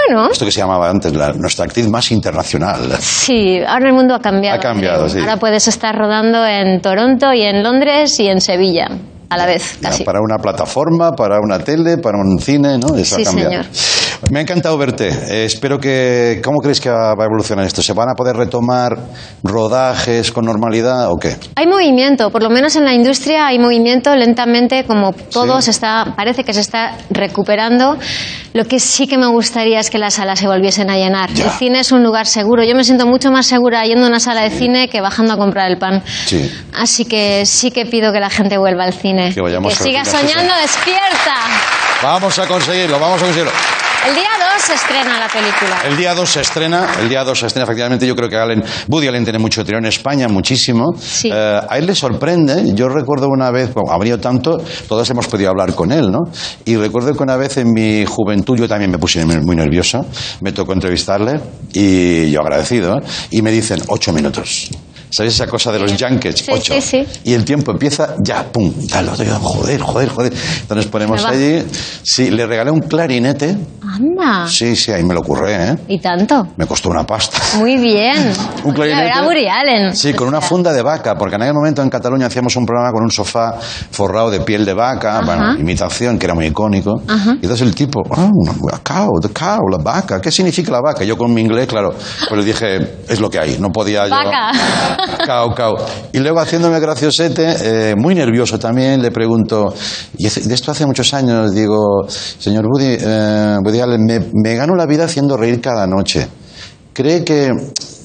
Bueno, 0.08 0.30
Esto 0.30 0.44
que 0.44 0.50
se 0.52 0.60
llamaba 0.60 0.90
antes 0.90 1.12
la- 1.14 1.32
nuestra 1.32 1.64
actriz 1.64 1.88
más 1.88 2.10
internacional. 2.12 2.96
sí, 3.00 3.58
ahora 3.66 3.88
el 3.88 3.94
mundo 3.94 4.14
ha 4.14 4.20
cambiado. 4.20 4.58
Ha 4.58 4.60
cambiado, 4.60 5.08
sí. 5.08 5.18
Ahora 5.18 5.38
puedes 5.38 5.66
estar 5.68 5.96
rodando 5.96 6.44
en 6.46 6.80
Toronto 6.80 7.32
y 7.32 7.42
en 7.42 7.62
Londres 7.62 8.18
y 8.20 8.28
en 8.28 8.40
Sevilla 8.40 8.88
a 9.28 9.36
la 9.36 9.46
vez, 9.46 9.78
Ya, 9.80 9.88
casi. 9.88 10.04
Para 10.04 10.20
una 10.20 10.36
plataforma, 10.38 11.12
para 11.12 11.40
una 11.40 11.58
tele, 11.58 11.98
para 11.98 12.18
un 12.18 12.38
cine, 12.38 12.78
¿no? 12.78 12.94
Eso 12.94 13.16
Sí, 13.16 13.22
ha 13.22 13.24
cambiado. 13.24 13.50
señor. 13.50 13.66
Me 14.30 14.38
ha 14.38 14.42
encantado 14.42 14.76
verte. 14.78 15.08
Eh, 15.08 15.44
espero 15.44 15.78
que... 15.78 16.40
¿Cómo 16.44 16.58
crees 16.58 16.80
que 16.80 16.90
va 16.90 17.10
a 17.10 17.24
evolucionar 17.24 17.66
esto? 17.66 17.82
¿Se 17.82 17.92
van 17.92 18.08
a 18.08 18.14
poder 18.14 18.36
retomar 18.36 18.96
rodajes 19.42 20.32
con 20.32 20.44
normalidad 20.44 21.10
o 21.10 21.16
qué? 21.16 21.36
Hay 21.56 21.66
movimiento, 21.66 22.30
por 22.30 22.42
lo 22.42 22.50
menos 22.50 22.76
en 22.76 22.84
la 22.84 22.94
industria 22.94 23.46
hay 23.46 23.58
movimiento 23.58 24.14
lentamente, 24.16 24.84
como 24.84 25.12
todo 25.12 25.60
se 25.62 25.70
está, 25.70 26.14
parece 26.16 26.44
que 26.44 26.52
se 26.52 26.60
está 26.60 26.96
recuperando. 27.10 27.98
Lo 28.52 28.64
que 28.64 28.80
sí 28.80 29.06
que 29.06 29.18
me 29.18 29.26
gustaría 29.26 29.80
es 29.80 29.90
que 29.90 29.98
las 29.98 30.14
salas 30.14 30.38
se 30.38 30.46
volviesen 30.46 30.90
a 30.90 30.96
llenar. 30.96 31.30
Ya. 31.32 31.44
El 31.44 31.50
cine 31.50 31.80
es 31.80 31.92
un 31.92 32.02
lugar 32.02 32.26
seguro. 32.26 32.64
Yo 32.64 32.74
me 32.74 32.84
siento 32.84 33.06
mucho 33.06 33.30
más 33.30 33.46
segura 33.46 33.84
yendo 33.84 34.06
a 34.06 34.08
una 34.08 34.20
sala 34.20 34.42
de 34.42 34.50
cine 34.50 34.88
que 34.88 35.00
bajando 35.00 35.34
a 35.34 35.36
comprar 35.36 35.70
el 35.70 35.78
pan. 35.78 36.02
Sí. 36.26 36.50
Así 36.74 37.04
que 37.04 37.44
sí 37.44 37.70
que 37.70 37.86
pido 37.86 38.12
que 38.12 38.20
la 38.20 38.30
gente 38.30 38.56
vuelva 38.56 38.84
al 38.84 38.94
cine. 38.94 39.32
Que 39.34 39.42
vayamos 39.42 39.78
al 39.78 39.86
siga 39.86 40.04
soñando 40.04 40.54
despierta. 40.62 41.34
Vamos 42.02 42.38
a 42.38 42.46
conseguirlo, 42.46 42.98
vamos 42.98 43.22
a 43.22 43.24
conseguirlo. 43.24 43.52
El 44.06 44.14
día 44.14 44.28
2 44.54 44.62
se 44.62 44.74
estrena 44.74 45.18
la 45.18 45.26
película. 45.26 45.80
El 45.84 45.96
día 45.96 46.14
2 46.14 46.28
se 46.28 46.40
estrena, 46.40 46.86
el 47.00 47.08
día 47.08 47.24
2 47.24 47.38
se 47.40 47.46
estrena, 47.46 47.64
efectivamente, 47.64 48.06
yo 48.06 48.14
creo 48.14 48.28
que 48.28 48.36
Allen, 48.36 48.62
Woody 48.86 49.08
Allen 49.08 49.24
tiene 49.24 49.40
mucho 49.40 49.64
tirón 49.64 49.84
en 49.84 49.88
España, 49.88 50.28
muchísimo. 50.28 50.94
Sí. 50.96 51.28
Eh, 51.32 51.60
a 51.68 51.76
él 51.76 51.86
le 51.86 51.94
sorprende, 51.96 52.72
yo 52.72 52.88
recuerdo 52.88 53.26
una 53.28 53.50
vez, 53.50 53.74
bueno, 53.74 53.90
ha 53.90 53.98
venido 53.98 54.20
tanto, 54.20 54.62
todos 54.88 55.10
hemos 55.10 55.26
podido 55.26 55.50
hablar 55.50 55.74
con 55.74 55.90
él, 55.90 56.12
¿no? 56.12 56.20
Y 56.64 56.76
recuerdo 56.76 57.12
que 57.14 57.22
una 57.24 57.36
vez 57.36 57.56
en 57.56 57.72
mi 57.72 58.04
juventud, 58.06 58.56
yo 58.56 58.68
también 58.68 58.92
me 58.92 58.98
puse 58.98 59.24
muy 59.24 59.56
nervioso, 59.56 60.06
me 60.40 60.52
tocó 60.52 60.72
entrevistarle, 60.72 61.40
y 61.72 62.30
yo 62.30 62.42
agradecido, 62.42 62.98
¿eh? 62.98 63.02
y 63.32 63.42
me 63.42 63.50
dicen, 63.50 63.82
ocho 63.88 64.12
minutos. 64.12 64.70
¿Sabéis 65.10 65.34
esa 65.34 65.46
cosa 65.46 65.72
de 65.72 65.78
los 65.78 65.92
junkets? 65.92 66.40
Sí, 66.44 66.52
Ocho. 66.52 66.74
sí, 66.74 66.80
sí. 66.80 67.06
Y 67.24 67.32
el 67.34 67.44
tiempo 67.44 67.72
empieza 67.72 68.14
ya, 68.20 68.44
pum, 68.44 68.72
tal, 68.88 69.08
otro, 69.08 69.24
joder, 69.40 69.80
joder, 69.80 70.08
joder. 70.08 70.32
Entonces 70.62 70.86
ponemos 70.86 71.24
allí. 71.24 71.64
Sí, 72.02 72.30
le 72.30 72.46
regalé 72.46 72.70
un 72.70 72.80
clarinete. 72.80 73.56
Anda. 73.82 74.46
Sí, 74.48 74.74
sí, 74.76 74.92
ahí 74.92 75.04
me 75.04 75.14
lo 75.14 75.22
curré, 75.22 75.70
¿eh? 75.70 75.76
Y 75.88 76.00
tanto. 76.00 76.48
Me 76.56 76.66
costó 76.66 76.90
una 76.90 77.04
pasta. 77.04 77.38
Muy 77.58 77.76
bien. 77.76 78.32
Un 78.64 78.72
clarinete. 78.74 79.06
Era 79.06 79.22
Woody 79.22 79.46
Allen. 79.46 79.96
Sí, 79.96 80.12
con 80.12 80.28
una 80.28 80.40
funda 80.40 80.72
de 80.72 80.82
vaca, 80.82 81.14
porque 81.14 81.36
en 81.36 81.42
aquel 81.42 81.54
momento 81.54 81.82
en 81.82 81.88
Cataluña 81.88 82.26
hacíamos 82.26 82.56
un 82.56 82.66
programa 82.66 82.92
con 82.92 83.04
un 83.04 83.10
sofá 83.10 83.54
forrado 83.90 84.30
de 84.30 84.40
piel 84.40 84.64
de 84.64 84.74
vaca, 84.74 85.18
Ajá. 85.18 85.24
bueno, 85.24 85.58
imitación, 85.58 86.18
que 86.18 86.26
era 86.26 86.34
muy 86.34 86.46
icónico. 86.46 87.00
Ajá. 87.06 87.32
Y 87.40 87.44
entonces 87.44 87.62
el 87.62 87.74
tipo, 87.74 88.02
ah, 88.10 88.28
una 88.32 88.78
cow, 88.82 89.20
the 89.20 89.28
cow, 89.28 89.68
la 89.70 89.78
vaca, 89.78 90.20
¿qué 90.20 90.30
significa 90.30 90.72
la 90.72 90.80
vaca? 90.80 91.04
Yo 91.04 91.16
con 91.16 91.32
mi 91.32 91.40
inglés, 91.40 91.66
claro, 91.66 91.94
pues 92.28 92.40
le 92.40 92.44
dije, 92.44 92.96
es 93.08 93.20
lo 93.20 93.30
que 93.30 93.38
hay, 93.38 93.56
no 93.58 93.70
podía 93.70 94.08
yo... 94.08 94.14
Vaca. 94.14 94.50
Cow, 95.26 95.54
cow. 95.54 95.76
Y 96.12 96.18
luego 96.18 96.40
haciéndome 96.40 96.80
graciosete, 96.80 97.90
eh, 97.90 97.94
muy 97.96 98.14
nervioso 98.14 98.58
también, 98.58 99.02
le 99.02 99.10
pregunto, 99.10 99.74
y 100.16 100.28
de 100.28 100.54
esto 100.54 100.70
hace 100.70 100.86
muchos 100.86 101.12
años, 101.14 101.52
digo, 101.54 102.06
señor 102.08 102.66
Woody, 102.66 102.96
eh, 103.00 103.56
Woody 103.64 103.80
Allen, 103.80 104.04
me, 104.04 104.20
me 104.32 104.54
gano 104.54 104.74
la 104.74 104.86
vida 104.86 105.04
haciendo 105.04 105.36
reír 105.36 105.60
cada 105.60 105.86
noche. 105.86 106.26
¿Cree 106.92 107.24
que 107.24 107.50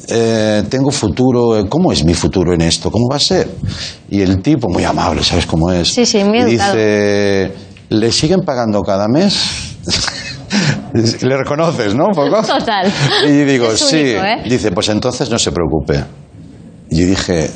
eh, 0.09 0.63
tengo 0.69 0.91
futuro? 0.91 1.65
¿Cómo 1.69 1.91
es 1.93 2.03
mi 2.03 2.13
futuro 2.13 2.53
en 2.53 2.61
esto? 2.61 2.91
¿Cómo 2.91 3.07
va 3.09 3.15
a 3.15 3.19
ser? 3.19 3.47
Y 4.09 4.21
el 4.21 4.41
tipo, 4.41 4.67
muy 4.67 4.83
amable, 4.83 5.23
¿sabes 5.23 5.45
cómo 5.45 5.71
es? 5.71 5.87
Sí, 5.87 6.05
sí, 6.05 6.23
muy 6.23 6.43
dice, 6.43 7.53
¿le 7.89 8.11
siguen 8.11 8.41
pagando 8.45 8.81
cada 8.81 9.07
mes? 9.07 9.35
Le 10.93 11.37
reconoces, 11.37 11.95
¿no? 11.95 12.07
Un 12.07 12.13
poco. 12.13 12.41
Total. 12.43 12.91
Y 13.25 13.45
digo, 13.45 13.71
Es 13.71 13.79
sí. 13.79 14.01
único, 14.01 14.25
¿eh? 14.25 14.43
Dice, 14.49 14.71
pues 14.71 14.89
entonces 14.89 15.29
no 15.29 15.39
se 15.39 15.51
preocupe. 15.51 16.03
Y 16.91 16.99
yo 16.99 17.05
dije, 17.07 17.49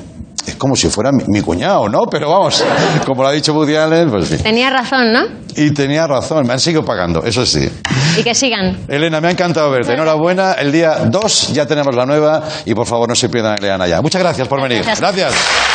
es 0.48 0.56
como 0.56 0.76
si 0.78 0.88
fuera 0.90 1.12
mi, 1.12 1.24
mi 1.28 1.42
cuñado, 1.42 1.90
¿no? 1.90 2.04
Pero 2.10 2.30
vamos, 2.30 2.64
como 3.06 3.22
lo 3.22 3.28
ha 3.28 3.32
dicho 3.34 3.54
Woody 3.54 3.76
Allen, 3.76 4.10
pues 4.10 4.30
sí. 4.30 4.38
Tenía 4.38 4.70
razón, 4.70 5.12
¿no? 5.12 5.20
Y 5.58 5.72
tenía 5.72 6.08
razón, 6.08 6.48
me 6.48 6.54
han 6.54 6.60
seguido 6.60 6.86
pagando, 6.86 7.22
eso 7.24 7.46
sí. 7.46 7.70
Y 8.18 8.24
que 8.24 8.34
sigan. 8.34 8.86
Elena, 8.88 9.20
me 9.20 9.28
ha 9.28 9.32
encantado 9.32 9.70
verte. 9.72 9.94
Enhorabuena. 9.94 10.54
El 10.54 10.72
día 10.72 11.00
2 11.06 11.54
ya 11.54 11.66
tenemos 11.66 11.94
la 11.94 12.06
nueva 12.06 12.44
y 12.66 12.74
por 12.74 12.88
favor 12.88 13.10
no 13.10 13.16
se 13.16 13.28
pierdan 13.28 13.58
Elena 13.58 13.88
ya. 13.88 14.02
Muchas 14.02 14.22
gracias 14.22 14.48
por 14.48 14.62
venir. 14.62 14.84
Gracias. 14.84 15.00
Gracias. 15.00 15.34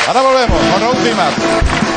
Ahora 0.09 0.23
volvemos 0.23 0.59
con 0.59 0.81
Raúl 0.81 1.89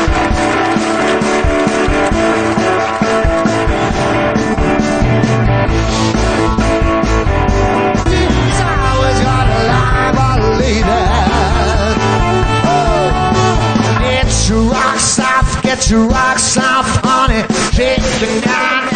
to 15.87 16.07
rock 16.07 16.39
South 16.39 16.85
Honey, 17.03 17.43
shaking 17.73 18.41
down 18.41 18.87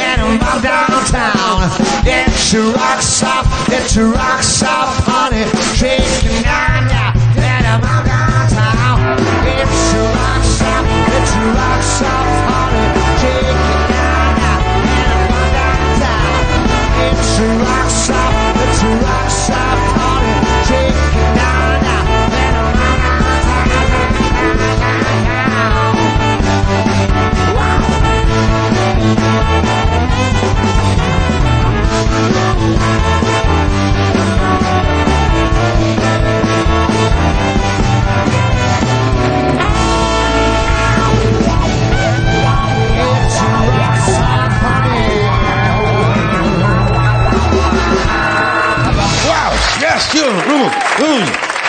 and 0.00 0.20
I'm 0.20 0.40
around 0.40 0.62
downtown. 0.62 1.68
It's 2.06 2.50
to 2.52 2.72
rock 2.72 3.02
South, 3.02 3.46
it's 3.68 3.94
to 3.94 4.12
rock 4.12 4.42
South 4.42 4.96
Honey, 5.04 5.44
shaking 5.76 6.09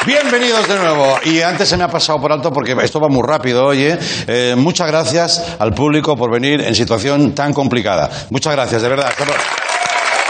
Bienvenidos 0.06 0.68
de 0.68 0.78
nuevo. 0.78 1.20
Y 1.24 1.42
antes 1.42 1.70
se 1.70 1.78
me 1.78 1.84
ha 1.84 1.88
pasado 1.88 2.20
por 2.20 2.32
alto 2.32 2.52
porque 2.52 2.76
esto 2.82 3.00
va 3.00 3.08
muy 3.08 3.22
rápido, 3.24 3.66
oye. 3.66 3.98
Eh, 4.28 4.56
muchas 4.58 4.88
gracias 4.88 5.56
al 5.60 5.74
público 5.74 6.16
por 6.16 6.32
venir 6.32 6.62
en 6.62 6.74
situación 6.74 7.36
tan 7.36 7.54
complicada. 7.54 8.10
Muchas 8.32 8.54
gracias, 8.54 8.82
de 8.82 8.90
verdad. 8.90 9.14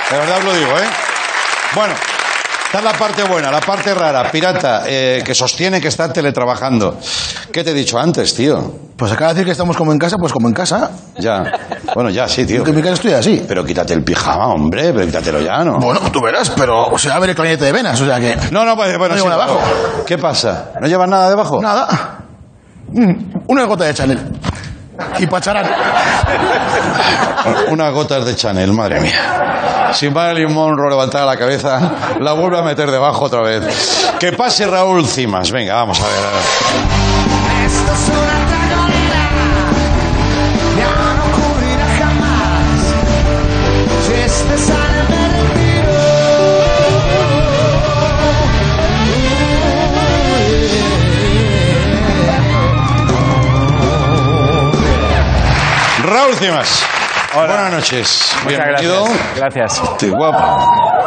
De 0.10 0.18
verdad 0.18 0.38
os 0.40 0.44
lo 0.44 0.54
digo, 0.54 0.72
¿eh? 0.78 0.90
Bueno, 1.74 1.94
está 2.72 2.82
la 2.82 2.98
parte 2.98 3.24
buena, 3.24 3.52
la 3.52 3.60
parte 3.60 3.94
rara, 3.94 4.32
pirata, 4.32 4.84
eh, 4.88 5.22
que 5.26 5.36
sostiene 5.36 5.82
que 5.82 5.90
está 5.90 6.12
teletrabajando. 6.14 6.98
¿Qué 7.52 7.66
te 7.66 7.72
he 7.72 7.74
dicho 7.74 8.00
antes, 8.00 8.34
tío? 8.34 8.74
Pues 8.96 9.12
acaba 9.12 9.30
de 9.30 9.34
decir 9.36 9.46
que 9.48 9.52
estamos 9.52 9.76
como 9.76 9.92
en 9.92 10.00
casa, 10.00 10.16
pues 10.18 10.32
como 10.32 10.48
en 10.48 10.54
casa. 10.54 10.90
Ya. 11.18 11.44
Bueno, 11.94 12.10
ya, 12.10 12.30
sí, 12.30 12.46
tío. 12.46 12.64
Que 12.64 12.70
en 12.70 12.78
mi 12.78 12.82
casa 12.82 12.94
estoy 12.94 13.12
así. 13.12 13.44
Pero 13.46 13.66
quítate 13.66 13.94
el 13.94 14.06
pijama, 14.06 14.48
hombre, 14.54 14.94
pero 14.94 15.06
quítatelo 15.06 15.42
ya, 15.42 15.66
¿no? 15.66 15.80
Bueno, 15.80 16.00
tú 16.14 16.22
verás, 16.22 16.50
pero 16.52 16.86
o 16.88 16.98
sea, 16.98 17.16
a 17.16 17.20
ver 17.20 17.32
el 17.32 17.36
clarinete 17.36 17.66
de 17.66 17.72
venas, 17.74 18.00
o 18.00 18.06
sea 18.06 18.22
que. 18.22 18.38
No, 18.52 18.64
no, 18.64 18.78
pues, 18.78 18.98
bueno, 18.98 19.16
No 19.16 19.22
sí, 19.22 19.28
abajo. 19.28 19.60
¿Qué 20.06 20.18
pasa? 20.18 20.72
¿No 20.80 20.88
llevas 20.88 21.10
nada 21.10 21.30
debajo? 21.30 21.62
Nada. 21.62 22.20
Mm, 22.94 23.14
Una 23.48 23.66
gota 23.66 23.84
de 23.84 23.94
Chanel. 23.94 24.20
Y 25.20 25.28
pacharán. 25.28 25.66
Unas 27.70 27.94
gotas 27.94 28.24
de 28.24 28.36
Chanel, 28.36 28.72
madre 28.72 29.02
mía. 29.02 29.71
Si 29.94 30.10
Marilyn 30.10 30.54
Monroe 30.54 30.90
levantara 30.90 31.26
la 31.26 31.38
cabeza, 31.38 31.80
la 32.20 32.34
vuelve 32.34 32.60
a 32.60 32.62
meter 32.62 32.90
debajo 32.90 33.26
otra 33.26 33.42
vez. 33.42 34.14
Que 34.20 34.32
pase 34.34 34.68
Raúl 34.68 35.06
Cimas. 35.06 35.52
Venga, 35.52 35.76
vamos 35.76 36.00
a 36.00 36.08
ver. 36.08 36.26
a. 36.26 37.66
Esto 37.66 37.94
es 37.94 38.10
una. 38.10 38.42
Raúl 56.04 56.36
Cimas. 56.36 57.01
Buenas 57.34 57.72
noches. 57.72 58.32
Muchas 58.44 58.66
Bienvenido. 58.66 59.04
gracias. 59.06 59.38
Gracias. 59.38 59.82
Sí, 60.00 60.10
guapo. 60.10 60.38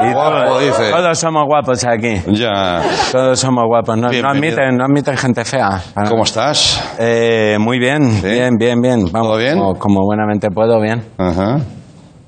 Y 0.02 0.12
Guapo, 0.12 0.44
todos, 0.46 0.60
dice. 0.62 0.90
todos 0.90 1.18
somos 1.18 1.42
guapos 1.46 1.84
aquí. 1.84 2.20
Ya. 2.28 2.82
Todos 3.12 3.38
somos 3.38 3.64
guapos. 3.66 3.96
No, 3.98 4.08
no 4.10 4.28
admiten, 4.30 4.76
no 4.76 4.84
admiten 4.84 5.16
gente 5.16 5.44
fea. 5.44 5.82
¿Cómo 6.08 6.24
estás? 6.24 6.82
Eh, 6.98 7.56
muy 7.60 7.78
bien, 7.78 8.22
bien, 8.22 8.56
bien, 8.58 8.80
bien. 8.80 9.04
Vamos, 9.12 9.28
¿Todo 9.28 9.36
bien? 9.38 9.58
Como, 9.58 9.74
como 9.78 10.00
buenamente 10.06 10.48
puedo, 10.50 10.80
bien. 10.80 11.04
Ajá. 11.18 11.58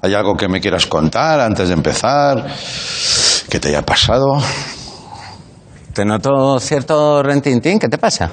¿Hay 0.02 0.14
algo 0.14 0.34
que 0.36 0.48
me 0.48 0.60
quieras 0.60 0.86
contar 0.86 1.40
antes 1.40 1.68
de 1.68 1.74
empezar? 1.74 2.44
¿Qué 3.50 3.58
te 3.58 3.68
haya 3.68 3.82
pasado? 3.82 4.38
Te 5.94 6.04
noto 6.04 6.60
cierto 6.60 7.22
rentintín. 7.22 7.78
¿Qué 7.78 7.88
te 7.88 7.96
pasa? 7.98 8.30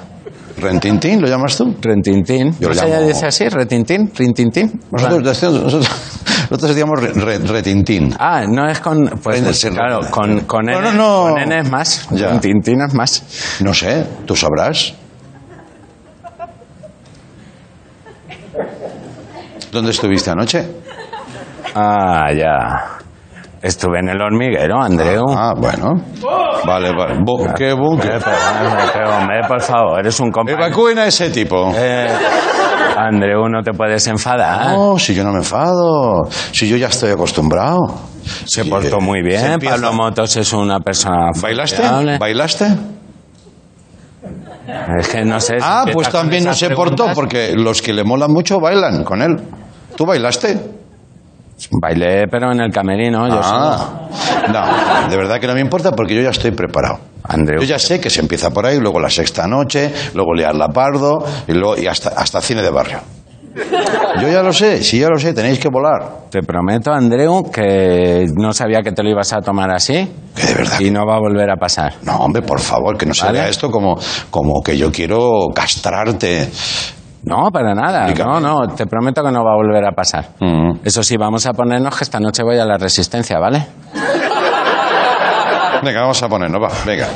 ¿Rentintín 0.64 1.20
lo 1.20 1.28
llamas 1.28 1.56
tú? 1.56 1.74
Rentintín. 1.80 2.54
Yo 2.58 2.68
lo 2.70 2.74
¿No 2.74 2.80
se 2.80 2.88
llamo- 2.88 3.06
dice 3.06 3.26
así? 3.26 3.48
¿Retintín? 3.48 4.10
¿Rintintín? 4.14 4.80
Nosotros, 4.90 5.22
nosotros, 5.22 5.72
nosotros 6.50 6.68
decíamos 6.68 7.00
re- 7.00 7.12
re- 7.12 7.38
retintín. 7.38 8.14
Ah, 8.18 8.44
no 8.48 8.68
es 8.68 8.80
con... 8.80 9.04
Pues, 9.22 9.40
Puede 9.40 9.52
ser 9.54 9.72
claro, 9.74 10.00
con, 10.10 10.40
con, 10.40 10.68
N, 10.68 10.80
no, 10.80 10.92
no. 10.92 11.32
con 11.34 11.42
N 11.42 11.58
es 11.60 11.70
más. 11.70 12.08
Ya. 12.10 12.30
Rintintín 12.30 12.80
es 12.80 12.94
más. 12.94 13.58
No 13.60 13.74
sé, 13.74 14.06
tú 14.24 14.34
sabrás. 14.34 14.94
¿Dónde 19.72 19.90
estuviste 19.90 20.30
anoche? 20.30 20.64
Ah, 21.74 22.32
ya. 22.32 23.03
Estuve 23.64 23.98
en 24.00 24.10
el 24.10 24.20
hormiguero, 24.20 24.78
Andreu. 24.82 25.24
Ah, 25.30 25.54
bueno. 25.56 25.94
Vale, 26.66 26.92
vale. 26.94 27.14
Bo- 27.24 27.46
¿Qué 27.56 27.74
pero, 27.74 29.16
hombre, 29.16 29.40
por 29.48 29.62
favor, 29.62 29.98
eres 30.00 30.20
un 30.20 30.30
compañero. 30.30 30.66
Evacúen 30.66 30.98
a 30.98 31.06
ese 31.06 31.30
tipo. 31.30 31.72
Eh, 31.74 32.06
Andreu, 32.98 33.48
no 33.48 33.62
te 33.62 33.72
puedes 33.72 34.06
enfadar. 34.06 34.76
No, 34.76 34.98
si 34.98 35.14
yo 35.14 35.24
no 35.24 35.30
me 35.32 35.38
enfado. 35.38 36.24
Si 36.52 36.68
yo 36.68 36.76
ya 36.76 36.88
estoy 36.88 37.12
acostumbrado. 37.12 37.78
Se 38.44 38.66
portó 38.66 39.00
muy 39.00 39.22
bien. 39.22 39.58
Pablo 39.60 39.94
Motos 39.94 40.36
es 40.36 40.52
una 40.52 40.80
persona. 40.80 41.30
¿Bailaste? 41.40 41.76
formidable. 41.76 42.18
¿Bailaste? 42.18 42.66
Es 44.98 45.08
que 45.08 45.24
no 45.24 45.40
sé. 45.40 45.58
si 45.58 45.62
Ah, 45.64 45.78
empiezas 45.86 45.94
pues 45.94 46.08
con 46.08 46.20
también 46.20 46.44
no 46.44 46.50
esas 46.50 46.68
se 46.68 46.74
portó, 46.74 46.96
preguntas. 46.96 47.14
porque 47.14 47.52
los 47.56 47.80
que 47.80 47.94
le 47.94 48.04
molan 48.04 48.30
mucho 48.30 48.60
bailan 48.60 49.04
con 49.04 49.22
él. 49.22 49.36
¿Tú 49.96 50.04
bailaste? 50.04 50.58
Bailé, 51.80 52.26
pero 52.30 52.52
en 52.52 52.60
el 52.60 52.70
camerino. 52.72 53.28
Yo 53.28 53.40
Ah, 53.42 54.08
no, 54.52 55.08
de 55.10 55.16
verdad 55.16 55.40
que 55.40 55.46
no 55.46 55.54
me 55.54 55.60
importa 55.60 55.92
porque 55.92 56.14
yo 56.14 56.22
ya 56.22 56.30
estoy 56.30 56.50
preparado. 56.50 56.98
Andreu. 57.26 57.60
Yo 57.60 57.66
ya 57.66 57.78
sé 57.78 58.00
que 58.00 58.10
se 58.10 58.20
empieza 58.20 58.50
por 58.50 58.66
ahí, 58.66 58.78
luego 58.78 59.00
la 59.00 59.08
sexta 59.08 59.46
noche, 59.46 59.90
luego 60.14 60.34
liarla 60.34 60.68
pardo 60.68 61.24
y, 61.48 61.52
luego, 61.52 61.76
y 61.78 61.86
hasta, 61.86 62.10
hasta 62.10 62.40
cine 62.40 62.60
de 62.62 62.70
barrio. 62.70 62.98
Yo 64.20 64.28
ya 64.28 64.42
lo 64.42 64.52
sé, 64.52 64.82
sí, 64.82 64.98
ya 64.98 65.08
lo 65.08 65.16
sé, 65.18 65.32
tenéis 65.32 65.58
que 65.60 65.68
volar. 65.68 66.26
Te 66.30 66.42
prometo, 66.42 66.92
Andreu, 66.92 67.50
que 67.52 68.26
no 68.36 68.52
sabía 68.52 68.82
que 68.82 68.90
te 68.92 69.02
lo 69.02 69.10
ibas 69.10 69.32
a 69.32 69.40
tomar 69.40 69.70
así. 69.72 70.12
Que 70.34 70.46
de 70.46 70.54
verdad. 70.54 70.80
Y 70.80 70.90
no 70.90 71.06
va 71.06 71.16
a 71.16 71.20
volver 71.20 71.48
a 71.50 71.56
pasar. 71.56 71.94
No, 72.02 72.16
hombre, 72.16 72.42
por 72.42 72.60
favor, 72.60 72.98
que 72.98 73.06
no 73.06 73.14
se 73.14 73.24
¿Vale? 73.26 73.38
vea 73.38 73.48
esto 73.48 73.70
como, 73.70 73.96
como 74.30 74.60
que 74.62 74.76
yo 74.76 74.90
quiero 74.90 75.48
castrarte. 75.54 76.50
No, 77.26 77.50
para 77.50 77.74
nada. 77.74 78.08
No, 78.14 78.38
no, 78.40 78.68
te 78.74 78.86
prometo 78.86 79.22
que 79.22 79.30
no 79.32 79.42
va 79.44 79.52
a 79.52 79.56
volver 79.56 79.84
a 79.86 79.92
pasar. 79.92 80.26
Mm. 80.40 80.80
Eso 80.84 81.02
sí, 81.02 81.16
vamos 81.16 81.46
a 81.46 81.52
ponernos 81.52 81.96
que 81.96 82.04
esta 82.04 82.20
noche 82.20 82.42
voy 82.42 82.58
a 82.58 82.64
la 82.66 82.76
resistencia, 82.76 83.38
¿vale? 83.38 83.64
Venga, 85.82 86.00
vamos 86.00 86.22
a 86.22 86.28
ponernos, 86.28 86.62
va, 86.62 86.68
venga. 86.86 87.06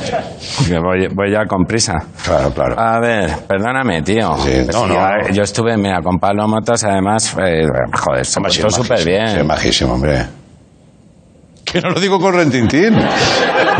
Que 0.67 0.77
voy, 0.77 1.07
voy 1.15 1.31
ya 1.31 1.45
con 1.47 1.65
prisa. 1.65 1.93
Claro, 2.23 2.51
claro. 2.51 2.79
A 2.79 2.99
ver, 2.99 3.31
perdóname, 3.47 4.03
tío. 4.03 4.35
Sí, 4.37 4.67
no, 4.71 4.85
no. 4.85 4.93
ya- 4.93 5.31
Yo 5.31 5.41
estuve, 5.41 5.75
mira, 5.77 6.01
con 6.03 6.19
Pablo 6.19 6.47
Motos, 6.47 6.83
además, 6.83 7.35
eh, 7.43 7.63
joder, 7.93 8.25
se 8.25 8.37
Hombre, 8.39 8.51
sí, 8.53 8.61
portó 8.61 8.75
súper 8.83 9.03
bien. 9.05 9.27
sí, 9.39 9.43
majísimo, 9.43 9.93
hombre. 9.93 10.23
Que 11.65 11.81
no 11.81 11.89
lo 11.89 11.99
digo 11.99 12.19
con 12.19 12.33
rentintín. 12.33 12.95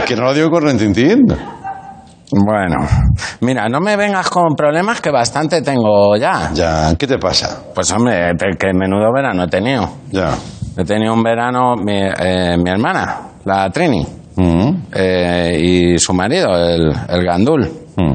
Que 0.07 0.15
no 0.15 0.23
lo 0.23 0.33
digo 0.33 0.49
con 0.49 0.63
rentintín. 0.63 1.19
Bueno, 2.31 2.77
mira, 3.41 3.67
no 3.69 3.79
me 3.81 3.95
vengas 3.95 4.29
con 4.29 4.55
problemas 4.55 5.01
que 5.01 5.09
bastante 5.09 5.61
tengo 5.61 6.15
ya. 6.15 6.51
Ya, 6.53 6.93
¿qué 6.97 7.07
te 7.07 7.17
pasa? 7.17 7.63
Pues 7.73 7.91
hombre, 7.91 8.33
que 8.59 8.73
menudo 8.73 9.11
verano 9.13 9.43
he 9.45 9.47
tenido. 9.47 9.89
Ya. 10.11 10.29
He 10.77 10.83
tenido 10.85 11.13
un 11.13 11.23
verano, 11.23 11.75
mi, 11.75 11.97
eh, 11.99 12.55
mi 12.57 12.69
hermana, 12.69 13.17
la 13.45 13.69
Trini, 13.69 14.05
Mm, 14.35 14.83
eh, 14.93 15.57
y 15.59 15.97
su 15.99 16.13
marido, 16.13 16.55
el, 16.55 16.93
el 17.09 17.25
Gandul. 17.25 17.69
mm. 17.97 18.13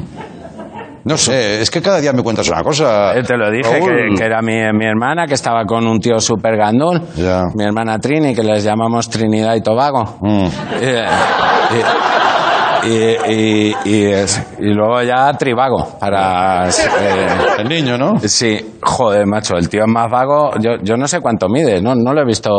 No 1.04 1.18
sé, 1.18 1.60
es 1.60 1.70
que 1.70 1.82
cada 1.82 2.00
día 2.00 2.14
me 2.14 2.22
cuentas 2.22 2.48
una 2.48 2.62
cosa. 2.62 3.14
Eh, 3.14 3.22
te 3.22 3.36
lo 3.36 3.50
dije, 3.50 3.78
que, 3.78 4.14
que 4.16 4.24
era 4.24 4.40
mi, 4.40 4.54
mi 4.72 4.86
hermana, 4.86 5.26
que 5.26 5.34
estaba 5.34 5.66
con 5.66 5.86
un 5.86 6.00
tío 6.00 6.18
super 6.18 6.56
Gandul. 6.56 7.02
Mi 7.54 7.62
hermana 7.64 7.98
Trini, 7.98 8.34
que 8.34 8.42
les 8.42 8.64
llamamos 8.64 9.10
Trinidad 9.10 9.54
y 9.54 9.60
Tobago. 9.60 10.16
Mm. 10.22 10.46
Y, 11.74 11.82
y- 12.86 13.32
y- 13.32 13.74
y 13.84 14.04
es- 14.06 14.46
y 14.58 14.72
luego 14.72 15.02
ya 15.02 15.32
Trivago, 15.32 15.98
para... 15.98 16.68
eh, 16.68 17.26
El 17.58 17.68
niño, 17.68 17.96
¿no? 17.98 18.12
Sí, 18.20 18.74
joder, 18.82 19.26
macho, 19.26 19.56
el 19.56 19.68
tío 19.68 19.82
es 19.86 19.90
más 19.92 20.10
vago. 20.10 20.52
Yo, 20.60 20.72
yo 20.82 20.96
no 20.96 21.06
sé 21.08 21.20
cuánto 21.20 21.48
mide, 21.48 21.80
no, 21.80 21.94
no 21.94 22.12
lo 22.12 22.20
he 22.22 22.24
visto, 22.24 22.50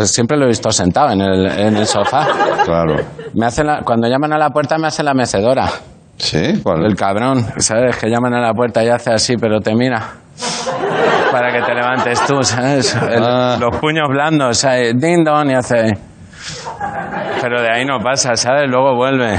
siempre 0.00 0.36
lo 0.36 0.44
he 0.44 0.48
visto 0.48 0.70
sentado 0.70 1.10
en 1.12 1.20
el, 1.20 1.46
en 1.46 1.76
el 1.76 1.86
sofá. 1.86 2.26
Claro. 2.64 2.96
Me 3.34 3.46
hace 3.46 3.64
la- 3.64 3.80
cuando 3.84 4.08
llaman 4.08 4.32
a 4.32 4.38
la 4.38 4.50
puerta 4.50 4.76
me 4.78 4.86
hace 4.88 5.02
la 5.02 5.14
mecedora. 5.14 5.68
¿Sí? 6.16 6.60
¿Cuál? 6.62 6.84
El 6.84 6.96
cabrón, 6.96 7.46
¿sabes? 7.58 7.96
Que 7.96 8.08
llaman 8.10 8.34
a 8.34 8.40
la 8.40 8.52
puerta 8.52 8.84
y 8.84 8.88
hace 8.88 9.10
así, 9.12 9.36
pero 9.36 9.60
te 9.60 9.74
mira. 9.74 10.06
Para 11.32 11.52
que 11.52 11.62
te 11.62 11.74
levantes 11.74 12.20
tú, 12.26 12.42
¿sabes? 12.42 12.94
El- 12.94 13.22
Ah. 13.24 13.56
Los 13.58 13.76
puños 13.76 14.08
blandos, 14.08 14.58
¿sabes? 14.58 14.94
Ding 15.00 15.24
dong 15.24 15.50
y 15.50 15.54
hace... 15.54 15.96
Pero 17.40 17.60
de 17.62 17.70
ahí 17.70 17.84
no 17.84 17.98
pasa, 17.98 18.36
¿sabes? 18.36 18.68
Luego 18.68 18.94
vuelve. 18.96 19.38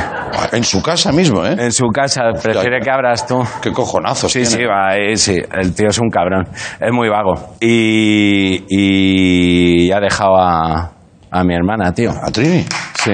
En 0.51 0.63
su 0.63 0.81
casa 0.81 1.11
mismo, 1.11 1.45
¿eh? 1.45 1.55
En 1.57 1.71
su 1.71 1.87
casa, 1.87 2.21
prefiere 2.41 2.79
que 2.79 2.89
abras 2.91 3.25
tú. 3.27 3.43
Qué 3.61 3.71
cojonazos 3.71 4.31
Sí, 4.31 4.39
tiene. 4.41 4.55
sí, 4.55 4.65
va 4.65 4.89
ahí, 4.91 5.15
sí. 5.17 5.35
El 5.51 5.73
tío 5.73 5.87
es 5.89 5.97
un 5.99 6.09
cabrón. 6.09 6.47
Es 6.79 6.91
muy 6.91 7.09
vago. 7.09 7.55
Y, 7.59 8.65
y 8.67 9.91
ha 9.91 9.99
dejado 9.99 10.35
a, 10.39 10.91
a 11.31 11.43
mi 11.43 11.55
hermana, 11.55 11.91
tío. 11.93 12.11
¿A 12.11 12.31
Trini? 12.31 12.63
Sí. 13.03 13.13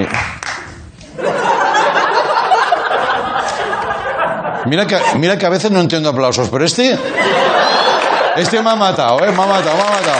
Mira 4.65 4.85
que, 4.85 4.97
mira 5.17 5.37
que 5.37 5.45
a 5.45 5.49
veces 5.49 5.71
no 5.71 5.79
entiendo 5.79 6.09
aplausos, 6.09 6.49
pero 6.49 6.65
este... 6.65 6.97
Este 8.35 8.61
me 8.61 8.69
ha 8.71 8.75
matado, 8.75 9.23
¿eh? 9.25 9.31
Me 9.31 9.41
ha 9.43 9.45
matado, 9.47 9.75
me 9.77 9.81
ha 9.83 9.89
matado. 9.89 10.19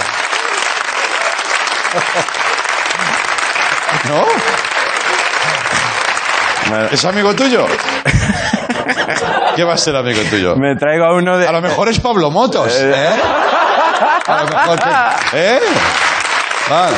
¿No? 4.10 4.26
¿Es 6.92 7.06
amigo 7.06 7.34
tuyo? 7.34 7.66
¿Qué 9.56 9.64
va 9.64 9.74
a 9.74 9.78
ser 9.78 9.96
amigo 9.96 10.22
tuyo? 10.30 10.56
Me 10.56 10.76
traigo 10.76 11.06
a 11.06 11.14
uno 11.14 11.38
de... 11.38 11.48
A 11.48 11.52
lo 11.52 11.62
mejor 11.62 11.88
es 11.90 12.00
Pablo 12.00 12.30
Motos, 12.32 12.74
¿eh? 12.80 13.10
A 14.28 14.44
lo 14.44 14.50
mejor... 14.50 14.80
te- 14.80 15.56
¿Eh? 15.56 15.60
Vale. 16.70 16.98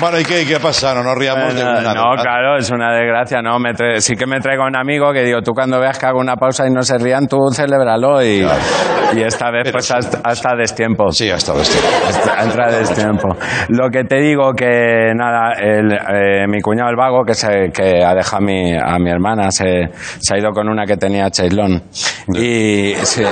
Bueno, 0.00 0.20
¿y 0.20 0.24
qué, 0.24 0.44
qué 0.46 0.60
pasa? 0.60 0.94
No 0.94 1.02
nos 1.02 1.16
riamos 1.18 1.54
de 1.54 1.60
una... 1.62 1.92
no, 1.92 2.14
claro, 2.22 2.56
es 2.56 2.70
una 2.70 2.92
desgracia. 2.94 3.42
No, 3.42 3.58
me 3.58 3.70
tra- 3.72 3.98
sí 3.98 4.14
que 4.14 4.26
me 4.26 4.38
traigo 4.40 4.64
un 4.64 4.76
amigo 4.76 5.12
que 5.12 5.22
digo, 5.24 5.40
tú 5.42 5.52
cuando 5.52 5.80
veas 5.80 5.98
que 5.98 6.06
hago 6.06 6.20
una 6.20 6.36
pausa 6.36 6.66
y 6.68 6.70
no 6.70 6.82
se 6.82 6.98
rían, 6.98 7.26
tú 7.26 7.38
celébralo 7.52 8.22
y, 8.22 8.46
y 9.16 9.20
esta 9.22 9.50
vez 9.50 9.62
Pero 9.64 9.72
pues 9.72 9.86
sí. 9.86 9.94
hasta, 9.96 10.20
hasta 10.22 10.54
destiempo. 10.56 11.10
Sí, 11.10 11.28
hasta 11.30 11.52
este. 11.60 11.78
Hasta- 12.08 12.42
Entra 12.44 12.66
a 12.66 12.70
destiempo. 12.70 13.28
Lo 13.70 13.88
que 13.90 14.04
te 14.04 14.20
digo 14.20 14.52
que 14.52 15.12
nada, 15.16 15.54
el, 15.60 15.92
eh, 15.92 16.46
mi 16.46 16.60
cuñado 16.60 16.90
el 16.90 16.96
vago 16.96 17.24
que 17.24 17.34
se 17.34 17.70
que 17.74 18.04
ha 18.04 18.14
dejado 18.14 18.36
a 18.36 18.40
mi, 18.46 18.76
a 18.76 18.98
mi 19.00 19.10
hermana 19.10 19.50
se, 19.50 19.88
se 20.20 20.34
ha 20.34 20.38
ido 20.38 20.52
con 20.52 20.68
una 20.68 20.84
que 20.86 20.96
tenía 20.96 21.28
Cheilón 21.30 21.82
y 22.34 22.94
sí. 23.02 23.24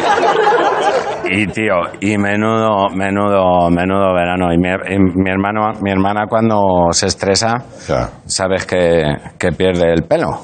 Y 1.30 1.46
tío, 1.48 1.74
y 2.00 2.16
menudo, 2.18 2.88
menudo, 2.94 3.70
menudo 3.70 4.14
verano. 4.14 4.52
Y 4.52 4.58
mi, 4.58 4.68
y 4.68 4.98
mi 4.98 5.30
hermano, 5.30 5.72
mi 5.82 5.90
hermana 5.90 6.26
cuando 6.28 6.88
se 6.92 7.06
estresa, 7.06 7.54
sabes 8.26 8.66
que, 8.66 9.02
que 9.38 9.52
pierde 9.52 9.92
el 9.92 10.04
pelo. 10.04 10.38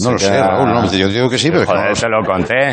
No 0.00 0.12
lo 0.12 0.18
sé, 0.18 0.40
Raúl, 0.40 0.72
no, 0.72 0.84
yo 0.92 1.08
digo 1.08 1.28
que 1.28 1.38
sí, 1.38 1.50
pero 1.50 1.66
Joder, 1.66 1.92
te 1.92 2.08
lo 2.08 2.22
conté. 2.24 2.72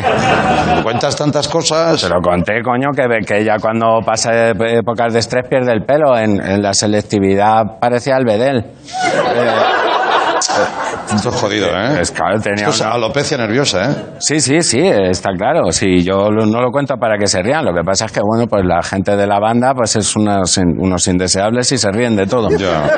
cuentas 0.84 1.16
tantas 1.16 1.48
cosas. 1.48 2.00
Te 2.00 2.08
lo 2.08 2.20
conté, 2.20 2.62
coño, 2.62 2.90
que, 2.94 3.02
que 3.26 3.40
ella 3.40 3.56
cuando 3.60 4.00
pasa 4.04 4.50
épocas 4.50 5.12
de 5.12 5.18
estrés 5.18 5.48
pierde 5.48 5.72
el 5.72 5.84
pelo. 5.84 6.16
En, 6.16 6.40
en 6.40 6.62
la 6.62 6.72
selectividad 6.72 7.80
parecía 7.80 8.16
el 8.16 8.24
bedel. 8.24 8.64
Esto 11.14 11.28
es 11.30 11.34
jodido, 11.36 11.68
¿eh? 11.68 12.00
Es 12.00 12.10
claro, 12.10 12.38
tenía 12.40 12.64
Esto 12.64 12.70
es 12.70 12.80
una- 12.80 12.92
alopecia 12.92 13.36
nerviosa, 13.38 13.90
¿eh? 13.90 13.94
Sí, 14.18 14.40
sí, 14.40 14.60
sí, 14.62 14.80
está 14.82 15.30
claro. 15.36 15.70
Sí, 15.70 16.02
yo 16.02 16.28
no 16.30 16.60
lo 16.60 16.70
cuento 16.70 16.96
para 16.96 17.16
que 17.16 17.26
se 17.26 17.42
rían. 17.42 17.64
Lo 17.64 17.72
que 17.72 17.82
pasa 17.84 18.06
es 18.06 18.12
que, 18.12 18.20
bueno, 18.22 18.46
pues 18.48 18.64
la 18.64 18.82
gente 18.82 19.16
de 19.16 19.26
la 19.26 19.38
banda 19.38 19.72
pues 19.74 19.96
es 19.96 20.16
unos, 20.16 20.56
in- 20.58 20.76
unos 20.78 21.06
indeseables 21.08 21.70
y 21.72 21.78
se 21.78 21.90
ríen 21.92 22.16
de 22.16 22.26
todo. 22.26 22.48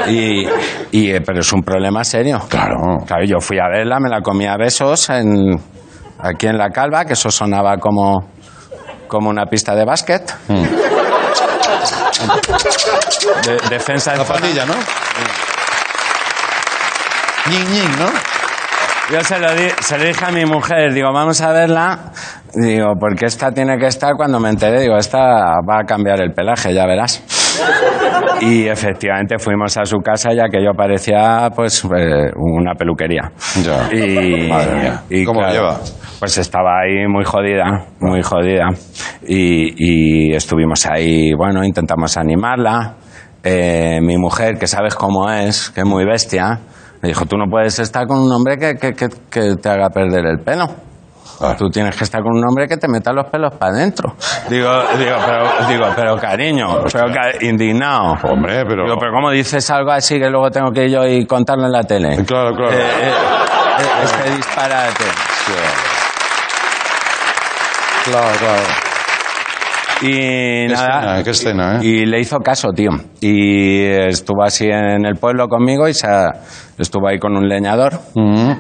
Y, 0.09 0.47
y, 0.93 1.11
eh, 1.11 1.21
pero 1.21 1.41
es 1.41 1.53
un 1.53 1.63
problema 1.63 2.03
serio. 2.05 2.41
Claro. 2.49 2.77
Claro, 3.07 3.25
yo 3.27 3.41
fui 3.41 3.59
a 3.59 3.69
verla, 3.69 4.01
me 4.01 4.09
la 4.09 4.21
comí 4.23 4.47
a 4.47 4.57
besos 4.57 5.11
en, 5.11 5.59
aquí 6.21 6.47
en 6.47 6.57
La 6.59 6.71
Calva, 6.71 7.05
que 7.05 7.13
eso 7.13 7.31
sonaba 7.31 7.77
como, 7.77 8.31
como 9.07 9.29
una 9.31 9.45
pista 9.47 9.75
de 9.75 9.85
básquet. 9.85 10.35
Mm. 10.49 10.65
De- 13.47 13.69
defensa 13.71 14.13
en 14.13 14.19
La 14.19 14.25
zona. 14.25 14.41
pandilla, 14.41 14.67
¿no? 14.67 14.75
¿No? 17.99 18.07
Yo 19.11 19.25
se 19.25 19.39
lo, 19.39 19.55
di- 19.55 19.71
se 19.81 19.97
lo 19.97 20.05
dije 20.05 20.25
a 20.27 20.31
mi 20.31 20.45
mujer, 20.45 20.93
digo, 20.93 21.11
vamos 21.13 21.41
a 21.41 21.53
verla. 21.53 21.99
Digo, 22.55 22.93
porque 23.01 23.27
esta 23.27 23.51
tiene 23.53 23.79
que 23.79 23.87
estar 23.87 24.15
cuando 24.17 24.39
me 24.39 24.51
enteré, 24.51 24.81
digo, 24.83 24.97
esta 24.99 25.19
va 25.67 25.81
a 25.81 25.85
cambiar 25.87 26.21
el 26.21 26.33
pelaje, 26.33 26.75
ya 26.75 26.85
verás. 26.87 27.23
Y 28.43 28.67
efectivamente 28.69 29.39
fuimos 29.39 29.77
a 29.79 29.85
su 29.87 29.99
casa 29.99 30.33
ya 30.35 30.49
que 30.51 30.63
yo 30.63 30.73
parecía 30.77 31.49
pues 31.55 31.85
eh, 31.85 32.31
una 32.37 32.75
peluquería. 32.75 33.33
Ya. 33.65 33.89
Y, 33.97 34.49
Madre 34.49 34.75
mía. 34.77 35.03
y 35.11 35.25
¿Cómo 35.25 35.41
claro, 35.41 35.55
lleva? 35.55 35.81
Pues 36.19 36.37
estaba 36.39 36.81
ahí 36.83 37.07
muy 37.09 37.25
jodida, 37.25 37.87
muy 38.01 38.23
jodida. 38.23 38.67
Y, 39.27 40.29
y 40.31 40.35
estuvimos 40.35 40.85
ahí, 40.87 41.33
bueno, 41.35 41.65
intentamos 41.65 42.17
animarla. 42.19 42.95
Eh, 43.43 44.01
mi 44.03 44.17
mujer, 44.19 44.59
que 44.59 44.67
sabes 44.67 44.95
cómo 44.95 45.31
es, 45.31 45.71
que 45.71 45.81
es 45.81 45.87
muy 45.87 46.05
bestia, 46.05 46.61
me 47.03 47.09
dijo, 47.09 47.25
tú 47.27 47.37
no 47.37 47.45
puedes 47.51 47.79
estar 47.79 48.07
con 48.07 48.19
un 48.19 48.33
hombre 48.33 48.57
que, 48.57 48.75
que- 48.77 48.95
que- 48.95 49.09
que 49.31 49.57
te 49.57 49.69
haga 49.69 49.89
perder 49.91 50.27
el 50.27 50.39
pelo. 50.41 50.67
Claro. 51.39 51.55
Tú 51.57 51.71
tienes 51.71 51.95
que 51.97 52.03
estar 52.03 52.21
con 52.21 52.37
un 52.37 52.45
hombre 52.45 52.67
que 52.67 52.77
te 52.79 52.89
meta 52.89 53.13
los 53.13 53.27
pelos 53.31 53.55
para 53.55 53.73
adentro. 53.73 54.13
Digo, 54.51 54.69
digo, 54.99 55.15
pero, 55.25 55.69
digo, 55.69 55.85
pero 55.95 56.17
cariño, 56.17 56.83
pero 56.93 57.13
ca- 57.13 57.45
indignado. 57.45 58.17
Hombre, 58.25 58.65
pero... 58.67 58.83
Digo, 58.85 58.97
pero 58.99 59.13
¿cómo 59.13 59.31
dices 59.31 59.71
algo 59.71 59.93
así 59.93 60.19
que 60.19 60.29
luego 60.31 60.51
tengo 60.51 60.73
que 60.73 60.87
ir 60.87 60.91
yo 60.91 61.07
y 61.07 61.25
contarlo 61.27 61.67
en 61.67 61.73
la 61.73 61.85
tele? 61.85 62.25
Claro, 62.25 62.57
claro. 62.57 62.73
Eh, 62.73 62.81
eh, 62.81 63.13
eh, 63.13 64.03
este 64.03 64.31
disparate. 64.37 65.05
Claro, 68.05 68.37
claro. 68.39 68.88
Y 70.03 70.07
Qué 70.07 70.67
nada. 70.71 70.99
escena, 70.99 71.25
qué 71.25 71.31
escena, 71.31 71.77
¿eh? 71.77 71.87
Y 71.87 72.07
le 72.07 72.21
hizo 72.21 72.39
caso, 72.39 72.69
tío. 72.73 72.91
Y 73.21 73.83
estuvo 73.85 74.45
así 74.45 74.67
en 74.67 75.05
el 75.05 75.17
pueblo 75.17 75.49
conmigo 75.49 75.89
y 75.89 75.95
se, 75.95 76.07
estuvo 76.79 77.09
ahí 77.09 77.19
con 77.19 77.37
un 77.37 77.49
leñador. 77.49 77.95
Mm, 78.15 78.53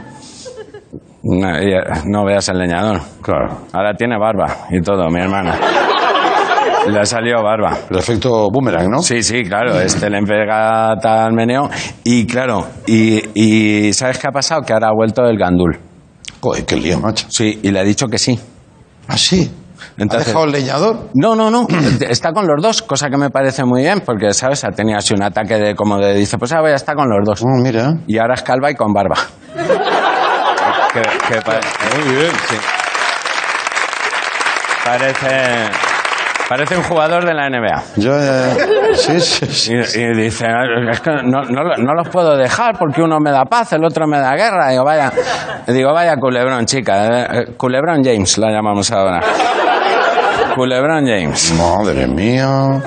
No, 1.24 1.62
y- 1.62 1.74
no 2.06 2.24
veas 2.24 2.48
el 2.48 2.58
leñador. 2.58 3.00
Claro. 3.22 3.62
Ahora 3.72 3.92
tiene 3.94 4.16
barba 4.18 4.66
y 4.70 4.80
todo, 4.80 5.08
mi 5.10 5.20
hermana. 5.20 5.54
Le 6.88 6.98
ha 6.98 7.04
salido 7.04 7.42
barba. 7.42 7.76
El 7.90 7.98
efecto 7.98 8.48
boomerang, 8.50 8.88
¿no? 8.88 9.02
Sí, 9.02 9.22
sí, 9.22 9.42
claro. 9.42 9.78
Este 9.78 10.08
le 10.08 10.22
pega 10.22 10.94
tal 11.02 11.32
meneo. 11.34 11.68
Y 12.04 12.24
claro, 12.26 12.66
y, 12.86 13.20
y 13.34 13.92
¿sabes 13.92 14.18
qué 14.18 14.28
ha 14.28 14.32
pasado? 14.32 14.62
Que 14.62 14.72
ahora 14.72 14.88
ha 14.88 14.94
vuelto 14.94 15.22
el 15.26 15.36
gandul. 15.36 15.76
Joder, 16.40 16.64
qué 16.64 16.76
lío, 16.76 16.98
macho. 17.00 17.26
Sí, 17.28 17.58
y 17.62 17.70
le 17.72 17.80
ha 17.80 17.84
dicho 17.84 18.06
que 18.06 18.16
sí. 18.18 18.38
¿Ah, 19.08 19.18
sí? 19.18 19.50
¿Ha 19.80 20.02
Entonces- 20.02 20.26
dejado 20.28 20.44
el 20.44 20.52
leñador? 20.52 21.08
No, 21.14 21.34
no, 21.34 21.50
no. 21.50 21.66
Está 22.00 22.32
con 22.32 22.46
los 22.46 22.62
dos, 22.62 22.82
cosa 22.82 23.08
que 23.08 23.16
me 23.16 23.30
parece 23.30 23.64
muy 23.64 23.82
bien, 23.82 24.00
porque, 24.04 24.32
¿sabes? 24.32 24.64
Ha 24.64 24.70
tenido 24.70 24.98
así 24.98 25.14
un 25.14 25.22
ataque 25.22 25.56
de 25.56 25.74
como 25.74 25.98
de 25.98 26.14
dice, 26.14 26.38
pues 26.38 26.52
ahora 26.52 26.70
ya 26.70 26.76
está 26.76 26.94
con 26.94 27.08
los 27.08 27.24
dos. 27.24 27.42
Oh, 27.42 27.56
mira. 27.62 27.94
Y 28.06 28.18
ahora 28.18 28.34
es 28.34 28.42
calva 28.42 28.70
y 28.70 28.74
con 28.74 28.92
barba. 28.92 29.16
que, 30.92 31.00
que 31.02 31.40
Muy 32.04 32.16
bien. 32.16 32.32
sí. 32.48 32.56
Parece. 34.84 35.87
Parece 36.48 36.76
un 36.78 36.82
jugador 36.82 37.26
de 37.26 37.34
la 37.34 37.50
NBA. 37.50 37.82
Yo, 37.96 38.12
eh, 38.18 38.56
sí, 38.94 39.20
sí, 39.20 39.46
sí. 39.46 39.74
Y, 39.74 40.00
y 40.00 40.12
dice, 40.14 40.46
es 40.90 41.00
que 41.00 41.10
no, 41.24 41.42
no, 41.42 41.62
lo- 41.62 41.76
no 41.76 41.92
los 41.94 42.08
puedo 42.08 42.36
dejar 42.38 42.78
porque 42.78 43.02
uno 43.02 43.18
me 43.20 43.30
da 43.30 43.44
paz, 43.44 43.74
el 43.74 43.84
otro 43.84 44.06
me 44.06 44.18
da 44.18 44.34
guerra. 44.34 44.70
Digo, 44.70 44.82
vaya, 44.84 45.12
digo, 45.66 45.92
vaya 45.92 46.16
culebrón, 46.16 46.64
chica. 46.64 47.06
eh, 47.06 47.26
eh, 47.32 47.46
Culebrón 47.56 48.02
James 48.02 48.38
la 48.38 48.50
llamamos 48.50 48.90
ahora. 48.90 49.20
Culebrón 50.54 51.06
James. 51.06 51.52
Madre 51.52 52.06
mía. 52.06 52.80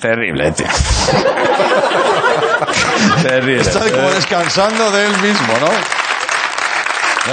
Terrible, 0.00 0.50
tío. 0.50 0.66
Terrible. 3.22 3.60
Está 3.62 3.78
como 3.92 4.10
descansando 4.10 4.90
de 4.90 5.06
él 5.06 5.12
mismo, 5.22 5.52
¿no? 5.60 5.68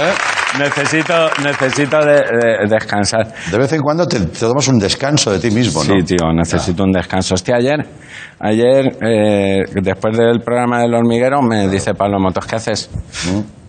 ¿Eh? 0.00 0.14
Necesito, 0.58 1.14
necesito 1.42 1.98
de- 2.04 2.12
de- 2.22 2.66
descansar. 2.68 3.32
De 3.50 3.56
vez 3.58 3.72
en 3.72 3.80
cuando 3.82 4.06
te, 4.06 4.18
te 4.20 4.38
tomas 4.40 4.66
un 4.68 4.78
descanso 4.78 5.30
de 5.32 5.38
ti 5.38 5.50
mismo, 5.50 5.82
¿no? 5.84 5.94
Sí, 5.94 6.02
tío, 6.04 6.32
necesito 6.32 6.82
un 6.84 6.92
descanso. 6.92 7.34
Hostia, 7.34 7.56
ayer, 7.56 7.86
ayer 8.40 8.96
eh, 9.00 9.64
después 9.82 10.16
del 10.16 10.40
programa 10.40 10.80
del 10.80 10.94
hormiguero, 10.94 11.40
me 11.40 11.68
dice 11.68 11.94
Pablo 11.94 12.18
Motos, 12.18 12.46
¿qué 12.46 12.56
haces? 12.56 12.90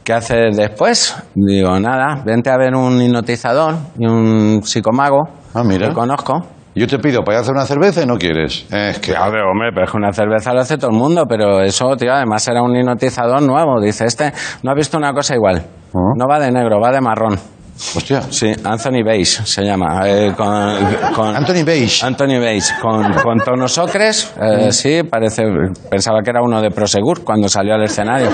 ¿Qué 0.03 0.13
haces 0.13 0.57
después? 0.57 1.15
Digo, 1.35 1.79
nada, 1.79 2.23
vente 2.25 2.49
a 2.49 2.57
ver 2.57 2.73
un 2.75 2.99
hipnotizador 3.01 3.75
y 3.99 4.07
un 4.07 4.61
psicomago 4.63 5.29
Ah, 5.53 5.63
mira. 5.63 5.89
que 5.89 5.93
conozco. 5.93 6.33
Yo 6.73 6.87
te 6.87 6.99
pido 6.99 7.21
para 7.23 7.35
ir 7.35 7.37
a 7.39 7.41
hacer 7.41 7.53
una 7.53 7.65
cerveza 7.65 8.01
y 8.01 8.05
no 8.05 8.17
quieres. 8.17 8.65
Es 8.71 8.99
que... 8.99 9.15
A 9.15 9.29
ver, 9.29 9.41
hombre, 9.41 9.71
pero 9.73 9.85
es 9.85 9.91
que 9.91 9.97
una 9.97 10.13
cerveza 10.13 10.53
lo 10.53 10.61
hace 10.61 10.77
todo 10.77 10.91
el 10.91 10.97
mundo, 10.97 11.25
pero 11.27 11.61
eso, 11.61 11.95
tío, 11.97 12.13
además 12.13 12.47
era 12.47 12.61
un 12.61 12.75
hipnotizador 12.75 13.41
nuevo. 13.41 13.81
Dice, 13.81 14.05
este 14.05 14.31
no 14.63 14.71
ha 14.71 14.75
visto 14.75 14.97
una 14.97 15.11
cosa 15.13 15.35
igual. 15.35 15.61
No 15.93 16.25
va 16.29 16.39
de 16.39 16.49
negro, 16.51 16.79
va 16.79 16.91
de 16.91 17.01
marrón. 17.01 17.37
Hostia. 17.95 18.21
Sí, 18.21 18.53
Anthony 18.63 19.03
Beige 19.03 19.43
se 19.43 19.63
llama. 19.63 20.01
eh, 20.05 20.33
con, 20.37 20.77
con- 21.15 21.35
Anthony 21.35 21.63
Beige. 21.65 22.05
Anthony 22.05 22.39
Beige, 22.39 22.73
con, 22.81 23.11
con 23.15 23.39
tonos 23.39 23.77
ocres, 23.77 24.33
eh, 24.39 24.71
sí, 24.71 25.01
parece, 25.03 25.43
pensaba 25.89 26.21
que 26.23 26.29
era 26.29 26.41
uno 26.43 26.61
de 26.61 26.69
Prosegur 26.69 27.23
cuando 27.23 27.49
salió 27.49 27.73
al 27.73 27.83
escenario. 27.83 28.29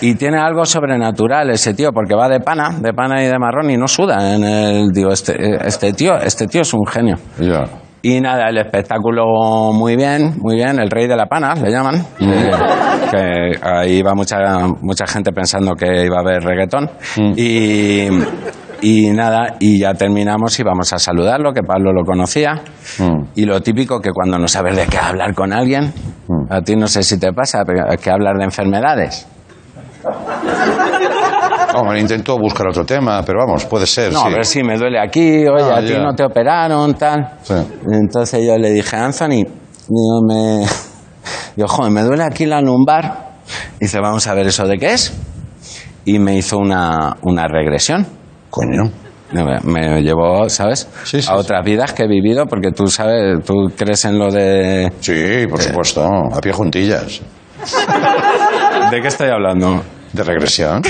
Y 0.00 0.14
tiene 0.14 0.38
algo 0.38 0.64
sobrenatural 0.64 1.50
ese 1.50 1.74
tío, 1.74 1.90
porque 1.92 2.14
va 2.14 2.28
de 2.28 2.40
pana, 2.40 2.76
de 2.80 2.92
pana 2.92 3.22
y 3.22 3.26
de 3.26 3.38
marrón 3.38 3.70
y 3.70 3.76
no 3.76 3.88
suda 3.88 4.34
en 4.34 4.44
el, 4.44 4.88
digo, 4.92 5.10
este, 5.10 5.66
este 5.66 5.92
tío, 5.92 6.16
este 6.16 6.46
tío 6.46 6.62
es 6.62 6.74
un 6.74 6.86
genio. 6.86 7.16
Y 8.02 8.20
nada, 8.20 8.50
el 8.50 8.58
espectáculo 8.58 9.72
muy 9.72 9.96
bien, 9.96 10.34
muy 10.38 10.54
bien, 10.54 10.78
el 10.78 10.90
rey 10.90 11.08
de 11.08 11.16
la 11.16 11.26
pana, 11.26 11.54
le 11.54 11.70
llaman. 11.70 11.96
Eh, 12.20 12.50
que 13.10 13.58
ahí 13.62 14.02
va 14.02 14.14
mucha, 14.14 14.36
mucha 14.80 15.06
gente 15.06 15.32
pensando 15.32 15.72
que 15.74 16.04
iba 16.04 16.18
a 16.18 16.20
haber 16.20 16.42
reggaetón. 16.44 16.88
Y, 17.36 18.06
y 18.82 19.10
nada, 19.10 19.56
y 19.58 19.80
ya 19.80 19.94
terminamos 19.94 20.58
y 20.60 20.62
vamos 20.62 20.92
a 20.92 20.98
saludarlo, 20.98 21.52
que 21.52 21.62
Pablo 21.62 21.92
lo 21.92 22.04
conocía. 22.04 22.60
Y 23.34 23.44
lo 23.44 23.60
típico 23.60 24.00
que 24.00 24.10
cuando 24.10 24.38
no 24.38 24.46
sabes 24.46 24.76
de 24.76 24.86
qué 24.86 24.98
hablar 24.98 25.34
con 25.34 25.52
alguien, 25.52 25.92
a 26.48 26.60
ti 26.60 26.76
no 26.76 26.86
sé 26.86 27.02
si 27.02 27.18
te 27.18 27.32
pasa, 27.32 27.64
pero 27.66 27.86
que 28.00 28.10
hablar 28.10 28.36
de 28.36 28.44
enfermedades. 28.44 29.26
Hombre, 31.74 32.00
intento 32.00 32.38
buscar 32.38 32.68
otro 32.68 32.84
tema, 32.84 33.22
pero 33.24 33.40
vamos, 33.40 33.66
puede 33.66 33.86
ser, 33.86 34.12
No, 34.12 34.20
sí. 34.20 34.26
a 34.26 34.30
ver 34.30 34.44
si 34.46 34.62
me 34.62 34.78
duele 34.78 34.98
aquí, 34.98 35.46
oye, 35.46 35.64
Ah, 35.70 35.78
a 35.78 35.80
ti 35.82 35.92
no 35.94 36.14
te 36.14 36.24
operaron, 36.24 36.94
tal. 36.94 37.38
Sí. 37.42 37.54
Entonces 37.92 38.46
yo 38.46 38.56
le 38.56 38.70
dije, 38.70 38.96
Anthony, 38.96 39.44
digo, 39.88 40.22
me... 40.26 40.64
Digo, 41.56 41.68
joder, 41.68 41.90
me 41.90 42.02
duele 42.02 42.22
aquí 42.22 42.46
la 42.46 42.60
lumbar. 42.60 43.30
Dice, 43.80 43.98
vamos 44.00 44.26
a 44.26 44.34
ver 44.34 44.46
eso 44.46 44.66
de 44.66 44.76
qué 44.78 44.92
es. 44.92 45.12
Y 46.04 46.18
me 46.18 46.36
hizo 46.36 46.58
una, 46.58 47.16
una 47.22 47.48
regresión. 47.48 48.06
Coño. 48.50 48.90
Me, 49.64 50.02
llevó, 50.02 50.48
¿sabes? 50.48 50.88
Sí, 51.02 51.20
sí, 51.20 51.28
a 51.28 51.34
sí. 51.34 51.36
otras 51.36 51.64
vidas 51.64 51.92
que 51.92 52.04
he 52.04 52.08
vivido, 52.08 52.46
porque 52.46 52.70
tú 52.70 52.86
sabes, 52.86 53.42
tú 53.44 53.72
crees 53.76 54.04
en 54.04 54.18
lo 54.18 54.30
de... 54.30 54.92
Sí, 55.00 55.46
por 55.48 55.60
supuesto. 55.60 56.06
A 56.06 56.40
pie 56.40 56.52
juntillas. 56.52 57.20
¿De 58.90 59.00
qué 59.00 59.08
estoy 59.08 59.28
hablando? 59.30 59.82
De 60.16 60.22
regresión. 60.24 60.82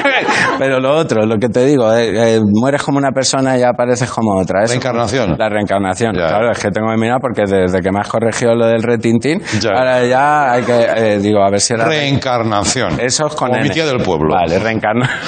Pero 0.58 0.78
lo 0.80 0.94
otro, 0.96 1.24
lo 1.24 1.38
que 1.38 1.48
te 1.48 1.64
digo, 1.64 1.92
eh, 1.94 2.36
eh, 2.36 2.40
mueres 2.44 2.82
como 2.82 2.98
una 2.98 3.10
persona 3.10 3.56
y 3.58 3.62
apareces 3.62 4.10
como 4.10 4.38
otra. 4.38 4.62
Eso- 4.64 4.72
Reencarnación. 4.74 5.36
La 5.38 5.48
reencarnación. 5.48 6.14
Ya. 6.14 6.26
Claro, 6.28 6.52
es 6.52 6.58
que 6.58 6.70
tengo 6.70 6.88
que 6.90 6.96
mirar 6.98 7.18
porque 7.20 7.42
desde 7.46 7.80
que 7.80 7.90
me 7.90 8.00
has 8.00 8.08
corregido 8.08 8.54
lo 8.54 8.66
del 8.66 8.82
retintín, 8.82 9.40
Ya. 9.60 9.70
ahora 9.70 10.04
ya 10.04 10.52
hay 10.52 10.62
que, 10.62 10.86
eh, 10.96 11.18
digo, 11.18 11.42
a 11.42 11.50
ver 11.50 11.60
si 11.60 11.74
era... 11.74 11.84
Reencarnación. 11.86 13.00
Eso 13.00 13.26
es 13.26 13.34
con 13.34 13.54
N. 13.54 13.68
del 13.68 13.98
pueblo. 14.02 14.34
Vale, 14.34 14.58
reencarna. 14.58 15.08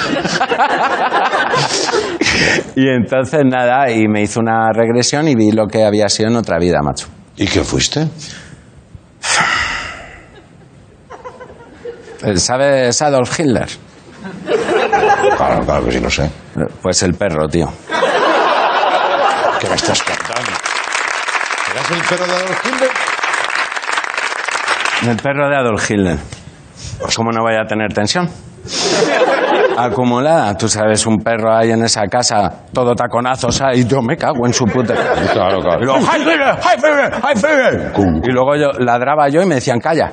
y 2.75 2.87
entonces 2.87 3.41
nada, 3.45 3.89
y 3.91 4.07
me 4.07 4.21
hizo 4.21 4.39
una 4.39 4.71
regresión 4.71 5.27
y 5.27 5.35
vi 5.35 5.51
lo 5.51 5.67
que 5.67 5.83
había 5.83 6.07
sido 6.09 6.29
en 6.29 6.35
otra 6.37 6.57
vida, 6.59 6.79
macho. 6.83 7.07
¿Y 7.37 7.47
qué 7.47 7.61
fuiste? 7.63 8.07
Eh, 12.23 12.37
¿Sabes 12.37 13.01
Adolf 13.01 13.39
Hitler? 13.39 13.67
Claro, 15.37 15.65
claro 15.65 15.85
que 15.85 15.91
sí 15.91 15.99
lo 15.99 16.09
sé. 16.09 16.29
Pues 16.81 17.01
el 17.03 17.13
perro, 17.15 17.47
tío. 17.47 17.69
¿Qué 19.59 19.69
me 19.69 19.75
estás 19.75 20.03
contando? 20.03 20.51
¿Serás 21.65 21.91
el 21.91 22.01
perro 22.07 22.25
de 22.27 22.33
Adolf 22.35 22.65
Hitler? 22.65 22.89
El 25.09 25.17
perro 25.17 25.49
de 25.49 25.55
Adolf 25.55 25.91
Hitler. 25.91 26.17
Pues 27.01 27.15
cómo 27.15 27.31
no 27.31 27.43
vaya 27.43 27.61
a 27.61 27.65
tener 27.65 27.93
tensión. 27.93 28.29
Acumulada, 29.77 30.57
tú 30.57 30.67
sabes, 30.67 31.05
un 31.05 31.19
perro 31.19 31.55
ahí 31.55 31.71
en 31.71 31.83
esa 31.85 32.05
casa, 32.07 32.65
todo 32.73 32.93
taconazos 32.95 33.61
ahí, 33.61 33.85
yo 33.85 34.01
me 34.01 34.17
cago 34.17 34.45
en 34.45 34.53
su 34.53 34.65
puta. 34.65 34.93
Claro, 35.31 35.61
claro. 35.61 35.79
Y 35.81 35.85
luego, 35.85 35.99
"Hi, 36.01 36.19
Hitler, 36.21 36.57
hi, 36.61 36.75
Hitler, 36.75 37.13
hi, 37.23 37.37
Hitler". 37.37 37.91
Y 38.25 38.31
luego 38.31 38.55
yo 38.57 38.71
ladraba 38.79 39.29
yo 39.29 39.41
y 39.41 39.45
me 39.45 39.55
decían, 39.55 39.79
calla. 39.79 40.11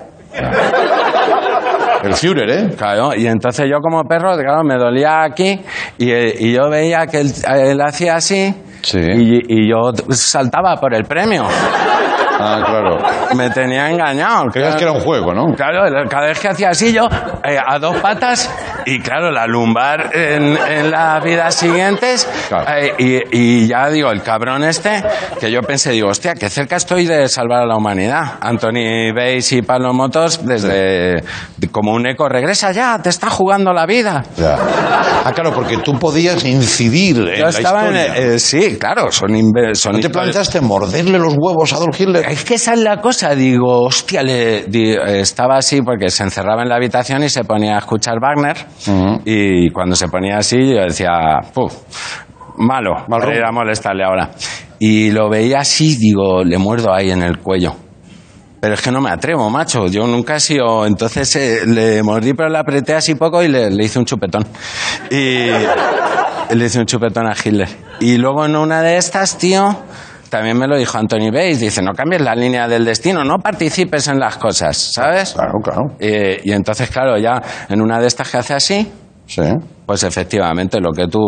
El 2.07 2.15
Führer, 2.15 2.51
¿eh? 2.51 2.71
Claro, 2.77 3.15
y 3.15 3.27
entonces 3.27 3.67
yo 3.71 3.79
como 3.81 4.03
perro, 4.05 4.37
claro, 4.37 4.63
me 4.65 4.77
dolía 4.77 5.23
aquí 5.25 5.61
y, 5.99 6.11
y 6.13 6.53
yo 6.55 6.69
veía 6.71 7.07
que 7.07 7.21
él, 7.21 7.33
él 7.55 7.81
hacía 7.81 8.17
así 8.17 8.55
Sí. 8.83 8.99
y, 9.01 9.41
y 9.49 9.69
yo 9.71 9.93
saltaba 10.11 10.77
por 10.77 10.95
el 10.95 11.05
premio. 11.05 11.45
Ah, 12.39 12.61
claro. 12.65 12.99
Me 13.35 13.49
tenía 13.51 13.91
engañado. 13.91 14.45
Creías 14.53 14.77
que 14.77 14.83
era 14.83 14.93
un 14.93 15.01
juego, 15.01 15.33
¿no? 15.33 15.55
Claro, 15.55 15.85
cada 16.09 16.27
vez 16.27 16.39
que 16.39 16.49
hacía 16.49 16.69
así 16.71 16.93
yo, 16.93 17.09
eh, 17.43 17.57
a 17.65 17.79
dos 17.79 17.97
patas, 17.97 18.51
y 18.87 19.01
claro, 19.01 19.30
la 19.30 19.47
lumbar 19.47 20.11
en, 20.14 20.57
en 20.57 20.91
las 20.91 21.22
vidas 21.22 21.55
siguientes, 21.55 22.26
Claro. 22.49 22.64
eh, 22.76 22.95
y, 22.99 23.37
y 23.64 23.66
ya 23.66 23.89
digo, 23.91 24.11
el 24.11 24.22
cabrón 24.22 24.64
este, 24.64 25.03
que 25.41 25.51
yo 25.51 25.61
pensé, 25.62 25.91
digo, 25.93 26.09
hostia, 26.09 26.34
que 26.34 26.49
cerca 26.49 26.76
estoy 26.76 27.07
de 27.07 27.28
salvar 27.28 27.62
a 27.62 27.66
la 27.66 27.76
humanidad. 27.76 28.34
Anthony 28.41 29.12
Bates 29.14 29.53
y 29.53 29.62
Pablo 29.62 29.93
Motos, 29.93 30.47
desde 30.47 31.22
como 31.72 31.93
un 31.93 32.07
eco, 32.07 32.28
regresa 32.28 32.72
ya, 32.72 32.99
te 33.03 33.09
está 33.11 33.28
jugando 33.30 33.72
la 33.72 33.87
vida. 33.87 34.24
Ya. 34.37 34.57
Ah, 35.24 35.32
claro, 35.34 35.53
porque 35.53 35.78
tú 35.78 35.99
podías 35.99 36.45
incidir 36.45 37.16
en 37.18 37.37
Yo 37.37 37.45
la 37.47 37.51
en, 37.51 37.57
historia. 37.64 38.16
eh, 38.16 38.39
sí, 38.39 38.76
claro, 38.78 39.11
son, 39.11 39.30
son 39.74 39.93
¿No 39.95 40.01
te 40.01 40.11
planteaste 40.11 40.61
morderle 40.61 41.18
los 41.18 41.34
huevos 41.37 41.72
a 41.72 41.76
Adolf 41.76 42.01
Hitler? 42.01 42.24
Es 42.30 42.45
que 42.45 42.55
esa 42.55 42.74
es 42.74 42.80
la 42.80 43.01
cosa, 43.01 43.34
digo, 43.34 43.82
hostia, 43.82 44.22
le, 44.22 44.64
di- 44.64 44.95
estaba 44.95 45.57
así 45.57 45.82
porque 45.82 46.09
se 46.11 46.22
encerraba 46.22 46.62
en 46.62 46.68
la 46.68 46.76
habitación 46.76 47.24
y 47.24 47.28
se 47.28 47.43
ponía 47.45 47.74
a 47.74 47.78
escuchar 47.78 48.20
Wagner 48.20 48.57
Ujú. 48.87 49.22
y 49.24 49.70
cuando 49.70 49.97
se 49.97 50.09
ponía 50.09 50.39
así 50.39 50.57
yo 50.59 50.83
decía, 50.83 51.41
Puf, 51.53 51.74
malo, 52.59 53.05
Mal 53.09 53.20
para 53.20 53.37
ir 53.37 53.45
a 53.45 53.53
molestarle 53.53 54.05
ahora. 54.05 54.31
Y 54.79 55.11
lo 55.11 55.31
veía 55.31 55.61
así, 55.61 55.97
digo, 55.97 56.45
le 56.45 56.59
muerdo 56.59 56.93
ahí 56.93 57.11
en 57.11 57.22
el 57.22 57.39
cuello. 57.39 57.74
Pero 58.61 58.74
es 58.74 58.83
que 58.83 58.91
no 58.91 59.01
me 59.01 59.11
atrevo, 59.11 59.49
macho. 59.49 59.87
Yo 59.87 60.07
nunca 60.07 60.37
he 60.37 60.41
sido. 60.41 60.87
Entonces 60.87 61.35
eh, 61.37 61.66
le 61.66 62.03
mordí, 62.03 62.35
pero 62.35 62.49
le 62.49 62.59
apreté 62.59 62.95
así 62.95 63.14
poco 63.14 63.43
y 63.43 63.49
le, 63.49 63.70
le 63.70 63.85
hice 63.85 63.99
un 63.99 64.05
chupetón. 64.05 64.47
Y 65.11 65.49
le 66.55 66.64
hice 66.64 66.81
un 66.81 66.87
chupetón 66.87 67.27
a 67.27 67.33
Hitler. 67.33 67.68
Y 68.01 68.16
luego 68.16 68.45
en 68.45 68.57
una 68.57 68.83
de 68.83 68.97
estas, 68.97 69.39
tío, 69.39 69.77
también 70.31 70.59
me 70.59 70.66
lo 70.66 70.77
dijo 70.77 70.99
Anthony 70.99 71.31
Bates. 71.33 71.61
Dice: 71.61 71.83
No 71.83 71.93
cambies 71.93 72.22
la 72.22 72.35
línea 72.35 72.68
del 72.68 72.85
destino, 72.85 73.24
no 73.24 73.39
participes 73.39 74.09
en 74.09 74.18
las 74.18 74.37
cosas, 74.37 74.77
¿sabes? 74.77 75.33
Claro, 75.35 75.59
claro. 75.62 75.83
Eh, 75.99 76.41
y 76.45 76.53
entonces, 76.53 76.91
claro, 76.91 77.16
ya 77.18 77.41
en 77.68 77.81
una 77.81 77.99
de 78.01 78.07
estas 78.07 78.31
que 78.31 78.37
hace 78.39 78.55
así, 78.55 78.93
Sí. 79.27 79.43
pues 79.87 80.03
efectivamente 80.05 80.81
lo 80.81 80.93
que 80.93 81.09
tú 81.09 81.20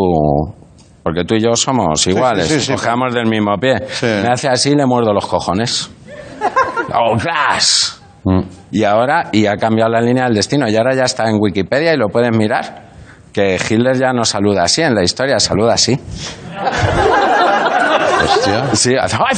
porque 1.02 1.24
tú 1.24 1.34
y 1.36 1.40
yo 1.42 1.56
somos 1.56 2.06
iguales, 2.06 2.48
sí, 2.48 2.60
sí. 2.60 2.72
cogemos 2.72 3.14
del 3.14 3.26
mismo 3.26 3.56
pie. 3.58 3.76
Me 4.02 4.28
hace 4.28 4.46
así 4.48 4.70
y 4.70 4.74
le 4.74 4.84
muerdo 4.84 5.12
los 5.14 5.26
cojones. 5.26 5.90
¡Oh, 6.94 7.16
gas! 7.16 8.00
Mm. 8.24 8.40
Y 8.72 8.84
ahora, 8.84 9.30
y 9.32 9.46
ha 9.46 9.56
cambiado 9.56 9.90
la 9.90 10.02
línea 10.02 10.24
del 10.24 10.34
destino, 10.34 10.68
y 10.68 10.76
ahora 10.76 10.94
ya 10.94 11.04
está 11.04 11.28
en 11.30 11.38
Wikipedia 11.40 11.94
y 11.94 11.96
lo 11.96 12.08
puedes 12.08 12.36
mirar. 12.36 12.88
Que 13.32 13.54
Hitler 13.56 13.96
ya 13.96 14.12
no 14.12 14.24
saluda 14.24 14.64
así 14.64 14.82
en 14.82 14.94
la 14.94 15.02
historia, 15.02 15.38
saluda 15.38 15.74
así. 15.74 15.98
Hostia. 18.24 18.74
Sí, 18.74 18.94
hace 19.00 19.16
¡Ay, 19.16 19.36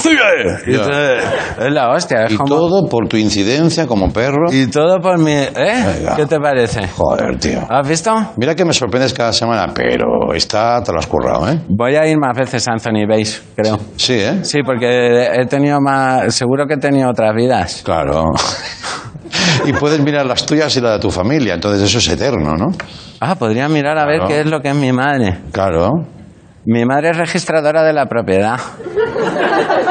Es 1.58 1.72
la 1.72 1.90
hostia, 1.90 2.24
es 2.24 2.32
Y 2.32 2.36
como- 2.36 2.48
todo 2.48 2.88
por 2.88 3.08
tu 3.08 3.16
incidencia 3.16 3.86
como 3.86 4.12
perro. 4.12 4.52
Y 4.52 4.66
todo 4.68 4.98
por 5.00 5.18
mi... 5.18 5.32
¿Eh? 5.32 5.48
Venga. 5.54 6.16
¿Qué 6.16 6.26
te 6.26 6.38
parece? 6.38 6.88
Joder, 6.88 7.38
tío. 7.38 7.60
¿Has 7.68 7.88
visto? 7.88 8.14
Mira 8.36 8.54
que 8.54 8.64
me 8.64 8.72
sorprendes 8.72 9.12
cada 9.12 9.32
semana, 9.32 9.72
pero 9.74 10.32
está 10.34 10.82
te 10.82 10.92
lo 10.92 10.98
has 10.98 11.06
currado, 11.06 11.48
¿eh? 11.50 11.60
Voy 11.68 11.94
a 11.96 12.06
ir 12.06 12.18
más 12.18 12.36
veces 12.36 12.66
a 12.68 12.72
Anthony 12.72 13.06
Base, 13.08 13.40
creo. 13.56 13.78
Sí, 13.96 14.14
¿eh? 14.14 14.40
Sí, 14.44 14.58
porque 14.64 15.26
he 15.34 15.46
tenido 15.46 15.80
más... 15.80 16.34
Seguro 16.34 16.66
que 16.66 16.74
he 16.74 16.78
tenido 16.78 17.10
otras 17.10 17.34
vidas. 17.34 17.82
Claro. 17.84 18.24
y 19.66 19.72
puedes 19.72 20.00
mirar 20.00 20.26
las 20.26 20.44
tuyas 20.46 20.74
y 20.76 20.80
la 20.80 20.92
de 20.92 20.98
tu 20.98 21.10
familia, 21.10 21.54
entonces 21.54 21.82
eso 21.82 21.98
es 21.98 22.08
eterno, 22.08 22.54
¿no? 22.56 22.66
Ah, 23.20 23.34
podría 23.34 23.68
mirar 23.68 23.98
a 23.98 24.06
ver 24.06 24.16
Claro. 24.20 24.28
qué 24.28 24.40
es 24.40 24.46
lo 24.46 24.60
que 24.60 24.68
es 24.70 24.74
mi 24.74 24.92
madre. 24.92 25.38
Claro. 25.52 25.90
Mi 26.72 26.84
madre 26.84 27.10
es 27.10 27.16
registradora 27.16 27.82
de 27.82 27.92
la 27.92 28.06
propiedad. 28.06 28.56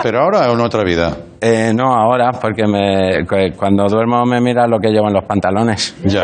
Pero 0.01 0.21
ahora 0.21 0.49
o 0.49 0.53
en 0.53 0.61
otra 0.61 0.81
vida. 0.85 1.11
Eh, 1.41 1.73
no, 1.75 1.93
ahora, 1.93 2.31
porque 2.31 2.63
me, 2.65 3.25
cu- 3.27 3.53
cuando 3.57 3.85
duermo 3.89 4.23
me 4.25 4.39
mira 4.39 4.65
lo 4.65 4.79
que 4.79 4.87
llevo 4.87 5.07
en 5.09 5.13
los 5.15 5.25
pantalones. 5.25 5.93
Ya. 6.05 6.23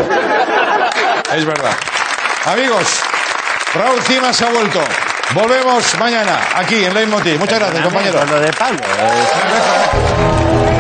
Es 1.36 1.46
verdad. 1.46 1.72
Amigos, 2.46 3.02
Raúl 3.74 4.00
Cima 4.04 4.32
se 4.32 4.46
ha 4.46 4.50
vuelto. 4.50 4.80
Volvemos 5.34 6.00
mañana 6.00 6.38
aquí 6.56 6.86
en 6.86 6.94
Leitmotiv. 6.94 7.38
Muchas 7.38 7.60
gracias, 7.60 7.84
compañero. 7.84 8.20
Lo 8.26 8.40
de 8.40 8.52
Pablo. 8.54 8.80
eh, 8.80 10.75